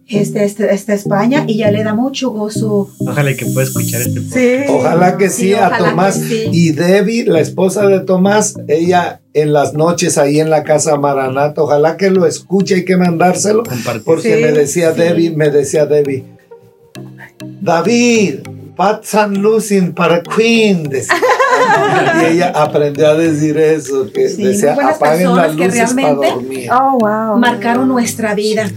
este, 0.06 0.44
este, 0.46 0.72
este 0.72 0.94
España, 0.94 1.44
y 1.46 1.58
ya 1.58 1.70
le 1.70 1.84
da 1.84 1.92
mucho 1.92 2.30
gozo. 2.30 2.88
Ojalá 3.06 3.34
que 3.34 3.44
pueda 3.44 3.66
escuchar 3.66 4.00
este 4.00 4.18
podcast. 4.22 4.34
Sí. 4.34 4.72
Ojalá 4.72 5.16
que 5.18 5.28
sí, 5.28 5.42
Sí, 5.48 5.54
a 5.54 5.76
Tomás. 5.76 6.14
sí. 6.14 6.44
Y 6.50 6.70
Debbie, 6.72 7.24
la 7.26 7.40
esposa 7.40 7.86
de 7.86 8.00
Tomás, 8.00 8.54
ella 8.66 9.20
en 9.40 9.52
las 9.52 9.74
noches 9.74 10.18
ahí 10.18 10.40
en 10.40 10.50
la 10.50 10.64
casa 10.64 10.96
Maranata, 10.96 11.62
ojalá 11.62 11.96
que 11.96 12.10
lo 12.10 12.26
escuche, 12.26 12.76
hay 12.76 12.84
que 12.84 12.96
mandárselo. 12.96 13.62
Compartir. 13.64 14.02
Porque 14.04 14.36
Sí, 14.36 14.42
me 14.42 14.52
decía 14.52 14.92
sí. 14.92 15.00
Debbie, 15.00 15.30
me 15.30 15.50
decía 15.50 15.86
Debbie, 15.86 16.24
David, 17.60 18.40
Pat 18.76 19.04
San 19.04 19.34
Lucin 19.40 19.92
para 19.92 20.22
Queen. 20.22 20.84
decía. 20.84 21.14
y 22.22 22.24
ella 22.34 22.52
aprendió 22.54 23.08
a 23.08 23.14
decir 23.14 23.56
eso, 23.58 24.06
que 24.12 24.28
Sí, 24.28 24.42
decía, 24.44 24.74
apaguen 24.74 25.34
las 25.34 25.54
luces 25.56 25.92
para 25.94 26.14
realmente- 26.14 26.30
dormir. 26.30 26.70
Oh, 26.72 26.98
wow. 27.00 27.36
Marcaron 27.38 27.88
nuestra 27.88 28.34
vida. 28.34 28.70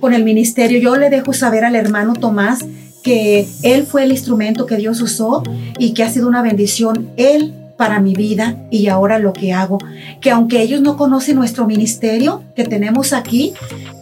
con 0.00 0.14
el 0.14 0.22
ministerio. 0.22 0.78
Yo 0.78 0.96
le 0.96 1.10
dejo 1.10 1.32
saber 1.32 1.64
al 1.64 1.74
hermano 1.74 2.12
Tomás 2.14 2.60
que 3.02 3.48
él 3.64 3.84
fue 3.84 4.04
el 4.04 4.12
instrumento 4.12 4.64
que 4.64 4.76
Dios 4.76 5.00
usó 5.00 5.42
y 5.76 5.92
que 5.92 6.04
ha 6.04 6.08
sido 6.08 6.28
una 6.28 6.40
bendición 6.40 7.08
él 7.16 7.52
para 7.78 8.00
mi 8.00 8.12
vida 8.14 8.56
y 8.70 8.88
ahora 8.88 9.18
lo 9.18 9.32
que 9.32 9.54
hago. 9.54 9.78
Que 10.20 10.30
aunque 10.32 10.60
ellos 10.60 10.82
no 10.82 10.98
conocen 10.98 11.36
nuestro 11.36 11.64
ministerio 11.66 12.42
que 12.54 12.64
tenemos 12.64 13.14
aquí, 13.14 13.54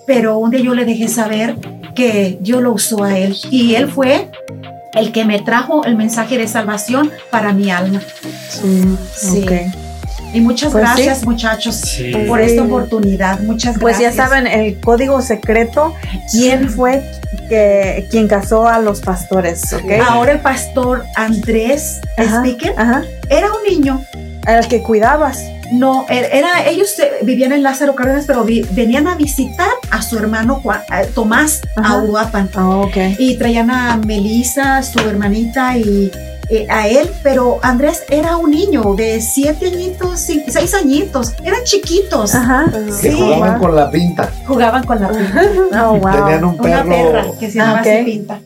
pero 0.06 0.38
un 0.38 0.50
día 0.50 0.60
yo 0.60 0.74
le 0.74 0.84
dejé 0.84 1.06
saber 1.08 1.54
que 1.94 2.38
Dios 2.40 2.62
lo 2.62 2.72
usó 2.72 3.04
a 3.04 3.16
él 3.18 3.36
y 3.50 3.74
él 3.76 3.88
fue 3.88 4.30
el 4.94 5.12
que 5.12 5.24
me 5.26 5.40
trajo 5.40 5.84
el 5.84 5.94
mensaje 5.96 6.38
de 6.38 6.48
salvación 6.48 7.10
para 7.30 7.52
mi 7.52 7.70
alma. 7.70 8.00
Sí. 8.48 9.42
Ok. 9.42 9.52
Y 10.34 10.40
muchas 10.40 10.72
Pues 10.72 10.82
gracias 10.82 11.20
sí. 11.20 11.26
muchachos 11.26 11.74
Sí. 11.76 12.12
por 12.26 12.40
esta 12.40 12.62
oportunidad. 12.62 13.40
Muchas 13.40 13.78
Pues 13.78 13.98
ya 13.98 14.10
gracias. 14.10 14.28
saben 14.28 14.46
el 14.46 14.80
código 14.80 15.20
secreto, 15.22 15.94
quién 16.32 16.68
fue 16.68 17.02
que, 17.48 18.06
quien 18.10 18.28
casó 18.28 18.66
a 18.68 18.78
los 18.78 19.00
pastores, 19.00 19.72
¿ok? 19.72 19.92
Ahora 20.08 20.32
el 20.32 20.40
pastor 20.40 21.04
Andrés 21.16 22.00
Ajá, 22.16 22.38
Speaker 22.38 22.74
Ajá. 22.76 23.02
era 23.28 23.46
un 23.52 23.62
niño. 23.68 24.04
El 24.46 24.66
que 24.68 24.82
cuidabas. 24.82 25.38
No, 25.72 26.06
er- 26.06 26.28
era, 26.32 26.64
ellos 26.68 26.96
eh, 27.00 27.10
vivían 27.22 27.50
en 27.52 27.64
Lázaro 27.64 27.96
Cárdenas, 27.96 28.24
pero 28.26 28.44
vi- 28.44 28.64
venían 28.70 29.08
a 29.08 29.16
visitar 29.16 29.68
a 29.90 30.00
su 30.00 30.16
hermano 30.16 30.60
Juan- 30.62 30.82
eh, 30.92 31.10
Tomás 31.12 31.62
Ajá. 31.74 31.94
a 31.94 32.02
Uruapan. 32.04 32.48
Ok. 32.54 32.96
Y 33.18 33.36
traían 33.36 33.70
a 33.72 33.96
Melissa, 33.96 34.80
su 34.84 35.00
hermanita, 35.00 35.76
y 35.76 36.12
eh, 36.50 36.66
a 36.70 36.86
él, 36.88 37.10
pero 37.22 37.58
Andrés 37.62 38.04
era 38.08 38.36
un 38.36 38.50
niño 38.50 38.94
de 38.94 39.20
siete 39.20 39.66
añitos, 39.66 40.20
seis 40.20 40.74
añitos, 40.74 41.34
eran 41.44 41.60
chiquitos, 41.64 42.34
Ajá. 42.34 42.66
Que 42.72 42.92
Sí. 43.10 43.12
jugaban 43.18 43.52
wow. 43.52 43.60
con 43.60 43.76
la 43.76 43.90
pinta. 43.90 44.30
jugaban 44.46 44.84
con 44.84 45.00
la 45.00 45.08
pinta. 45.08 45.42
Oh, 45.90 45.96
wow. 45.98 46.12
Tenían 46.12 46.44
un 46.44 46.60
Una 46.60 46.82
perro. 46.82 46.88
perra 46.88 47.24
que 47.40 47.50
se 47.50 47.58
llamaba 47.58 47.78
Ah, 47.78 47.82
ok. 47.82 47.86
así 47.88 48.04
pinta. 48.04 48.40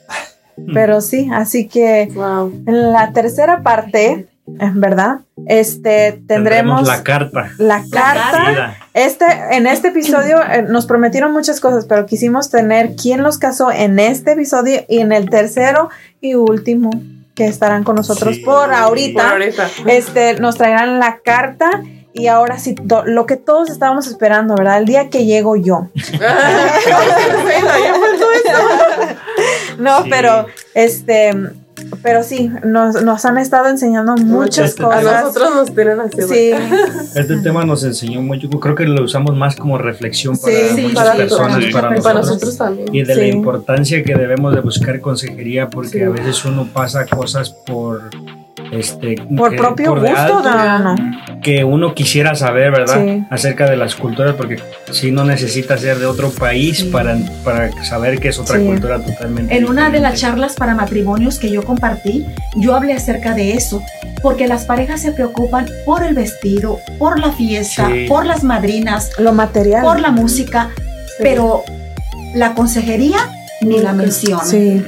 Pero 0.74 1.00
sí, 1.00 1.28
así 1.32 1.68
que 1.68 2.08
Wow. 2.14 2.52
en 2.66 2.92
la 2.92 3.12
tercera 3.12 3.62
parte, 3.62 4.26
¿verdad? 4.46 5.20
Este 5.46 6.20
tendremos 6.26 6.86
la 6.86 7.02
carta. 7.02 7.50
la 7.58 7.82
carta. 7.90 8.30
carta. 8.32 8.76
Este, 8.92 9.24
en 9.52 9.66
este 9.66 9.88
episodio 9.88 10.38
eh, 10.42 10.62
nos 10.68 10.86
prometieron 10.86 11.32
muchas 11.32 11.60
cosas, 11.60 11.86
pero 11.86 12.04
quisimos 12.06 12.50
tener 12.50 12.94
quién 12.96 13.22
los 13.22 13.38
casó 13.38 13.70
en 13.70 13.98
este 13.98 14.32
episodio 14.32 14.80
y 14.88 14.98
en 14.98 15.12
el 15.12 15.30
tercero 15.30 15.88
y 16.20 16.34
último 16.34 16.90
que 17.40 17.46
estarán 17.46 17.84
con 17.84 17.96
nosotros 17.96 18.36
Sí. 18.36 18.42
por 18.42 18.70
ahorita. 18.70 19.22
Por 19.22 19.32
ahorita. 19.32 19.70
Este, 19.86 20.34
nos 20.34 20.58
traerán 20.58 20.98
la 20.98 21.20
carta 21.24 21.82
y 22.12 22.26
ahora 22.26 22.58
sí, 22.58 22.74
to- 22.74 23.06
lo 23.06 23.24
que 23.24 23.36
todos 23.36 23.70
estábamos 23.70 24.06
esperando, 24.08 24.54
¿verdad? 24.56 24.76
El 24.76 24.84
día 24.84 25.08
que 25.08 25.24
llego 25.24 25.56
yo. 25.56 25.88
No, 29.78 30.02
Sí. 30.02 30.10
pero 30.10 30.46
este, 30.74 31.32
pero 32.02 32.22
sí, 32.22 32.50
nos, 32.64 33.02
nos 33.02 33.24
han 33.24 33.38
estado 33.38 33.68
enseñando 33.68 34.14
muchas 34.16 34.70
Este, 34.70 34.82
A 34.82 34.86
cosas. 34.86 35.24
nosotros 35.24 35.54
nos 35.54 35.74
tienen 35.74 36.00
así. 36.00 36.22
Sí, 36.22 36.50
Este 37.14 37.36
tema 37.38 37.64
nos 37.64 37.84
enseñó 37.84 38.22
mucho. 38.22 38.48
Creo 38.48 38.74
que 38.74 38.84
lo 38.84 39.04
usamos 39.04 39.36
más 39.36 39.56
como 39.56 39.78
reflexión 39.78 40.36
para 40.38 40.54
Sí, 40.54 40.60
sí, 40.74 40.82
muchas 40.82 40.94
para 41.04 41.16
personas, 41.16 41.56
para, 41.72 41.90
nosotros. 41.90 42.02
para 42.04 42.20
nosotros 42.20 42.56
también. 42.56 42.94
Y 42.94 43.02
de 43.04 43.14
la 43.16 43.26
importancia 43.26 44.02
que 44.02 44.14
debemos 44.14 44.54
de 44.54 44.60
buscar 44.60 45.00
consejería 45.00 45.68
porque 45.68 45.98
Sí. 45.98 46.02
a 46.02 46.08
veces 46.10 46.44
uno 46.44 46.68
pasa 46.72 47.06
cosas 47.06 47.50
por 47.50 48.10
este 48.72 49.16
por 49.36 49.56
propio 49.56 49.90
por 49.90 50.00
gusto, 50.00 50.16
alto, 50.16 50.94
que 51.42 51.64
uno 51.64 51.94
quisiera 51.94 52.34
saber, 52.34 52.70
¿verdad? 52.70 53.02
Sí. 53.04 53.24
Acerca 53.30 53.68
de 53.70 53.76
las 53.76 53.94
culturas, 53.94 54.34
porque 54.36 54.58
si 54.92 55.10
no 55.12 55.24
necesita 55.24 55.76
ser 55.78 55.98
de 55.98 56.06
otro 56.06 56.30
país 56.30 56.78
Sí. 56.78 56.84
para, 56.84 57.16
para 57.44 57.70
saber 57.84 58.20
que 58.20 58.28
es 58.28 58.38
otra 58.38 58.58
Sí. 58.58 58.64
cultura 58.66 59.00
totalmente 59.00 59.56
En 59.56 59.66
una 59.68 59.90
de 59.90 60.00
las 60.00 60.20
charlas 60.20 60.54
para 60.54 60.74
matrimonios 60.74 61.38
que 61.38 61.50
yo 61.50 61.62
compartí, 61.62 62.26
yo 62.56 62.74
hablé 62.76 62.92
acerca 62.92 63.34
de 63.34 63.54
eso, 63.54 63.82
porque 64.22 64.46
las 64.46 64.64
parejas 64.66 65.00
se 65.00 65.12
preocupan 65.12 65.66
por 65.86 66.04
el 66.04 66.14
vestido, 66.14 66.78
por 66.98 67.18
la 67.18 67.32
fiesta, 67.32 67.88
Sí. 67.90 68.06
por 68.08 68.26
las 68.26 68.44
madrinas, 68.44 69.10
Lo 69.18 69.32
material. 69.32 69.82
por 69.82 70.00
la 70.00 70.10
música, 70.10 70.70
pero 71.18 71.64
la 72.34 72.54
consejería 72.54 73.18
ni 73.62 73.78
la 73.78 73.92
mención. 73.92 74.40
Sí. 74.44 74.82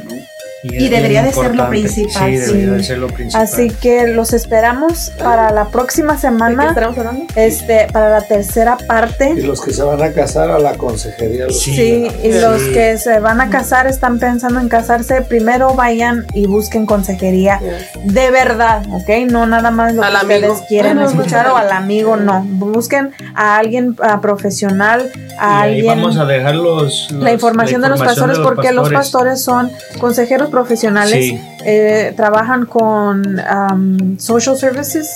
Y 0.63 0.89
debería 0.89 1.23
de 1.23 1.33
ser 1.33 1.55
lo 1.55 1.69
principal, 1.69 2.31
Sí, 2.31 2.37
debería 2.37 2.71
sí. 2.71 2.77
de 2.77 2.85
ser 2.85 2.99
lo 2.99 3.07
principal. 3.09 3.43
Así 3.43 3.71
que 3.71 4.07
los 4.09 4.33
esperamos 4.33 5.13
para 5.19 5.51
la 5.51 5.67
próxima 5.67 6.13
¿De 6.13 6.17
qué 6.19 6.21
semana, 6.23 6.69
hablando? 6.71 7.25
este, 7.37 7.89
para 7.93 8.11
la 8.11 8.21
tercera 8.27 8.77
Y 8.81 8.85
parte. 8.87 9.35
los 9.43 9.61
que 9.61 9.73
se 9.73 9.83
van 9.83 10.03
a 10.03 10.13
casar 10.13 10.51
a 10.51 10.59
la 10.59 10.75
consejería. 10.75 11.47
los 11.47 11.61
Sí. 11.61 11.75
Sí, 11.75 12.07
y 12.23 12.33
los 12.33 12.63
que 12.63 12.99
se 12.99 13.19
van 13.21 13.41
a 13.41 13.51
casar, 13.51 13.87
están 13.87 14.19
pensando 14.19 14.61
en 14.61 14.69
casarse, 14.69 15.23
primero 15.23 15.75
vayan 15.75 16.27
y 16.35 16.47
busquen 16.47 16.87
consejería 16.87 17.61
de 18.05 18.31
verdad, 18.31 18.85
¿ok? 18.93 19.09
No 19.31 19.47
nada 19.47 19.71
más 19.71 19.95
lo 19.95 20.03
Al 20.03 20.13
que 20.13 20.35
amigo. 20.35 20.53
ustedes 20.53 20.69
quieren 20.69 20.95
Bueno, 20.99 21.11
escuchar 21.11 21.49
o 21.49 21.57
al 21.57 21.71
amigo, 21.73 22.17
no. 22.17 22.43
Busquen 22.45 23.13
a 23.35 23.57
alguien 23.57 23.97
ah, 24.03 24.21
profesional, 24.21 25.11
Y 25.15 25.33
a 25.39 25.61
ahí 25.63 25.71
alguien... 25.79 25.87
vamos 25.87 26.17
a 26.17 26.25
dejar 26.25 26.55
los, 26.55 27.11
la 27.13 27.33
información 27.33 27.81
de 27.83 27.89
los 27.89 27.99
pastores 28.01 28.39
porque 28.39 28.73
los 28.73 28.91
pastores 28.93 29.41
son 29.43 29.71
consejeros 29.99 30.51
profesionales, 30.53 31.25
Sí. 31.25 31.41
eh, 31.65 32.13
trabajan 32.17 32.67
con 32.67 33.41
um, 33.41 34.19
social 34.19 34.57
services 34.57 35.09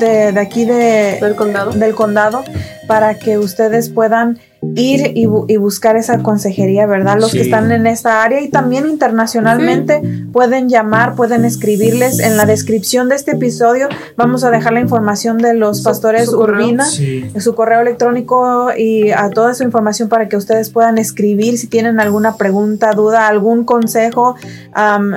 de, 0.00 0.32
de 0.32 0.40
aquí 0.40 0.64
de, 0.64 1.18
Del 1.20 1.34
condado. 1.34 1.72
del 1.72 1.94
condado 1.94 2.42
para 2.86 3.18
que 3.18 3.36
ustedes 3.36 3.90
puedan 3.90 4.38
ir 4.76 5.12
y, 5.14 5.26
bu- 5.26 5.44
y 5.48 5.56
buscar 5.56 5.96
esa 5.96 6.22
consejería, 6.22 6.86
¿verdad? 6.86 7.18
Los 7.20 7.32
que 7.32 7.40
están 7.42 7.70
en 7.72 7.86
esta 7.86 8.22
área 8.22 8.40
y 8.40 8.48
también 8.48 8.86
internacionalmente 8.88 10.02
pueden 10.32 10.68
llamar, 10.68 11.14
pueden 11.14 11.44
escribirles. 11.44 12.18
En 12.20 12.36
la 12.36 12.44
descripción 12.46 13.08
de 13.08 13.14
este 13.16 13.32
episodio 13.32 13.88
vamos 14.16 14.44
a 14.44 14.50
dejar 14.50 14.72
la 14.72 14.80
información 14.80 15.38
de 15.38 15.54
los 15.54 15.78
Su- 15.78 15.84
pastores 15.84 16.30
su. 16.30 16.38
Urbina 16.40 16.84
Sí. 16.84 17.24
su 17.38 17.54
correo 17.54 17.80
electrónico 17.80 18.68
y 18.76 19.10
a 19.10 19.30
toda 19.30 19.54
su 19.54 19.62
información 19.62 20.08
para 20.08 20.28
que 20.28 20.36
ustedes 20.36 20.70
puedan 20.70 20.98
escribir 20.98 21.58
si 21.58 21.66
tienen 21.66 22.00
alguna 22.00 22.36
pregunta, 22.36 22.92
duda, 22.92 23.28
algún 23.28 23.64
consejo, 23.64 24.34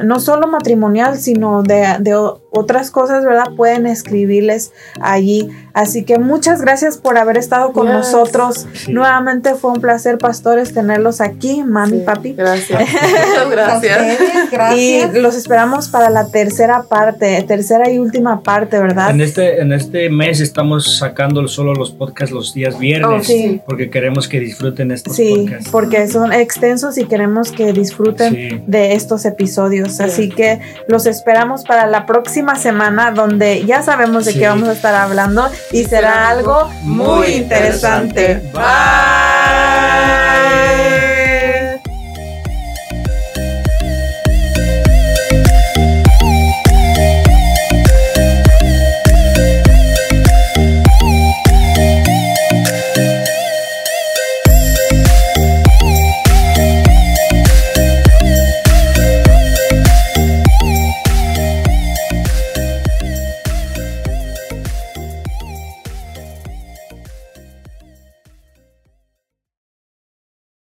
no 0.03 0.19
solo 0.19 0.47
matrimonial, 0.47 1.17
sino 1.17 1.63
de, 1.63 1.85
de 1.99 2.15
otras 2.49 2.91
cosas, 2.91 3.23
¿verdad? 3.25 3.47
Pueden 3.55 3.85
escribirles 3.87 4.71
allí. 5.01 5.49
Así 5.73 6.03
que 6.05 6.17
muchas 6.17 6.61
gracias 6.61 6.97
por 6.97 7.17
haber 7.17 7.37
estado 7.37 7.71
con 7.73 7.87
Yes. 7.87 7.95
nosotros. 7.95 8.65
Sí. 8.73 8.91
Nuevamente 8.93 9.53
fue 9.55 9.71
un 9.71 9.81
placer, 9.81 10.17
pastores, 10.17 10.73
tenerlos 10.73 11.21
aquí, 11.21 11.63
mami, 11.63 11.99
Sí, 11.99 12.03
papi. 12.05 12.33
Gracias. 12.33 12.81
Muchas 13.47 13.49
gracias. 14.51 14.77
Y 14.77 15.19
los 15.19 15.35
esperamos 15.35 15.89
para 15.89 16.09
la 16.09 16.27
tercera 16.29 16.83
parte, 16.83 17.43
tercera 17.47 17.89
y 17.89 17.99
última 17.99 18.41
parte, 18.41 18.79
¿verdad? 18.79 19.11
En 19.11 19.21
este, 19.21 19.61
en 19.61 19.73
este 19.73 20.09
mes 20.09 20.39
estamos 20.39 20.97
sacando 20.97 21.47
solo 21.47 21.73
los 21.73 21.91
podcasts 21.91 22.33
los 22.33 22.53
días 22.53 22.77
viernes 22.79 23.07
Oh, 23.07 23.23
sí. 23.23 23.61
porque 23.65 23.89
queremos 23.89 24.27
que 24.27 24.39
disfruten 24.39 24.91
estos 24.91 25.15
Sí, 25.15 25.33
podcasts. 25.35 25.69
porque 25.69 26.07
son 26.07 26.33
extensos 26.33 26.97
y 26.97 27.05
queremos 27.05 27.51
que 27.51 27.71
disfruten 27.73 28.33
Sí. 28.33 28.61
de 28.65 28.93
estos 28.93 29.25
episodios. 29.25 29.99
Así 29.99 30.29
que 30.29 30.59
los 30.87 31.05
esperamos 31.05 31.63
para 31.63 31.85
la 31.87 32.05
próxima 32.43 32.55
semana 32.55 33.11
donde 33.11 33.65
ya 33.65 33.81
sabemos 33.81 34.25
de 34.25 34.33
Sí. 34.33 34.39
qué 34.39 34.47
vamos 34.47 34.69
a 34.69 34.73
estar 34.73 34.93
hablando 34.93 35.49
y 35.71 35.85
será 35.85 36.29
algo 36.29 36.69
muy 36.83 37.27
interesante. 37.27 38.41
Bye. 38.53 39.36